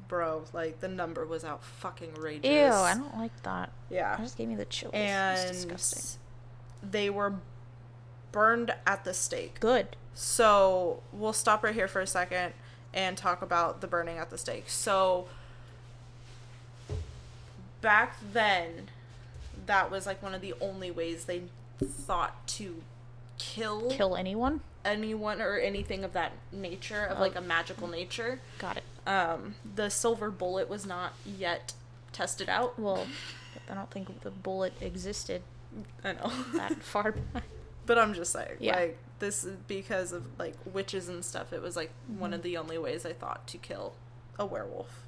bro. 0.08 0.44
Like 0.54 0.80
the 0.80 0.88
number 0.88 1.26
was 1.26 1.44
out 1.44 1.64
fucking 1.64 2.12
outrageous. 2.12 2.46
Ew, 2.52 2.72
I 2.72 2.94
don't 2.94 3.18
like 3.18 3.42
that. 3.44 3.72
Yeah, 3.90 4.16
That 4.16 4.24
just 4.24 4.38
gave 4.38 4.48
me 4.48 4.56
the 4.56 4.66
chills. 4.66 4.94
and 4.94 5.40
it's 5.40 5.52
disgusting. 5.66 6.20
they 6.84 7.10
were 7.10 7.36
burned 8.32 8.74
at 8.86 9.04
the 9.04 9.14
stake. 9.14 9.60
Good. 9.60 9.96
So 10.14 11.02
we'll 11.12 11.34
stop 11.34 11.64
right 11.64 11.74
here 11.76 11.88
for 11.88 12.02
a 12.02 12.08
second 12.08 12.54
and 12.94 13.18
talk 13.18 13.42
about 13.42 13.82
the 13.82 13.88
burning 13.88 14.18
at 14.18 14.30
the 14.30 14.38
stake. 14.38 14.66
So 14.70 15.28
back 17.82 18.18
then, 18.34 18.90
that 19.66 19.92
was 19.92 20.06
like 20.06 20.22
one 20.24 20.34
of 20.34 20.42
the 20.42 20.54
only 20.62 20.92
ways 20.92 21.26
they 21.26 21.44
thought 21.84 22.48
to 22.48 22.82
kill, 23.38 23.90
Kill 23.92 24.16
anyone? 24.16 24.62
anyone 24.84 25.42
or 25.42 25.58
anything 25.58 26.04
of 26.04 26.14
that 26.14 26.32
nature, 26.52 27.06
of 27.06 27.18
Oh. 27.18 27.22
like 27.22 27.36
a 27.36 27.42
magical 27.42 27.88
nature. 27.88 28.40
Got 28.58 28.78
it. 28.78 28.84
Um, 29.06 29.56
the 29.76 29.90
silver 29.90 30.32
bullet 30.32 30.70
was 30.70 30.86
not 30.86 31.14
yet 31.26 31.74
tested 32.14 32.50
out. 32.50 32.80
Well, 32.80 33.06
I 33.70 33.74
don't 33.76 33.92
think 33.92 34.22
the 34.22 34.32
bullet 34.32 34.74
existed 34.82 35.42
I 36.04 36.14
know. 36.14 36.32
that 36.56 36.82
far 36.82 37.12
back. 37.34 37.44
But 37.88 37.98
I'm 37.98 38.14
just 38.14 38.32
saying, 38.34 38.58
Yeah. 38.60 38.76
like 38.76 38.98
this 39.20 39.44
is 39.44 39.56
because 39.68 40.12
of 40.12 40.38
like 40.38 40.54
witches 40.72 41.10
and 41.10 41.26
stuff. 41.26 41.52
It 41.52 41.62
was 41.64 41.76
like 41.76 41.92
one 42.08 42.30
Mm-hmm. 42.30 42.34
of 42.36 42.42
the 42.44 42.58
only 42.58 42.78
ways 42.78 43.04
I 43.06 43.14
thought 43.14 43.48
to 43.48 43.58
kill 43.58 43.96
a 44.38 44.46
werewolf. 44.46 45.04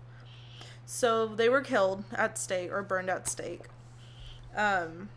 So 0.87 1.27
they 1.27 1.49
were 1.49 1.61
killed 1.61 2.03
at 2.15 2.39
stake 2.39 2.71
or 2.71 2.81
burned 2.81 3.11
at 3.11 3.27
stake. 3.27 3.65
Um, 4.55 5.09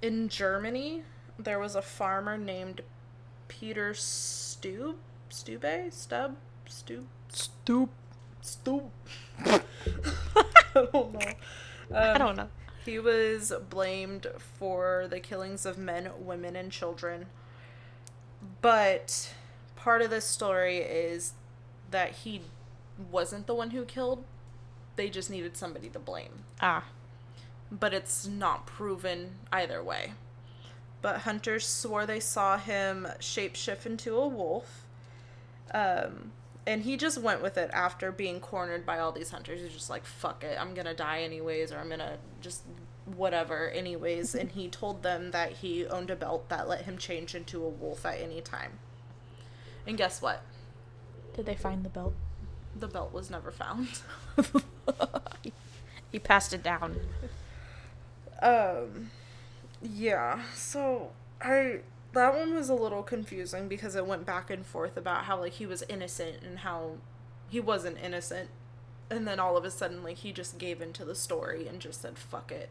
in 0.00 0.30
Germany, 0.30 1.02
there 1.38 1.58
was 1.58 1.74
a 1.76 1.82
farmer 1.82 2.38
named 2.38 2.80
Peter 3.48 3.92
Stube, 3.92 4.96
Stube, 5.28 5.92
Stub, 5.92 6.36
Stube, 6.66 7.06
Stoop. 7.28 7.90
Stube. 8.40 8.90
I 9.44 9.60
don't 10.92 11.12
know. 11.12 11.20
I 11.94 12.08
Um, 12.12 12.18
don't 12.18 12.36
know. 12.36 12.48
He 12.84 12.98
was 12.98 13.52
blamed 13.68 14.26
for 14.38 15.06
the 15.08 15.20
killings 15.20 15.66
of 15.66 15.76
men, 15.76 16.10
women, 16.18 16.56
and 16.56 16.72
children. 16.72 17.26
But 18.62 19.34
part 19.76 20.02
of 20.02 20.10
this 20.10 20.24
story 20.24 20.78
is 20.78 21.34
that 21.90 22.12
he 22.12 22.42
wasn't 23.10 23.46
the 23.46 23.54
one 23.54 23.70
who 23.70 23.84
killed. 23.84 24.24
They 24.96 25.10
just 25.10 25.30
needed 25.30 25.56
somebody 25.56 25.88
to 25.90 25.98
blame. 25.98 26.44
Ah. 26.60 26.84
But 27.70 27.94
it's 27.94 28.26
not 28.26 28.66
proven 28.66 29.36
either 29.52 29.82
way. 29.82 30.14
But 31.02 31.20
hunters 31.20 31.66
swore 31.66 32.06
they 32.06 32.20
saw 32.20 32.58
him 32.58 33.06
shapeshift 33.20 33.86
into 33.86 34.16
a 34.16 34.28
wolf. 34.28 34.86
Um, 35.72 36.32
and 36.66 36.82
he 36.82 36.96
just 36.96 37.18
went 37.18 37.42
with 37.42 37.56
it 37.56 37.70
after 37.72 38.12
being 38.12 38.40
cornered 38.40 38.84
by 38.86 38.98
all 38.98 39.12
these 39.12 39.30
hunters. 39.30 39.60
He's 39.60 39.72
just 39.72 39.90
like, 39.90 40.04
fuck 40.04 40.44
it, 40.44 40.56
I'm 40.60 40.74
gonna 40.74 40.94
die 40.94 41.22
anyways, 41.22 41.72
or 41.72 41.78
I'm 41.78 41.88
gonna 41.88 42.18
just 42.40 42.62
whatever 43.16 43.68
anyways. 43.70 44.34
and 44.34 44.52
he 44.52 44.68
told 44.68 45.02
them 45.02 45.30
that 45.32 45.52
he 45.54 45.86
owned 45.86 46.10
a 46.10 46.16
belt 46.16 46.48
that 46.48 46.68
let 46.68 46.82
him 46.82 46.98
change 46.98 47.34
into 47.34 47.64
a 47.64 47.68
wolf 47.68 48.04
at 48.06 48.20
any 48.20 48.40
time. 48.40 48.78
And 49.86 49.96
guess 49.96 50.22
what? 50.22 50.42
Did 51.34 51.46
they 51.46 51.56
find 51.56 51.84
the 51.84 51.88
belt? 51.88 52.14
The 52.78 52.88
belt 52.88 53.12
was 53.12 53.30
never 53.30 53.50
found. 53.50 53.88
he 56.12 56.18
passed 56.18 56.52
it 56.52 56.62
down. 56.62 56.96
Um, 58.42 59.10
yeah. 59.82 60.42
So 60.54 61.10
I 61.40 61.80
that 62.12 62.34
one 62.34 62.54
was 62.54 62.68
a 62.68 62.74
little 62.74 63.02
confusing 63.02 63.68
because 63.68 63.94
it 63.94 64.06
went 64.06 64.26
back 64.26 64.50
and 64.50 64.66
forth 64.66 64.96
about 64.96 65.24
how 65.24 65.38
like 65.38 65.52
he 65.54 65.66
was 65.66 65.82
innocent 65.88 66.42
and 66.42 66.60
how 66.60 66.96
he 67.48 67.60
wasn't 67.60 67.98
innocent, 68.02 68.50
and 69.10 69.26
then 69.26 69.40
all 69.40 69.56
of 69.56 69.64
a 69.64 69.70
sudden 69.70 70.02
like 70.02 70.18
he 70.18 70.32
just 70.32 70.58
gave 70.58 70.80
into 70.80 71.04
the 71.04 71.14
story 71.14 71.66
and 71.66 71.80
just 71.80 72.02
said 72.02 72.18
fuck 72.18 72.50
it. 72.52 72.70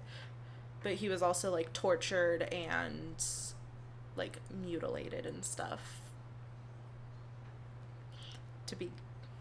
But 0.84 0.94
he 0.94 1.10
was 1.10 1.22
also 1.22 1.52
like 1.52 1.74
tortured 1.74 2.44
and 2.54 3.24
like 4.16 4.40
mutilated 4.52 5.26
and 5.26 5.44
stuff 5.44 6.02
to 8.68 8.76
be 8.76 8.92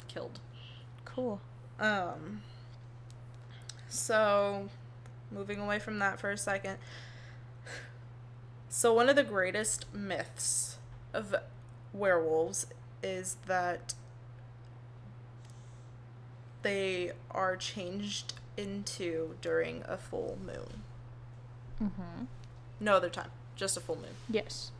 killed. 0.08 0.40
Cool. 1.04 1.40
Um. 1.78 2.42
So, 3.88 4.68
moving 5.30 5.60
away 5.60 5.78
from 5.78 5.98
that 6.00 6.18
for 6.18 6.30
a 6.30 6.36
second. 6.36 6.78
So, 8.68 8.92
one 8.92 9.08
of 9.08 9.16
the 9.16 9.24
greatest 9.24 9.92
myths 9.94 10.76
of 11.14 11.34
werewolves 11.92 12.66
is 13.02 13.36
that 13.46 13.94
they 16.62 17.12
are 17.30 17.56
changed 17.56 18.34
into 18.56 19.36
during 19.40 19.82
a 19.86 19.96
full 19.96 20.38
moon. 20.44 20.82
Mm-hmm. 21.82 22.24
No 22.80 22.94
other 22.94 23.08
time, 23.08 23.30
just 23.56 23.76
a 23.76 23.80
full 23.80 23.96
moon. 23.96 24.16
Yes. 24.28 24.70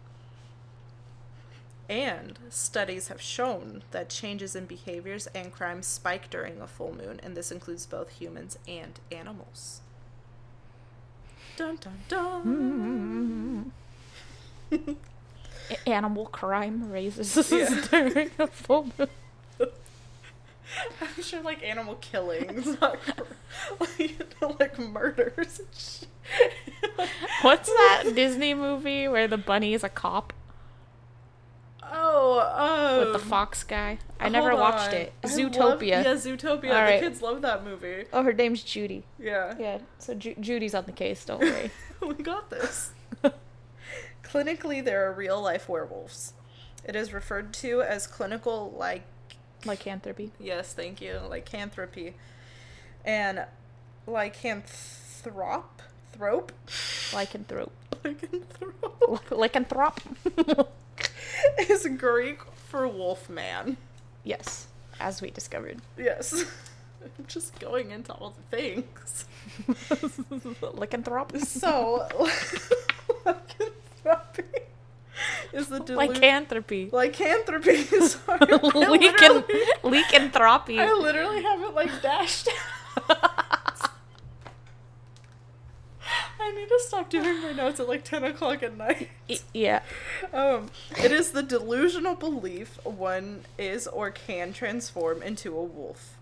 And 1.89 2.39
studies 2.51 3.09
have 3.09 3.23
shown 3.23 3.83
that 3.93 4.11
changes 4.11 4.55
in 4.55 4.67
behaviors 4.67 5.27
and 5.29 5.51
crimes 5.53 5.87
spike 5.87 6.29
during 6.29 6.61
a 6.61 6.67
full 6.67 6.95
moon, 6.95 7.19
and 7.23 7.35
this 7.35 7.51
includes 7.51 7.87
both 7.87 8.11
humans 8.21 8.59
and 8.69 9.01
animals. 9.11 9.81
Dun 11.59 11.77
dun 11.81 11.99
dun. 12.09 13.73
Animal 15.87 16.27
crime 16.27 16.89
raises 16.91 17.51
Yeah. 17.51 17.69
during 17.91 18.31
a 18.39 18.47
full 18.47 18.89
moon. 18.97 19.09
I'm 21.01 21.23
sure 21.23 21.43
like 21.43 21.65
animal 21.65 21.97
killings, 21.97 22.81
not 22.81 22.99
like, 23.81 24.25
like 24.61 24.79
murders. 24.79 25.59
and 25.59 25.69
shit. 25.77 26.09
What's 27.43 27.69
that 27.69 28.05
Disney 28.15 28.55
movie 28.55 29.09
where 29.09 29.27
the 29.27 29.39
bunny 29.39 29.75
is 29.75 29.83
a 29.83 29.89
cop 29.89 30.33
Oh, 31.93 32.41
um, 32.41 32.99
with 33.05 33.13
the 33.23 33.29
fox 33.29 33.65
guy? 33.65 33.99
I 34.21 34.29
never 34.29 34.55
watched 34.55 34.89
on. 34.89 34.95
it. 34.95 35.13
I 35.25 35.27
love- 35.29 35.37
Zootopia. 35.39 35.87
yeah, 35.89 36.05
Zootopia. 36.15 36.71
All 36.75 36.83
right. 36.83 37.01
The 37.01 37.07
kids 37.09 37.23
love 37.23 37.43
that 37.43 37.65
movie. 37.65 38.05
Oh, 38.13 38.23
her 38.23 38.33
name's 38.33 38.63
Judy. 38.63 39.05
Yeah. 39.19 39.55
Yeah, 39.59 39.79
so 39.99 40.15
Ju- 40.15 40.35
Judy's 40.41 40.75
on 40.75 40.85
the 40.87 40.93
case. 40.93 41.25
Don't 41.25 41.41
worry. 41.41 41.71
we 42.07 42.15
got 42.15 42.51
this. 42.51 42.93
Clinically, 44.23 44.85
there 44.85 45.09
are 45.09 45.13
real 45.13 45.41
life 45.41 45.69
werewolves. 45.69 46.35
It 46.85 46.95
is 46.97 47.13
referred 47.13 47.53
to 47.55 47.83
as 47.83 48.07
clinical 48.07 48.75
like 48.77 49.03
Lycanthropy. 49.65 50.33
yes, 50.39 50.73
thank 50.73 51.01
you, 51.01 51.19
lycanthropy, 51.29 52.15
and 53.05 53.45
lycanthrop, 54.07 55.65
thrope, 56.13 56.53
Lycanthrope. 57.11 57.71
lycanthrope 58.05 59.21
Lycanthrope. 59.31 60.69
is 61.59 61.87
Greek 61.99 62.41
for 62.69 62.87
wolf 62.89 63.29
man. 63.31 63.77
yes, 64.25 64.67
as 65.01 65.21
we 65.23 65.31
discovered. 65.31 65.79
Yes, 65.97 66.45
I'm 67.03 67.25
just 67.29 67.59
going 67.59 67.91
into 67.91 68.13
all 68.13 68.35
the 68.51 68.57
things. 68.57 69.25
Lycanthrope. 69.69 71.41
So, 71.47 72.07
lycanthropy 73.25 74.43
is 75.53 75.69
the 75.69 75.81
delusion. 75.81 76.15
Lycanthropy. 76.15 76.91
lycanthropy. 76.93 77.77
Sorry, 77.85 78.39
Lycan- 78.39 79.45
lycanthropy. 79.83 80.81
I 80.81 80.93
literally 80.93 81.43
have 81.43 81.61
it 81.63 81.75
like 81.75 82.03
dashed. 82.03 82.49
I 86.49 86.53
need 86.55 86.69
to 86.69 86.81
stop 86.81 87.11
doing 87.11 87.43
my 87.43 87.53
notes 87.53 87.79
at 87.79 87.89
like 87.89 88.05
10 88.05 88.25
o'clock 88.25 88.63
at 88.63 88.77
night. 88.77 89.11
Yeah. 89.53 89.83
Um, 90.33 90.71
it 91.03 91.13
is 91.13 91.33
the 91.33 91.43
delusional 91.43 92.15
belief 92.15 92.79
one 92.85 93.43
is 93.59 93.87
or 93.87 94.11
can 94.11 94.55
transform 94.55 95.23
into 95.23 95.55
a 95.55 95.63
wolf. 95.63 96.17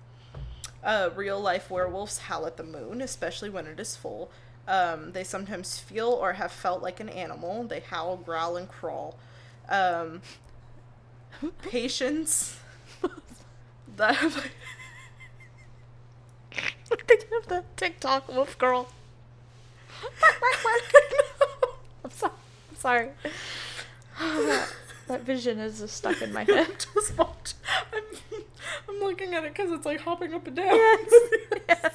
Uh, 0.83 1.11
real 1.15 1.41
life 1.41 1.71
werewolves 1.71 2.19
howl 2.19 2.47
at 2.47 2.57
the 2.57 2.65
moon, 2.65 3.01
especially 3.01 3.51
when 3.51 3.67
it 3.67 3.79
is 3.79 3.95
full. 3.95 4.31
Um, 4.67 5.13
they 5.13 5.23
sometimes 5.23 5.79
feel 5.79 6.09
or 6.09 6.33
have 6.33 6.51
felt 6.51 6.83
like 6.83 6.99
an 6.99 7.09
animal. 7.09 7.63
They 7.65 7.81
howl, 7.81 8.17
growl, 8.17 8.57
and 8.57 8.69
crawl. 8.69 9.17
Um, 9.69 10.23
patients 11.63 12.59
that 13.97 14.17
have. 14.17 14.51
of 16.91 17.47
the 17.49 17.65
TikTok 17.77 18.29
wolf 18.29 18.59
girl. 18.59 18.89
I'm, 22.05 22.11
so- 22.11 22.31
I'm 22.71 22.77
sorry. 22.77 23.11
that 25.09 25.23
vision 25.23 25.59
is 25.59 25.81
just 25.81 25.97
stuck 25.97 26.21
in 26.23 26.33
my 26.33 26.45
head. 26.45 26.69
just 26.95 27.17
watch. 27.19 27.55
I'm, 27.93 28.03
I'm 28.89 28.99
looking 29.01 29.35
at 29.35 29.45
it 29.45 29.55
because 29.55 29.71
it's 29.73 29.87
like 29.87 30.01
hopping 30.01 30.35
up 30.35 30.47
and 30.47 30.57
down. 30.57 30.67
Yes. 30.75 31.13
yes. 31.69 31.95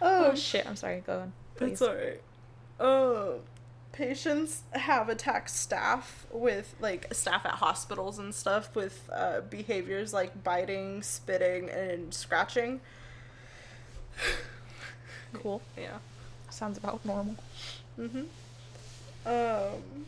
Oh, 0.00 0.30
Oh 0.30 0.34
shit! 0.34 0.66
I'm 0.66 0.76
sorry. 0.76 1.02
Go 1.06 1.20
on. 1.20 1.32
Please. 1.56 1.72
It's 1.72 1.82
alright. 1.82 2.20
Uh, 2.80 3.38
patients 3.92 4.62
have 4.72 5.08
attacked 5.08 5.50
staff 5.50 6.26
with, 6.32 6.74
like, 6.80 7.12
staff 7.14 7.44
at 7.46 7.52
hospitals 7.52 8.18
and 8.18 8.34
stuff 8.34 8.74
with 8.74 9.08
uh, 9.12 9.42
behaviors 9.42 10.12
like 10.12 10.42
biting, 10.42 11.02
spitting, 11.02 11.68
and 11.70 12.12
scratching. 12.14 12.80
Cool. 15.34 15.62
Yeah. 15.78 15.96
Sounds 16.62 16.78
about 16.78 17.04
normal. 17.04 17.34
Mm-hmm. 17.98 18.22
Um. 19.26 20.06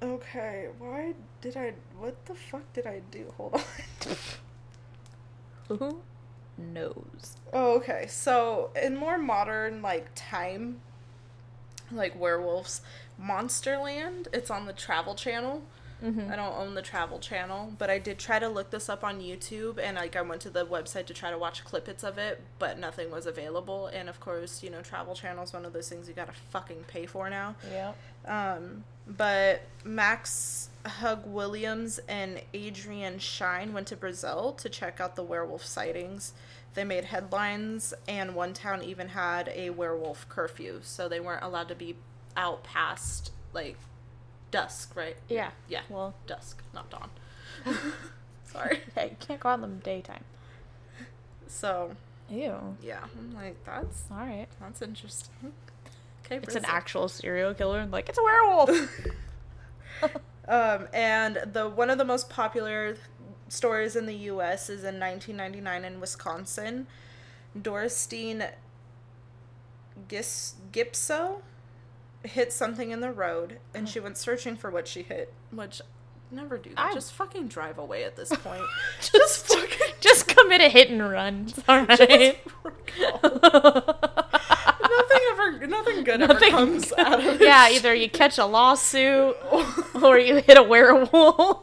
Okay, 0.00 0.68
why 0.78 1.14
did 1.40 1.56
I. 1.56 1.72
What 1.98 2.26
the 2.26 2.34
fuck 2.36 2.62
did 2.74 2.86
I 2.86 3.00
do? 3.10 3.34
Hold 3.36 3.54
on. 3.54 3.62
Who 5.66 5.98
knows? 6.56 7.38
Oh, 7.52 7.74
okay. 7.78 8.06
So 8.08 8.70
in 8.80 8.96
more 8.96 9.18
modern 9.18 9.82
like 9.82 10.10
time, 10.14 10.80
like 11.90 12.16
werewolves, 12.16 12.80
Monsterland. 13.20 14.28
It's 14.32 14.48
on 14.48 14.66
the 14.66 14.72
Travel 14.72 15.16
Channel. 15.16 15.62
Mm-hmm. 16.02 16.32
I 16.32 16.36
don't 16.36 16.54
own 16.54 16.74
the 16.74 16.82
Travel 16.82 17.18
Channel, 17.18 17.72
but 17.78 17.88
I 17.88 17.98
did 17.98 18.18
try 18.18 18.38
to 18.38 18.48
look 18.48 18.70
this 18.70 18.88
up 18.88 19.04
on 19.04 19.20
YouTube, 19.20 19.78
and 19.78 19.96
like 19.96 20.16
I 20.16 20.22
went 20.22 20.40
to 20.42 20.50
the 20.50 20.66
website 20.66 21.06
to 21.06 21.14
try 21.14 21.30
to 21.30 21.38
watch 21.38 21.64
clippets 21.64 22.02
of 22.02 22.18
it, 22.18 22.40
but 22.58 22.78
nothing 22.78 23.10
was 23.10 23.26
available. 23.26 23.86
And 23.86 24.08
of 24.08 24.18
course, 24.18 24.62
you 24.62 24.70
know, 24.70 24.82
Travel 24.82 25.14
Channel 25.14 25.44
is 25.44 25.52
one 25.52 25.64
of 25.64 25.72
those 25.72 25.88
things 25.88 26.08
you 26.08 26.14
gotta 26.14 26.32
fucking 26.50 26.84
pay 26.88 27.06
for 27.06 27.30
now. 27.30 27.54
Yeah. 27.70 27.92
Um, 28.26 28.84
but 29.06 29.62
Max 29.84 30.70
Hug 30.84 31.26
Williams 31.26 32.00
and 32.08 32.40
Adrian 32.52 33.18
Shine 33.18 33.72
went 33.72 33.86
to 33.88 33.96
Brazil 33.96 34.52
to 34.54 34.68
check 34.68 35.00
out 35.00 35.16
the 35.16 35.22
werewolf 35.22 35.64
sightings. 35.64 36.32
They 36.74 36.84
made 36.84 37.04
headlines, 37.04 37.94
and 38.08 38.34
one 38.34 38.54
town 38.54 38.82
even 38.82 39.08
had 39.08 39.52
a 39.54 39.70
werewolf 39.70 40.28
curfew, 40.28 40.80
so 40.82 41.08
they 41.08 41.20
weren't 41.20 41.44
allowed 41.44 41.68
to 41.68 41.74
be 41.74 41.96
out 42.36 42.64
past 42.64 43.30
like 43.52 43.76
dusk, 44.52 44.94
right? 44.96 45.16
Yeah. 45.28 45.50
Yeah. 45.68 45.80
Well, 45.88 46.14
Dusk, 46.28 46.62
not 46.72 46.88
dawn. 46.90 47.10
Sorry. 48.44 48.80
yeah, 48.96 49.04
you 49.06 49.16
can't 49.18 49.40
go 49.40 49.48
out 49.48 49.62
in 49.64 49.78
the 49.78 49.82
daytime. 49.84 50.22
So 51.48 51.90
Ew. 52.30 52.76
yeah, 52.80 53.00
I'm 53.18 53.34
like 53.34 53.62
that's 53.64 54.04
All 54.10 54.18
right. 54.18 54.46
that's 54.60 54.80
interesting. 54.80 55.52
Okay, 56.24 56.36
It's 56.36 56.54
an 56.54 56.64
actual 56.66 57.08
serial 57.08 57.52
killer, 57.54 57.80
and 57.80 57.90
like 57.90 58.08
it's 58.08 58.18
a 58.18 58.22
werewolf. 58.22 58.70
Um, 60.48 60.88
and 60.92 61.38
the 61.52 61.68
one 61.68 61.88
of 61.88 61.98
the 61.98 62.04
most 62.04 62.28
popular 62.28 62.96
stories 63.48 63.94
in 63.94 64.06
the 64.06 64.14
U.S. 64.32 64.68
is 64.68 64.80
in 64.82 64.98
1999 64.98 65.84
in 65.84 66.00
Wisconsin. 66.00 66.88
Doristine 67.56 68.50
Gis- 70.08 70.54
Gipso 70.72 71.42
hit 72.24 72.52
something 72.52 72.90
in 72.90 73.00
the 73.00 73.10
road, 73.12 73.58
and 73.74 73.88
she 73.88 73.98
mm. 74.00 74.04
went 74.04 74.16
searching 74.18 74.56
for 74.56 74.70
what 74.70 74.86
she 74.88 75.02
hit. 75.02 75.32
Which 75.50 75.80
never 76.30 76.56
do 76.58 76.70
that. 76.70 76.78
I- 76.78 76.94
Just 76.94 77.12
fucking 77.12 77.48
drive 77.48 77.78
away 77.78 78.04
at 78.04 78.16
this 78.16 78.30
point. 78.36 78.62
just 79.00 79.46
fucking- 79.46 79.94
just 80.00 80.28
commit 80.28 80.60
a 80.60 80.68
hit 80.68 80.90
and 80.90 81.02
run. 81.08 81.46
It's 81.48 81.62
all 81.68 81.84
right. 81.84 82.38
nothing 84.82 85.20
ever, 85.30 85.66
nothing 85.66 86.04
good 86.04 86.22
ever 86.22 86.34
Nothing 86.34 86.50
comes 86.50 86.90
good. 86.90 86.98
out 86.98 87.20
of 87.20 87.26
it. 87.26 87.40
Yeah, 87.40 87.68
either 87.70 87.94
you 87.94 88.08
catch 88.08 88.38
a 88.38 88.44
lawsuit 88.46 89.36
or 90.02 90.18
you 90.18 90.36
hit 90.36 90.56
a 90.58 90.62
werewolf. 90.62 91.62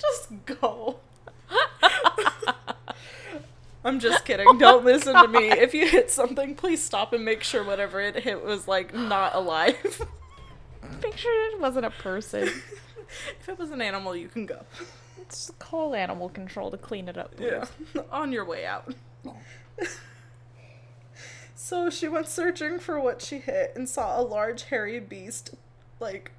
Just 0.00 0.28
go. 0.46 0.98
I'm 3.84 3.98
just 3.98 4.24
kidding. 4.24 4.58
Don't 4.58 4.84
listen 4.84 5.14
to 5.14 5.28
me. 5.28 5.50
If 5.50 5.74
you 5.74 5.88
hit 5.88 6.10
something, 6.10 6.54
please 6.54 6.82
stop 6.82 7.12
and 7.12 7.24
make 7.24 7.42
sure 7.42 7.64
whatever 7.64 8.00
it 8.00 8.16
hit 8.16 8.44
was 8.44 8.68
like 8.68 8.94
not 8.94 9.34
alive. 9.34 10.02
Make 11.02 11.16
sure 11.16 11.52
it 11.52 11.60
wasn't 11.60 11.86
a 11.86 11.90
person. 11.90 12.42
if 13.40 13.48
it 13.48 13.58
was 13.58 13.70
an 13.70 13.80
animal, 13.82 14.14
you 14.14 14.28
can 14.28 14.46
go. 14.46 14.60
Just 15.28 15.58
call 15.58 15.94
animal 15.94 16.28
control 16.28 16.70
to 16.70 16.76
clean 16.76 17.08
it 17.08 17.16
up. 17.16 17.36
please. 17.36 17.50
Yeah, 17.94 18.02
on 18.10 18.32
your 18.32 18.44
way 18.44 18.66
out. 18.66 18.94
so 21.54 21.90
she 21.90 22.08
went 22.08 22.28
searching 22.28 22.78
for 22.78 23.00
what 23.00 23.22
she 23.22 23.38
hit 23.38 23.72
and 23.74 23.88
saw 23.88 24.20
a 24.20 24.22
large 24.22 24.64
hairy 24.64 25.00
beast, 25.00 25.54
like 25.98 26.32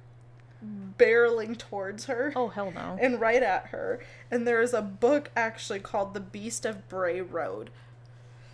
barreling 0.98 1.56
towards 1.58 2.06
her. 2.06 2.32
Oh 2.36 2.48
hell 2.48 2.70
no. 2.70 2.96
and 3.00 3.20
right 3.20 3.42
at 3.42 3.66
her. 3.66 4.00
And 4.30 4.46
there 4.46 4.60
is 4.60 4.72
a 4.72 4.82
book 4.82 5.30
actually 5.36 5.80
called 5.80 6.14
The 6.14 6.20
Beast 6.20 6.64
of 6.64 6.88
Bray 6.88 7.20
Road. 7.20 7.70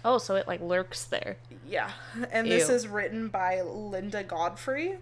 Oh, 0.04 0.18
so 0.18 0.36
it 0.36 0.48
like 0.48 0.60
lurks 0.60 1.04
there. 1.04 1.36
Yeah. 1.66 1.90
And 2.30 2.50
this 2.50 2.68
is 2.68 2.88
written 2.88 3.28
by 3.28 3.60
Linda 3.60 4.22
Godfrey. 4.24 4.96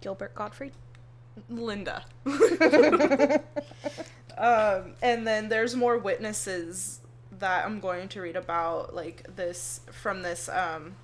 Gilbert 0.00 0.34
Godfrey? 0.34 0.72
Linda. 1.48 2.04
um, 4.38 4.92
and 5.02 5.26
then 5.26 5.48
there's 5.48 5.74
more 5.74 5.98
witnesses 5.98 7.00
that 7.38 7.64
I'm 7.64 7.80
going 7.80 8.08
to 8.10 8.20
read 8.20 8.36
about, 8.36 8.94
like 8.94 9.26
this 9.34 9.80
from 9.90 10.22
this 10.22 10.48
um, 10.48 10.94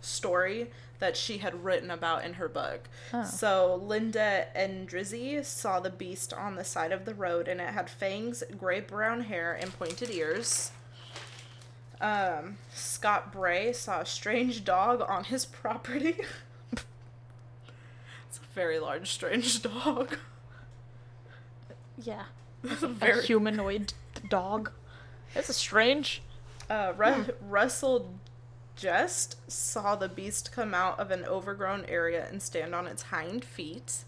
story 0.00 0.70
that 0.98 1.16
she 1.16 1.38
had 1.38 1.64
written 1.64 1.90
about 1.90 2.24
in 2.24 2.34
her 2.34 2.48
book. 2.48 2.88
Oh. 3.12 3.24
So 3.24 3.74
Linda 3.82 4.46
Endrizzi 4.56 5.44
saw 5.44 5.80
the 5.80 5.90
beast 5.90 6.32
on 6.32 6.56
the 6.56 6.64
side 6.64 6.92
of 6.92 7.04
the 7.04 7.14
road, 7.14 7.48
and 7.48 7.60
it 7.60 7.68
had 7.70 7.90
fangs, 7.90 8.42
gray 8.58 8.80
brown 8.80 9.22
hair, 9.22 9.52
and 9.60 9.76
pointed 9.78 10.10
ears. 10.10 10.70
Um, 12.00 12.58
Scott 12.74 13.32
Bray 13.32 13.72
saw 13.72 14.00
a 14.00 14.06
strange 14.06 14.64
dog 14.64 15.02
on 15.08 15.24
his 15.24 15.44
property. 15.62 16.16
it's 16.72 18.38
a 18.38 18.54
very 18.54 18.78
large, 18.78 19.10
strange 19.10 19.62
dog. 19.62 20.16
Yeah. 22.02 22.24
It's 22.64 22.82
a 22.82 22.86
A 22.86 22.88
very 22.88 23.22
humanoid 23.24 23.92
dog. 24.28 24.72
This 25.34 25.48
a 25.48 25.52
strange. 25.52 26.20
Uh, 26.68 26.92
Ru- 26.96 27.26
Russell 27.48 28.12
Just 28.76 29.50
saw 29.50 29.96
the 29.96 30.08
beast 30.08 30.52
come 30.52 30.74
out 30.74 31.00
of 31.00 31.10
an 31.10 31.24
overgrown 31.24 31.84
area 31.86 32.26
and 32.30 32.42
stand 32.42 32.74
on 32.74 32.86
its 32.86 33.04
hind 33.04 33.44
feet. 33.44 34.04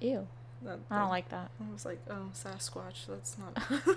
Ew. 0.00 0.26
That- 0.62 0.78
I 0.90 0.98
don't 1.00 1.08
like 1.08 1.28
that. 1.30 1.50
I 1.60 1.72
was 1.72 1.84
like, 1.86 2.00
oh, 2.10 2.30
Sasquatch, 2.34 3.06
that's 3.08 3.36
not. 3.38 3.96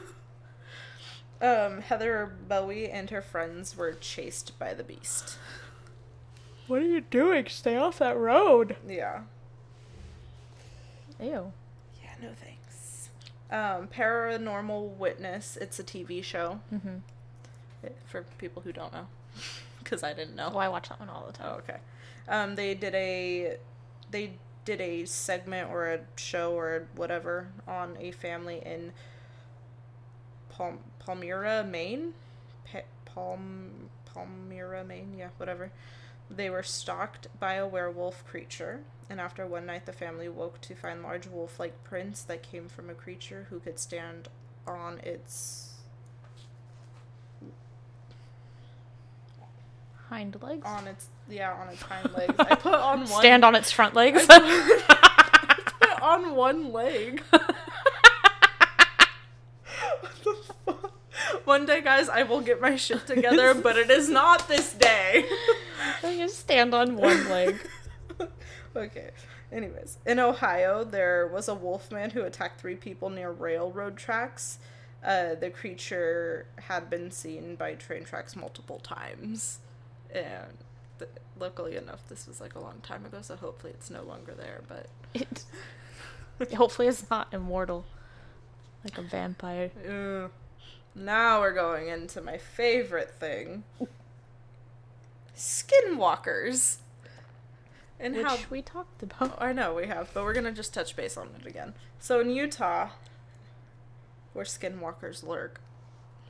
um, 1.42 1.82
Heather 1.82 2.32
Bowie 2.48 2.90
and 2.90 3.10
her 3.10 3.22
friends 3.22 3.76
were 3.76 3.94
chased 3.94 4.58
by 4.58 4.74
the 4.74 4.84
beast. 4.84 5.38
What 6.68 6.82
are 6.82 6.86
you 6.86 7.02
doing? 7.02 7.48
Stay 7.50 7.76
off 7.76 8.00
that 8.00 8.16
road. 8.18 8.78
Yeah. 8.88 9.22
Ew. 11.20 11.52
Yeah, 12.02 12.10
no 12.22 12.30
thanks. 12.42 13.10
Um, 13.52 13.88
Paranormal 13.90 14.96
Witness, 14.98 15.58
it's 15.58 15.80
a 15.80 15.84
TV 15.84 16.24
show 16.24 16.62
Mm-hmm. 16.74 16.98
for 18.06 18.24
people 18.38 18.62
who 18.62 18.72
don't 18.72 18.94
know. 18.94 19.08
Because 19.92 20.04
I 20.04 20.14
didn't 20.14 20.38
know. 20.38 20.52
Oh, 20.56 20.60
I 20.60 20.70
watch 20.70 20.90
that 20.90 21.02
one 21.02 21.10
all 21.10 21.28
the 21.28 21.34
time. 21.34 21.50
Oh, 21.52 21.58
okay. 21.58 21.78
Um, 22.30 22.56
they 22.56 22.76
did 22.76 22.96
a 22.96 23.58
they 24.10 24.34
did 24.66 24.82
a 24.82 25.06
segment 25.06 25.70
or 25.72 25.88
a 25.88 26.00
show 26.16 26.54
or 26.54 26.88
whatever 26.96 27.50
on 27.68 27.98
a 28.00 28.12
family 28.12 28.62
in 28.66 28.94
Palm 30.50 30.80
Palmyra, 31.00 31.64
Maine. 31.64 32.14
Pa- 32.72 32.82
Palm 33.06 33.90
Palmyra, 34.06 34.84
Maine. 34.84 35.16
Yeah, 35.18 35.30
whatever. 35.38 35.72
They 36.30 36.50
were 36.50 36.64
stalked 36.64 37.28
by 37.40 37.56
a 37.56 37.68
werewolf 37.68 38.26
creature, 38.26 38.82
and 39.10 39.22
after 39.22 39.48
one 39.48 39.66
night, 39.66 39.86
the 39.86 39.94
family 39.94 40.30
woke 40.30 40.62
to 40.62 40.76
find 40.76 41.04
large 41.04 41.28
wolf-like 41.28 41.84
prints 41.84 42.24
that 42.24 42.44
came 42.44 42.70
from 42.70 42.90
a 42.90 42.96
creature 42.96 43.48
who 43.50 43.60
could 43.60 43.80
stand 43.80 44.30
on 44.68 45.00
its 45.00 45.71
Hind 50.12 50.36
legs. 50.42 50.66
on 50.66 50.88
its 50.88 51.08
yeah 51.30 51.54
on 51.54 51.70
its 51.70 51.82
hind 51.82 52.12
legs. 52.14 52.34
I 52.38 52.56
put 52.56 52.74
on 52.74 53.00
one 53.08 53.08
Stand 53.08 53.46
on 53.46 53.56
its 53.56 53.72
front 53.72 53.94
legs. 53.96 54.26
put 54.28 56.02
on 56.02 56.36
one 56.36 56.74
leg. 56.74 57.22
what 57.32 57.46
the 60.24 60.36
fuck? 60.66 60.94
One 61.46 61.66
day, 61.66 61.82
guys, 61.82 62.10
I 62.10 62.24
will 62.24 62.42
get 62.42 62.60
my 62.62 62.76
shit 62.76 63.08
together, 63.08 63.54
but 63.54 63.78
it 63.78 63.90
is 63.90 64.10
not 64.10 64.48
this 64.48 64.74
day. 64.74 65.26
you 66.04 66.28
stand 66.30 66.74
on 66.74 66.98
one 66.98 67.30
leg. 67.30 67.56
okay. 68.76 69.12
Anyways, 69.52 69.98
in 70.06 70.20
Ohio, 70.20 70.84
there 70.84 71.28
was 71.28 71.48
a 71.50 71.56
wolfman 71.56 72.12
who 72.12 72.24
attacked 72.24 72.60
three 72.62 72.76
people 72.76 73.10
near 73.10 73.32
railroad 73.32 73.98
tracks. 73.98 74.60
uh, 75.04 75.36
the 75.36 75.50
creature 75.50 76.46
had 76.68 76.90
been 76.90 77.12
seen 77.12 77.56
by 77.56 77.74
train 77.74 78.04
tracks 78.04 78.36
multiple 78.36 78.80
times, 78.80 79.60
and 80.14 80.58
th- 81.00 81.12
luckily 81.40 81.76
enough, 81.76 82.08
this 82.08 82.28
was 82.28 82.40
like 82.42 82.56
a 82.56 82.60
long 82.60 82.80
time 82.82 83.06
ago, 83.06 83.20
so 83.22 83.36
hopefully 83.36 83.74
it's 83.74 83.90
no 83.90 84.04
longer 84.04 84.34
there. 84.34 84.62
But 84.68 84.88
It, 85.14 86.54
hopefully, 86.54 86.88
it's 86.88 87.10
not 87.10 87.34
immortal, 87.34 87.86
like 88.84 88.98
a 88.98 89.02
vampire. 89.04 89.72
uh, 89.88 90.30
now 90.96 91.40
we're 91.40 91.54
going 91.54 91.88
into 91.88 92.22
my 92.22 92.38
favorite 92.38 93.12
thing: 93.20 93.64
skinwalkers, 95.36 96.78
and 98.00 98.16
which 98.16 98.26
how 98.26 98.38
we 98.50 98.62
talked 98.62 99.04
about. 99.04 99.38
I 99.42 99.54
know 99.54 99.74
we 99.74 99.88
have, 99.88 100.10
but 100.14 100.24
we're 100.24 100.34
gonna 100.34 100.52
just 100.52 100.74
touch 100.74 100.96
base 100.96 101.18
on 101.18 101.30
it 101.40 101.46
again. 101.46 101.74
So 102.00 102.20
in 102.20 102.30
Utah, 102.32 102.90
where 104.34 104.46
skinwalkers 104.46 105.24
lurk, 105.26 105.62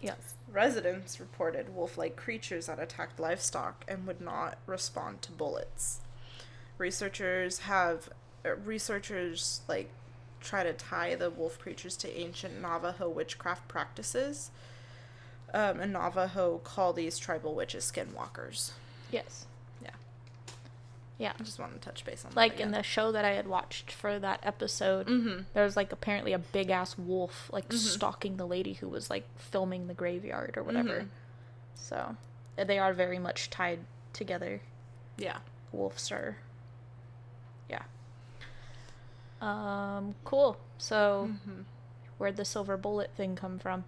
Yes. 0.02 0.34
residents 0.52 1.20
reported 1.20 1.74
wolf-like 1.76 2.16
creatures 2.16 2.66
that 2.66 2.80
attacked 2.80 3.20
livestock 3.20 3.86
and 3.88 4.06
would 4.08 4.20
not 4.20 4.58
respond 4.66 5.22
to 5.22 5.32
bullets. 5.32 6.02
Researchers 6.78 7.60
have 7.60 8.10
uh, 8.46 8.56
researchers 8.56 9.62
like 9.68 9.90
try 10.42 10.64
to 10.64 10.74
tie 10.74 11.14
the 11.16 11.30
wolf 11.30 11.60
creatures 11.60 11.96
to 11.98 12.20
ancient 12.20 12.60
Navajo 12.60 13.08
witchcraft 13.08 13.68
practices. 13.68 14.50
Um, 15.54 15.80
and 15.80 15.94
Navajo 15.94 16.60
call 16.64 16.94
these 16.94 17.20
tribal 17.20 17.54
witches 17.54 17.92
skinwalkers. 17.92 18.72
Yes. 19.12 19.46
Yeah. 21.22 21.34
I 21.40 21.44
just 21.44 21.60
want 21.60 21.74
to 21.74 21.80
touch 21.80 22.04
base 22.04 22.26
on 22.26 22.32
Like 22.36 22.60
in 22.60 22.72
the 22.72 22.82
show 22.82 23.12
that 23.12 23.24
I 23.26 23.34
had 23.34 23.46
watched 23.48 23.92
for 23.92 24.18
that 24.18 24.40
episode, 24.42 25.06
Mhm. 25.08 25.46
there 25.54 25.64
was 25.64 25.76
like 25.78 25.92
apparently 25.92 26.34
a 26.34 26.40
big 26.40 26.72
ass 26.72 26.98
wolf 26.98 27.48
like 27.54 27.72
stalking 27.72 28.38
the 28.38 28.48
lady 28.48 28.74
who 28.74 28.88
was 28.90 29.10
like 29.12 29.26
filming 29.38 29.86
the 29.88 29.94
graveyard 29.94 30.58
or 30.58 30.64
whatever. 30.64 31.02
Mhm. 31.02 31.08
So 31.76 32.16
uh, 32.58 32.64
they 32.64 32.80
are 32.80 32.92
very 32.94 33.20
much 33.20 33.50
tied 33.52 33.82
together. 34.14 34.62
yeah. 35.18 35.40
Wolves 35.72 36.12
are. 36.12 36.38
Yeah. 37.70 37.84
Um. 39.40 40.16
Cool. 40.26 40.58
So, 40.78 41.30
Mhm. 41.48 41.66
where'd 42.18 42.36
the 42.38 42.46
silver 42.46 42.78
bullet 42.78 43.12
thing 43.16 43.36
come 43.36 43.58
from? 43.60 43.86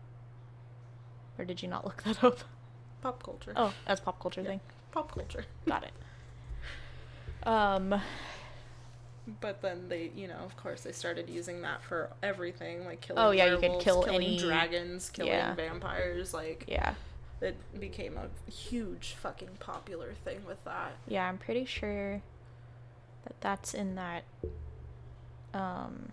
Or 1.38 1.46
did 1.46 1.62
you 1.64 1.68
not 1.68 1.84
look 1.86 2.04
that 2.04 2.24
up? 2.24 2.40
Pop 3.02 3.22
culture. 3.24 3.54
Oh, 3.56 3.74
that's 3.86 4.00
pop 4.02 4.20
culture 4.20 4.42
Yeah. 4.42 4.48
thing. 4.48 4.62
Pop 4.92 5.12
culture. 5.12 5.46
Got 5.66 5.84
it. 5.84 5.94
Um. 7.46 8.02
But 9.40 9.62
then 9.62 9.88
they, 9.88 10.12
you 10.16 10.28
know, 10.28 10.36
of 10.44 10.58
course, 10.58 10.82
they 10.82 10.92
started 10.92 11.30
using 11.30 11.62
that 11.62 11.82
for 11.82 12.10
everything, 12.22 12.84
like 12.86 13.00
killing. 13.00 13.22
Oh, 13.24 13.32
yeah, 13.32 13.46
you 13.46 13.58
could 13.58 13.80
kill 13.80 14.06
any- 14.06 14.38
dragons, 14.38 15.10
killing 15.10 15.32
Yeah. 15.32 15.56
vampires. 15.56 16.34
Like 16.34 16.66
Yeah. 16.68 16.96
it 17.40 17.56
became 17.80 18.18
a 18.18 18.28
huge 18.52 19.14
fucking 19.14 19.58
popular 19.62 20.14
thing 20.26 20.44
with 20.46 20.62
that. 20.66 20.92
Yeah, 21.08 21.26
I'm 21.28 21.38
pretty 21.38 21.64
sure 21.64 22.22
that 23.24 23.40
that's 23.40 23.74
in 23.74 23.96
that. 23.96 24.24
Um. 25.54 26.12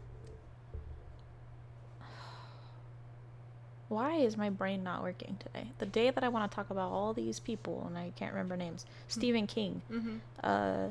Why 3.88 4.14
is 4.16 4.36
my 4.36 4.50
brain 4.50 4.84
not 4.84 5.02
working 5.02 5.36
today? 5.40 5.66
The 5.78 5.86
day 5.86 6.10
that 6.10 6.22
I 6.22 6.28
want 6.28 6.48
to 6.50 6.54
talk 6.54 6.70
about 6.70 6.92
all 6.92 7.12
these 7.12 7.40
people 7.40 7.84
and 7.88 7.98
I 7.98 8.12
can't 8.14 8.32
remember 8.32 8.56
names. 8.56 8.86
Stephen 9.08 9.48
King. 9.48 9.82
Mm-hmm. 9.90 10.16
Uh. 10.44 10.88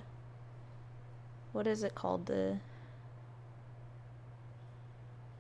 What 1.52 1.68
is 1.68 1.84
it 1.84 1.96
called? 1.96 2.26
The 2.28 2.58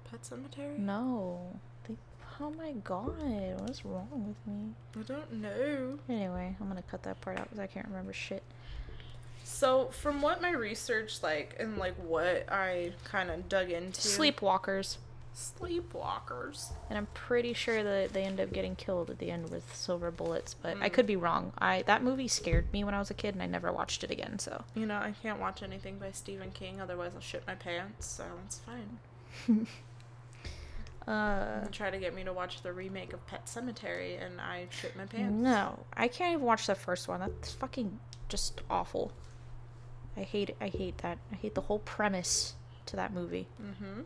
Pet 0.09 0.21
Sematary. 0.23 0.77
no. 0.77 1.39
Oh 2.41 2.51
my 2.51 2.71
god! 2.85 3.21
What's 3.59 3.83
wrong 3.83 4.07
with 4.29 4.53
me? 4.53 4.71
I 4.97 5.03
don't 5.03 5.33
know. 5.33 5.99
Anyway, 6.07 6.55
I'm 6.61 6.69
gonna 6.69 6.81
cut 6.83 7.03
that 7.03 7.19
part 7.19 7.37
out 7.37 7.43
because 7.49 7.59
I 7.59 7.67
can't 7.67 7.85
remember 7.87 8.13
shit. 8.13 8.43
So 9.43 9.87
from 9.87 10.21
what 10.21 10.41
my 10.41 10.51
research 10.51 11.21
like 11.21 11.57
and 11.59 11.77
like 11.77 11.95
what 11.95 12.45
I 12.49 12.93
kind 13.03 13.29
of 13.29 13.49
dug 13.49 13.71
into, 13.71 13.99
Sleepwalkers. 13.99 14.97
Sleepwalkers. 15.39 16.71
And 16.89 16.97
I'm 16.97 17.07
pretty 17.13 17.53
sure 17.53 17.81
that 17.83 18.11
they 18.13 18.23
end 18.23 18.39
up 18.41 18.51
getting 18.51 18.75
killed 18.75 19.09
at 19.09 19.19
the 19.19 19.31
end 19.31 19.49
with 19.49 19.73
silver 19.73 20.11
bullets, 20.11 20.53
but 20.53 20.77
I 20.81 20.89
Mm. 20.89 20.93
could 20.93 21.05
be 21.07 21.15
wrong. 21.15 21.53
I 21.57 21.81
that 21.83 22.03
movie 22.03 22.27
scared 22.27 22.71
me 22.73 22.83
when 22.83 22.93
I 22.93 22.99
was 22.99 23.09
a 23.09 23.13
kid, 23.13 23.35
and 23.35 23.41
I 23.41 23.45
never 23.45 23.71
watched 23.71 24.03
it 24.03 24.11
again. 24.11 24.37
So 24.39 24.63
You 24.75 24.85
know, 24.85 24.97
I 24.97 25.13
can't 25.23 25.39
watch 25.39 25.63
anything 25.63 25.97
by 25.97 26.11
Stephen 26.11 26.51
King, 26.51 26.81
otherwise 26.81 27.11
I'll 27.15 27.21
shit 27.21 27.47
my 27.47 27.55
pants. 27.55 28.05
So 28.05 28.25
it's 28.45 28.59
fine. 28.59 29.67
uh, 31.07 31.65
try 31.71 31.89
to 31.89 31.97
get 31.97 32.13
me 32.13 32.23
to 32.23 32.33
watch 32.33 32.61
the 32.61 32.73
remake 32.73 33.13
of 33.13 33.25
Pet 33.27 33.45
Sematary, 33.45 34.23
and 34.23 34.39
I 34.39 34.67
shit 34.69 34.95
my 34.95 35.05
pants. 35.05 35.33
no, 35.41 35.79
I 35.93 36.07
can't 36.07 36.33
even 36.33 36.45
watch 36.45 36.67
the 36.67 36.75
first 36.75 37.07
one. 37.07 37.19
That's 37.21 37.53
fucking 37.53 37.99
just 38.27 38.61
awful. 38.69 39.11
I 40.17 40.21
hate. 40.21 40.55
I 40.59 40.67
hate 40.67 40.97
that. 40.99 41.17
I 41.31 41.35
hate 41.35 41.55
the 41.55 41.61
whole 41.61 41.79
premise 41.79 42.55
to 42.87 42.95
that 42.97 43.13
movie. 43.13 43.47
Mm-hmm. 43.61 44.01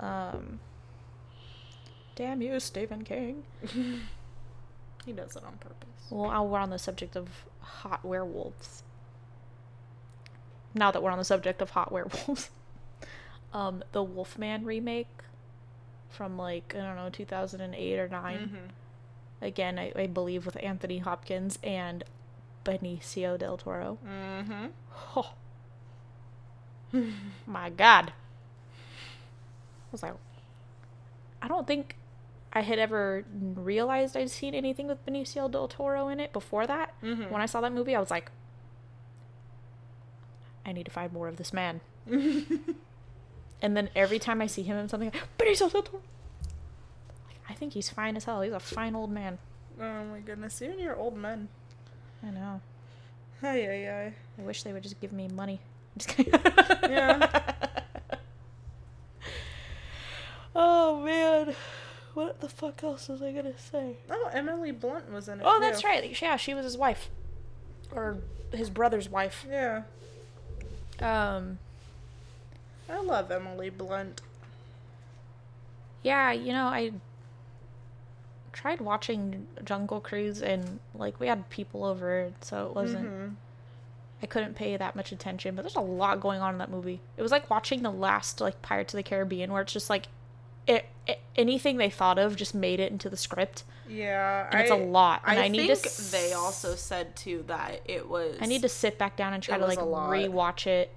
Um, 0.00 0.60
damn 2.14 2.42
you, 2.42 2.60
Stephen 2.60 3.04
King. 3.04 3.44
He 5.06 5.12
does 5.12 5.36
it 5.36 5.44
on 5.44 5.56
purpose. 5.58 5.88
Well, 6.10 6.24
while 6.24 6.48
we're 6.48 6.58
on 6.58 6.70
the 6.70 6.80
subject 6.80 7.14
of 7.16 7.28
hot 7.60 8.04
werewolves. 8.04 8.82
Now 10.74 10.90
that 10.90 11.00
we're 11.00 11.12
on 11.12 11.18
the 11.18 11.24
subject 11.24 11.62
of 11.62 11.70
hot 11.70 11.92
werewolves, 11.92 12.50
um, 13.52 13.84
the 13.92 14.02
Wolfman 14.02 14.64
remake 14.64 15.06
from 16.10 16.36
like 16.36 16.74
I 16.74 16.80
don't 16.80 16.96
know 16.96 17.08
2008 17.08 17.98
or 17.98 18.08
9 18.08 18.38
Mm-hmm. 18.38 18.56
Again, 19.42 19.78
I, 19.78 19.92
I 19.94 20.06
believe 20.06 20.44
with 20.46 20.56
Anthony 20.62 20.98
Hopkins 20.98 21.58
and 21.62 22.02
Benicio 22.64 23.38
del 23.38 23.58
Toro. 23.58 23.98
Mm-hmm. 24.04 24.66
Oh, 25.14 25.34
my 27.46 27.70
God! 27.70 28.12
I 30.02 30.10
was 30.10 30.14
like, 30.14 30.14
I 31.42 31.48
don't 31.48 31.66
think 31.66 31.96
I 32.52 32.60
had 32.62 32.78
ever 32.78 33.24
realized 33.54 34.16
I'd 34.16 34.30
seen 34.30 34.54
anything 34.54 34.86
with 34.88 35.04
Benicio 35.06 35.50
del 35.50 35.68
Toro 35.68 36.08
in 36.08 36.20
it 36.20 36.32
before 36.32 36.66
that. 36.66 36.94
Mm-hmm. 37.02 37.30
When 37.30 37.40
I 37.42 37.46
saw 37.46 37.60
that 37.60 37.72
movie, 37.72 37.94
I 37.96 38.00
was 38.00 38.10
like, 38.10 38.30
I 40.64 40.72
need 40.72 40.84
to 40.84 40.90
find 40.90 41.12
more 41.12 41.28
of 41.28 41.36
this 41.36 41.52
man. 41.52 41.80
And 43.62 43.74
then 43.74 43.88
every 43.96 44.18
time 44.18 44.42
I 44.42 44.46
see 44.48 44.62
him 44.62 44.76
in 44.76 44.88
something, 44.88 45.10
Benicio 45.38 45.72
del 45.72 45.82
Toro. 45.82 46.02
Like, 47.26 47.40
I 47.48 47.54
think 47.54 47.72
he's 47.72 47.88
fine 47.88 48.14
as 48.16 48.24
hell. 48.24 48.42
He's 48.42 48.52
a 48.52 48.60
fine 48.60 48.94
old 48.94 49.10
man. 49.10 49.38
oh 49.80 50.04
my 50.04 50.20
goodness, 50.20 50.60
you 50.60 50.70
and 50.70 50.78
your 50.78 50.94
old 50.94 51.16
men. 51.16 51.48
I 52.22 52.30
know. 52.30 52.60
Ay, 53.42 53.66
ay, 53.66 53.88
ay. 53.88 54.14
I 54.38 54.42
wish 54.42 54.62
they 54.62 54.72
would 54.74 54.82
just 54.82 55.00
give 55.00 55.12
me 55.12 55.28
money. 55.28 55.60
I'm 55.94 55.98
just 55.98 56.08
kidding. 56.16 56.34
Yeah. 56.90 57.54
oh 60.58 61.02
man, 61.04 61.54
what 62.14 62.40
the 62.40 62.48
fuck 62.48 62.82
else 62.82 63.08
was 63.08 63.20
I 63.22 63.30
gonna 63.32 63.56
say? 63.58 63.96
Oh, 64.10 64.30
Emily 64.32 64.72
Blunt 64.72 65.12
was 65.12 65.28
in 65.28 65.40
it. 65.40 65.44
Oh, 65.46 65.60
that's 65.60 65.82
too. 65.82 65.86
right. 65.88 66.20
Yeah, 66.22 66.36
she 66.36 66.54
was 66.54 66.64
his 66.64 66.76
wife, 66.78 67.10
or 67.92 68.16
his 68.52 68.70
brother's 68.70 69.08
wife. 69.08 69.44
Yeah. 69.48 69.82
Um, 71.00 71.58
I 72.88 72.98
love 73.00 73.30
Emily 73.30 73.68
Blunt. 73.70 74.22
yeah, 76.02 76.32
you 76.32 76.52
know, 76.52 76.64
I 76.64 76.92
tried 78.52 78.80
watching 78.80 79.46
Jungle 79.64 80.00
Cruise, 80.00 80.40
and 80.40 80.80
like 80.94 81.20
we 81.20 81.26
had 81.26 81.50
people 81.50 81.84
over, 81.84 82.32
so 82.40 82.66
it 82.68 82.74
wasn't. 82.74 83.06
Mhm. 83.08 83.34
I 84.22 84.26
couldn't 84.26 84.54
pay 84.54 84.74
that 84.78 84.96
much 84.96 85.12
attention, 85.12 85.54
but 85.54 85.62
there's 85.62 85.76
a 85.76 85.80
lot 85.80 86.20
going 86.20 86.40
on 86.40 86.54
in 86.54 86.58
that 86.58 86.70
movie. 86.70 87.00
It 87.18 87.22
was 87.22 87.30
like 87.30 87.50
watching 87.50 87.82
the 87.82 87.90
last 87.92 88.40
like 88.40 88.62
Pirates 88.62 88.94
of 88.94 88.96
the 88.96 89.02
Caribbean, 89.02 89.52
where 89.52 89.60
it's 89.60 89.72
just 89.74 89.90
like, 89.90 90.06
it, 90.66 90.86
it 91.06 91.20
anything 91.36 91.76
they 91.76 91.90
thought 91.90 92.18
of 92.18 92.36
just 92.36 92.54
made 92.54 92.80
it 92.80 92.90
into 92.90 93.08
the 93.08 93.16
script, 93.16 93.64
Yeah, 93.88 94.48
and 94.50 94.60
it's 94.60 94.70
a 94.70 94.74
lot. 94.76 95.22
And 95.26 95.38
I, 95.38 95.44
I, 95.44 95.48
need 95.48 95.68
think 95.68 95.80
to. 95.80 95.88
s- 95.88 96.10
they 96.10 96.32
also 96.32 96.74
said 96.74 97.14
too 97.16 97.44
that 97.46 97.82
it 97.84 98.08
was. 98.08 98.36
I 98.40 98.46
need 98.46 98.62
to 98.62 98.68
sit 98.68 98.98
back 98.98 99.16
down 99.16 99.32
and 99.32 99.42
try 99.42 99.58
to 99.58 99.66
like 99.66 99.78
rewatch 99.78 100.66
it. 100.66 100.90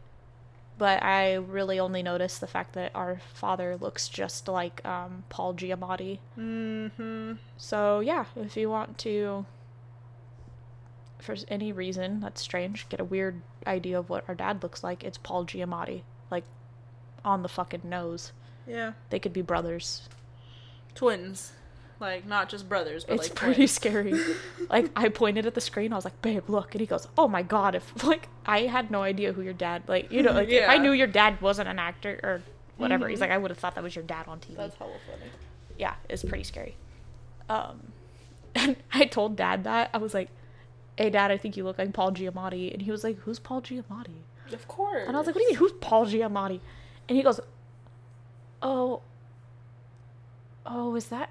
But 0.77 1.03
I 1.03 1.33
really 1.33 1.77
only 1.77 2.01
noticed 2.01 2.39
the 2.39 2.47
fact 2.47 2.73
that 2.75 2.93
our 2.95 3.19
father 3.33 3.75
looks 3.75 4.07
just 4.07 4.47
like 4.47 4.83
um, 4.85 5.25
Paul 5.27 5.53
Giamatti. 5.53 6.19
Mm-hmm. 6.37 7.33
So 7.57 7.99
yeah, 7.99 8.23
if 8.37 8.55
you 8.55 8.69
want 8.69 8.97
to, 8.99 9.45
for 11.19 11.35
any 11.49 11.73
reason 11.73 12.21
that's 12.21 12.39
strange, 12.41 12.87
get 12.87 13.01
a 13.01 13.03
weird 13.03 13.41
idea 13.67 13.99
of 13.99 14.09
what 14.09 14.23
our 14.29 14.35
dad 14.35 14.63
looks 14.63 14.81
like, 14.81 15.03
it's 15.03 15.17
Paul 15.17 15.45
Giamatti, 15.45 16.03
like 16.31 16.45
on 17.25 17.43
the 17.43 17.49
fucking 17.49 17.81
nose. 17.83 18.31
Yeah. 18.67 18.93
They 19.09 19.19
could 19.19 19.33
be 19.33 19.41
brothers. 19.41 20.07
Twins, 20.95 21.53
like 21.99 22.25
not 22.25 22.49
just 22.49 22.67
brothers, 22.67 23.03
but 23.05 23.15
it's 23.15 23.29
like 23.29 23.35
pretty 23.35 23.55
twins. 23.55 23.71
scary. 23.71 24.13
like 24.69 24.89
I 24.95 25.09
pointed 25.09 25.45
at 25.45 25.53
the 25.53 25.61
screen, 25.61 25.93
I 25.93 25.95
was 25.95 26.05
like, 26.05 26.21
"Babe, 26.21 26.49
look!" 26.49 26.73
And 26.73 26.81
he 26.81 26.87
goes, 26.87 27.07
"Oh 27.17 27.27
my 27.27 27.41
god!" 27.43 27.75
If 27.75 28.03
like 28.03 28.27
I 28.45 28.61
had 28.61 28.91
no 28.91 29.01
idea 29.03 29.33
who 29.33 29.41
your 29.41 29.53
dad, 29.53 29.83
like 29.87 30.11
you 30.11 30.23
know, 30.23 30.31
like 30.33 30.49
if 30.49 30.67
I 30.67 30.77
knew 30.77 30.91
your 30.91 31.07
dad 31.07 31.41
wasn't 31.41 31.69
an 31.69 31.79
actor 31.79 32.19
or 32.23 32.41
whatever, 32.77 33.07
he's 33.07 33.19
Mhm. 33.19 33.21
like, 33.21 33.31
I 33.31 33.37
would 33.37 33.51
have 33.51 33.57
thought 33.57 33.75
that 33.75 33.83
was 33.83 33.95
your 33.95 34.03
dad 34.05 34.27
on 34.27 34.39
TV. 34.39 34.55
That's 34.55 34.75
hella 34.75 34.91
funny. 35.09 35.31
yeah, 35.77 35.95
it's 36.09 36.23
pretty 36.23 36.43
scary. 36.43 36.75
Um, 37.49 37.91
and 38.55 38.75
I 38.93 39.05
told 39.05 39.35
Dad 39.35 39.63
that 39.65 39.89
I 39.93 39.97
was 39.99 40.13
like, 40.13 40.29
"Hey, 40.97 41.09
Dad, 41.09 41.31
I 41.31 41.37
think 41.37 41.55
you 41.57 41.63
look 41.63 41.77
like 41.77 41.93
Paul 41.93 42.11
Giamatti," 42.11 42.73
and 42.73 42.81
he 42.81 42.91
was 42.91 43.03
like, 43.03 43.17
"Who's 43.19 43.39
Paul 43.39 43.61
Giamatti?" 43.61 44.15
Of 44.51 44.67
course. 44.67 45.05
And 45.07 45.15
I 45.15 45.19
was 45.19 45.27
like, 45.27 45.35
"What 45.35 45.41
do 45.41 45.45
you 45.45 45.49
mean? 45.51 45.57
Who's 45.59 45.73
Paul 45.79 46.05
Giamatti?" 46.07 46.59
And 47.07 47.15
he 47.17 47.23
goes, 47.23 47.39
"Oh, 48.61 49.01
oh, 50.65 50.95
is 50.95 51.05
that? 51.07 51.29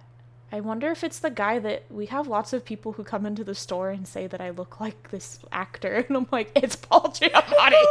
I 0.50 0.60
wonder 0.60 0.90
if 0.90 1.04
it's 1.04 1.18
the 1.18 1.30
guy 1.30 1.58
that 1.58 1.84
we 1.90 2.06
have 2.06 2.26
lots 2.26 2.54
of 2.54 2.64
people 2.64 2.92
who 2.92 3.04
come 3.04 3.26
into 3.26 3.44
the 3.44 3.54
store 3.54 3.90
and 3.90 4.08
say 4.08 4.26
that 4.26 4.40
I 4.40 4.50
look 4.50 4.80
like 4.80 5.10
this 5.10 5.40
actor." 5.52 6.04
And 6.08 6.16
I'm 6.16 6.26
like, 6.30 6.52
"It's 6.54 6.76
Paul 6.76 7.08
Giamatti." 7.08 7.82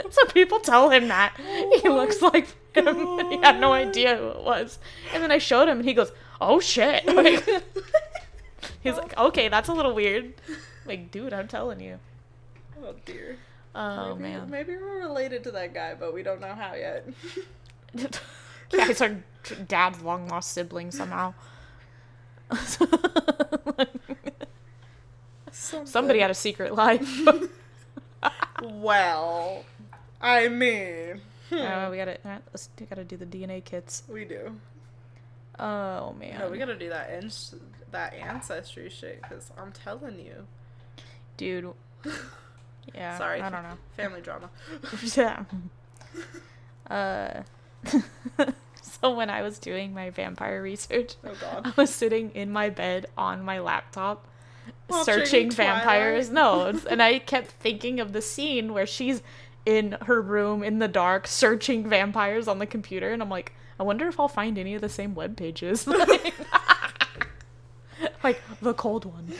so 0.10 0.24
people 0.26 0.60
tell 0.60 0.90
him 0.90 1.08
that 1.08 1.34
he 1.36 1.88
oh 1.88 1.96
looks 1.96 2.22
like 2.22 2.46
him, 2.74 2.86
and 3.18 3.32
he 3.32 3.38
had 3.38 3.60
no 3.60 3.72
idea 3.72 4.16
who 4.16 4.28
it 4.28 4.42
was. 4.42 4.78
And 5.12 5.22
then 5.22 5.30
I 5.30 5.38
showed 5.38 5.68
him, 5.68 5.78
and 5.78 5.88
he 5.88 5.94
goes, 5.94 6.12
"Oh 6.40 6.60
shit!" 6.60 7.04
Like, 7.14 7.44
he's 8.82 8.96
like, 8.96 9.16
"Okay, 9.16 9.48
that's 9.48 9.68
a 9.68 9.72
little 9.72 9.94
weird." 9.94 10.34
Like, 10.86 11.10
dude, 11.10 11.32
I'm 11.32 11.48
telling 11.48 11.80
you. 11.80 11.98
Oh 12.84 12.94
dear. 13.04 13.36
Oh 13.74 14.14
maybe, 14.14 14.34
man. 14.34 14.50
Maybe 14.50 14.76
we're 14.76 14.98
related 14.98 15.44
to 15.44 15.50
that 15.52 15.72
guy, 15.72 15.94
but 15.94 16.12
we 16.12 16.22
don't 16.22 16.40
know 16.40 16.54
how 16.54 16.74
yet. 16.74 17.06
Guys 18.72 19.00
are 19.00 19.22
dad's 19.68 20.00
long 20.02 20.28
lost 20.28 20.52
sibling 20.52 20.90
somehow. 20.90 21.34
Somebody 25.50 26.20
had 26.20 26.30
a 26.30 26.34
secret 26.34 26.74
life. 26.74 27.20
Well, 28.62 29.64
I 30.20 30.46
mean, 30.46 31.20
Oh, 31.50 31.90
we 31.90 31.96
gotta, 31.96 32.16
uh, 32.24 32.38
let's, 32.52 32.68
we 32.78 32.86
gotta 32.86 33.02
do 33.02 33.16
the 33.16 33.26
DNA 33.26 33.64
kits. 33.64 34.04
we 34.08 34.24
do. 34.24 34.54
Oh 35.58 36.12
man, 36.12 36.38
No, 36.38 36.48
we 36.48 36.58
gotta 36.58 36.76
do 36.78 36.88
that 36.90 37.10
ins- 37.10 37.56
that 37.90 38.14
ancestry 38.14 38.88
shit 38.88 39.20
because 39.20 39.50
I'm 39.58 39.72
telling 39.72 40.20
you. 40.20 40.46
dude. 41.36 41.72
Yeah, 42.94 43.16
Sorry. 43.18 43.40
I 43.40 43.50
don't 43.50 43.62
know. 43.64 43.76
Family 43.96 44.20
drama. 44.20 44.48
yeah. 45.16 45.44
Uh, 46.88 47.42
so 48.82 49.16
when 49.16 49.30
I 49.30 49.42
was 49.42 49.58
doing 49.58 49.94
my 49.94 50.10
vampire 50.10 50.62
research, 50.62 51.14
Oh 51.24 51.34
god. 51.40 51.66
I 51.76 51.80
was 51.80 51.94
sitting 51.94 52.30
in 52.30 52.52
my 52.52 52.70
bed 52.70 53.06
on 53.16 53.42
my 53.42 53.58
laptop 53.60 54.26
Watching 54.88 55.04
searching 55.04 55.50
vampires. 55.50 56.28
Twilight. 56.28 56.74
No, 56.74 56.80
and 56.90 57.02
I 57.02 57.18
kept 57.18 57.50
thinking 57.52 58.00
of 58.00 58.12
the 58.12 58.22
scene 58.22 58.72
where 58.72 58.86
she's 58.86 59.22
in 59.64 59.96
her 60.02 60.20
room 60.20 60.62
in 60.62 60.78
the 60.78 60.88
dark 60.88 61.26
searching 61.26 61.88
vampires 61.88 62.48
on 62.48 62.58
the 62.58 62.66
computer, 62.66 63.10
and 63.12 63.22
I'm 63.22 63.30
like, 63.30 63.52
I 63.78 63.84
wonder 63.84 64.06
if 64.08 64.18
I'll 64.20 64.28
find 64.28 64.58
any 64.58 64.74
of 64.74 64.80
the 64.80 64.88
same 64.88 65.14
web 65.14 65.36
pages. 65.36 65.86
like, 65.86 66.34
like 68.22 68.40
the 68.60 68.74
cold 68.74 69.04
one. 69.04 69.32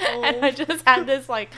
And 0.10 0.44
I 0.44 0.48
oh. 0.48 0.52
just 0.52 0.86
had 0.86 1.06
this 1.06 1.28
like, 1.28 1.50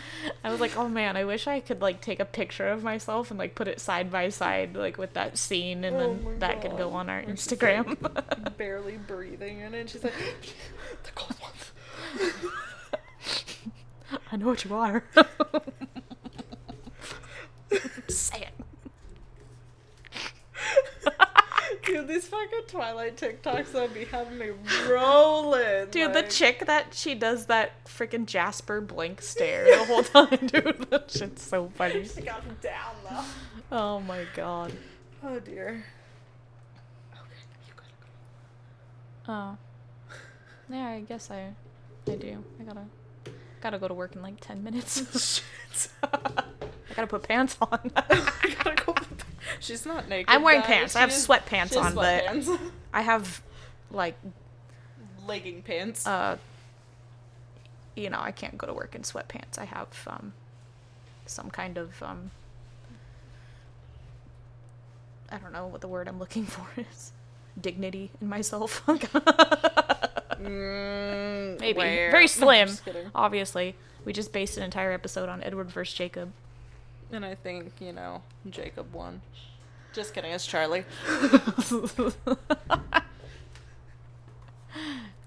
I 0.42 0.50
was 0.50 0.60
like, 0.60 0.76
oh 0.76 0.88
man, 0.88 1.16
I 1.16 1.24
wish 1.24 1.46
I 1.46 1.60
could 1.60 1.80
like 1.80 2.00
take 2.00 2.20
a 2.20 2.24
picture 2.24 2.68
of 2.68 2.82
myself 2.82 3.30
and 3.30 3.38
like 3.38 3.54
put 3.54 3.68
it 3.68 3.80
side 3.80 4.10
by 4.10 4.28
side 4.30 4.74
like 4.74 4.98
with 4.98 5.14
that 5.14 5.38
scene, 5.38 5.84
and 5.84 5.96
Oh 5.96 5.98
then 6.00 6.38
that 6.40 6.60
could 6.60 6.76
go 6.76 6.90
on 6.90 7.08
our 7.08 7.22
she's, 7.22 7.46
Instagram. 7.46 8.56
Barely 8.56 8.96
breathing 8.96 9.60
in 9.60 9.74
it. 9.74 9.90
She's 9.90 10.02
like, 10.02 10.12
the 11.04 11.10
cold 11.14 11.36
one. 11.40 11.52
I 14.32 14.36
know 14.36 14.46
what 14.46 14.64
you 14.64 14.74
are. 14.74 15.04
Say 18.08 18.48
it. 18.48 18.61
Dude, 22.02 22.16
these 22.16 22.26
fucking 22.26 22.62
Twilight 22.66 23.16
TikToks 23.16 23.74
will 23.74 23.86
be 23.86 24.04
having 24.04 24.36
me 24.36 24.50
rolling. 24.88 25.88
Dude, 25.90 26.12
the 26.12 26.24
chick 26.24 26.66
that 26.66 26.94
she 26.94 27.14
does 27.14 27.46
that 27.46 27.84
freaking 27.84 28.26
Jasper 28.26 28.80
blink 28.80 29.22
stare 29.22 29.64
the 29.64 29.84
whole 29.84 30.02
time, 30.02 30.48
dude. 30.48 30.86
That 30.90 31.10
shit's 31.10 31.42
so 31.42 31.70
funny. 31.76 32.04
She 32.04 32.22
got 32.22 32.42
him 32.42 32.56
down 32.60 32.94
though. 33.08 33.76
Oh 33.76 34.00
my 34.00 34.24
god. 34.34 34.72
Oh 35.22 35.38
dear. 35.38 35.84
Okay, 37.12 37.42
you 37.68 37.74
gotta 37.76 39.32
Oh. 39.32 39.58
Yeah, 40.68 40.88
I 40.88 41.00
guess 41.02 41.30
I 41.30 41.54
I 42.10 42.16
do. 42.16 42.42
I 42.58 42.64
gotta 42.64 42.84
gotta 43.60 43.78
go 43.78 43.86
to 43.86 43.94
work 43.94 44.16
in 44.16 44.22
like 44.22 44.40
ten 44.40 44.64
minutes. 44.64 45.42
Shit. 45.72 45.88
I 46.02 46.94
gotta 46.96 47.06
put 47.06 47.22
pants 47.22 47.56
on. 47.60 47.92
I 47.94 48.54
gotta 48.58 48.84
go. 48.84 48.94
She's 49.60 49.84
not 49.86 50.08
naked. 50.08 50.26
I'm 50.28 50.42
wearing 50.42 50.60
guys. 50.60 50.66
pants. 50.68 50.96
I 50.96 51.00
have 51.00 51.10
is- 51.10 51.26
sweatpants 51.26 51.72
she 51.72 51.78
on, 51.78 51.94
but. 51.94 52.24
I 52.94 53.02
have 53.02 53.42
like 53.90 54.16
legging 55.26 55.62
pants. 55.62 56.06
uh 56.06 56.36
you 57.94 58.08
know, 58.10 58.20
I 58.20 58.30
can't 58.32 58.56
go 58.56 58.66
to 58.66 58.72
work 58.72 58.94
in 58.94 59.02
sweatpants. 59.02 59.58
I 59.58 59.64
have 59.64 59.88
um 60.06 60.32
some 61.26 61.50
kind 61.50 61.76
of 61.78 62.02
um 62.02 62.30
I 65.30 65.38
don't 65.38 65.52
know 65.52 65.66
what 65.66 65.80
the 65.80 65.88
word 65.88 66.08
I'm 66.08 66.18
looking 66.18 66.44
for 66.46 66.66
is. 66.76 67.12
Dignity 67.60 68.10
in 68.20 68.28
myself. 68.28 68.82
Mm, 70.42 71.60
Maybe. 71.60 71.78
where? 71.78 72.10
Very 72.10 72.24
I'm 72.24 72.28
slim. 72.28 72.68
just. 72.68 72.82
Obviously. 73.14 73.74
We 74.04 74.12
just 74.12 74.32
based 74.32 74.56
an 74.56 74.64
entire 74.64 74.90
episode 74.92 75.28
on 75.28 75.42
Edward 75.42 75.70
versus 75.70 75.94
Jacob. 75.94 76.32
And 77.12 77.24
I 77.24 77.34
think 77.34 77.72
you 77.80 77.92
know 77.92 78.22
Jacob 78.48 78.92
won. 78.94 79.20
Just 79.92 80.14
kidding. 80.14 80.32
It's 80.32 80.46
Charlie. 80.46 80.84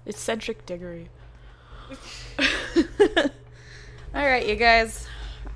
it's 0.04 0.18
Cedric 0.18 0.66
Diggory. 0.66 1.08
All 4.14 4.26
right, 4.26 4.44
you 4.44 4.56
guys. 4.56 5.06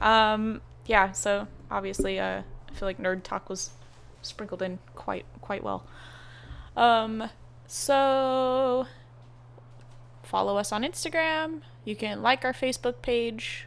Um, 0.00 0.60
yeah. 0.86 1.10
So 1.10 1.48
obviously, 1.70 2.20
uh, 2.20 2.42
I 2.42 2.72
feel 2.74 2.86
like 2.86 2.98
nerd 2.98 3.24
talk 3.24 3.48
was 3.48 3.70
sprinkled 4.22 4.62
in 4.62 4.78
quite 4.94 5.26
quite 5.40 5.64
well. 5.64 5.84
Um, 6.76 7.28
so 7.66 8.86
follow 10.22 10.56
us 10.56 10.70
on 10.70 10.84
Instagram. 10.84 11.62
You 11.84 11.96
can 11.96 12.22
like 12.22 12.44
our 12.44 12.52
Facebook 12.52 13.02
page. 13.02 13.66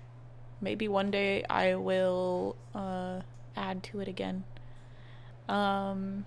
Maybe 0.63 0.87
one 0.87 1.11
day 1.11 1.43
I 1.49 1.75
will 1.75 2.55
uh, 2.73 3.19
add 3.55 3.83
to 3.83 3.99
it 3.99 4.07
again. 4.07 4.45
Um, 5.49 6.25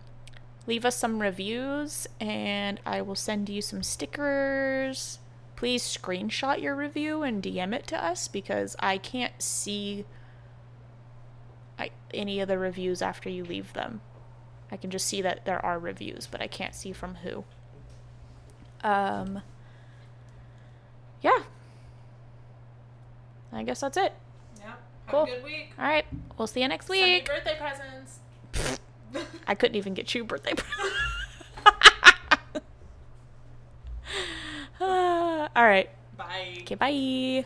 leave 0.67 0.85
us 0.85 0.95
some 0.95 1.23
reviews 1.23 2.07
and 2.21 2.79
I 2.85 3.01
will 3.01 3.15
send 3.15 3.49
you 3.49 3.63
some 3.63 3.83
stickers. 3.83 5.21
Please 5.57 5.83
screenshot 5.83 6.61
your 6.61 6.77
review 6.77 7.23
and 7.23 7.43
DM 7.43 7.73
it 7.73 7.87
to 7.87 8.05
us 8.05 8.29
because 8.29 8.77
I 8.79 8.99
can't 8.99 9.41
see 9.41 10.05
I, 11.79 11.91
any 12.13 12.41
of 12.41 12.49
the 12.49 12.59
reviews 12.59 13.01
after 13.01 13.31
you 13.31 13.43
leave 13.43 13.73
them. 13.73 14.03
I 14.71 14.77
can 14.77 14.91
just 14.91 15.07
see 15.07 15.23
that 15.23 15.47
there 15.47 15.65
are 15.65 15.79
reviews, 15.79 16.29
but 16.31 16.43
I 16.43 16.47
can't 16.47 16.75
see 16.75 16.93
from 16.93 17.17
who. 17.17 17.45
Um, 18.85 19.41
yeah. 21.23 21.45
I 23.51 23.63
guess 23.63 23.81
that's 23.81 23.97
it. 23.97 24.13
Cool. 25.09 25.23
a 25.25 25.27
good 25.27 25.45
week. 25.45 25.73
All 25.79 25.85
right. 25.87 26.05
We'll 26.37 26.47
see 26.49 26.63
you 26.63 26.69
next 26.69 26.87
Send 26.87 27.01
me 27.01 27.13
week. 27.17 27.27
birthday 27.27 27.57
presents. 27.59 28.19
I 29.47 29.55
couldn't 29.55 29.77
even 29.77 29.95
get 29.95 30.15
you 30.15 30.25
birthday 30.25 30.55
present. 30.55 30.93
All 34.81 35.49
right. 35.57 35.89
Bye. 36.17 36.59
Okay, 36.61 36.75
bye. 36.75 37.45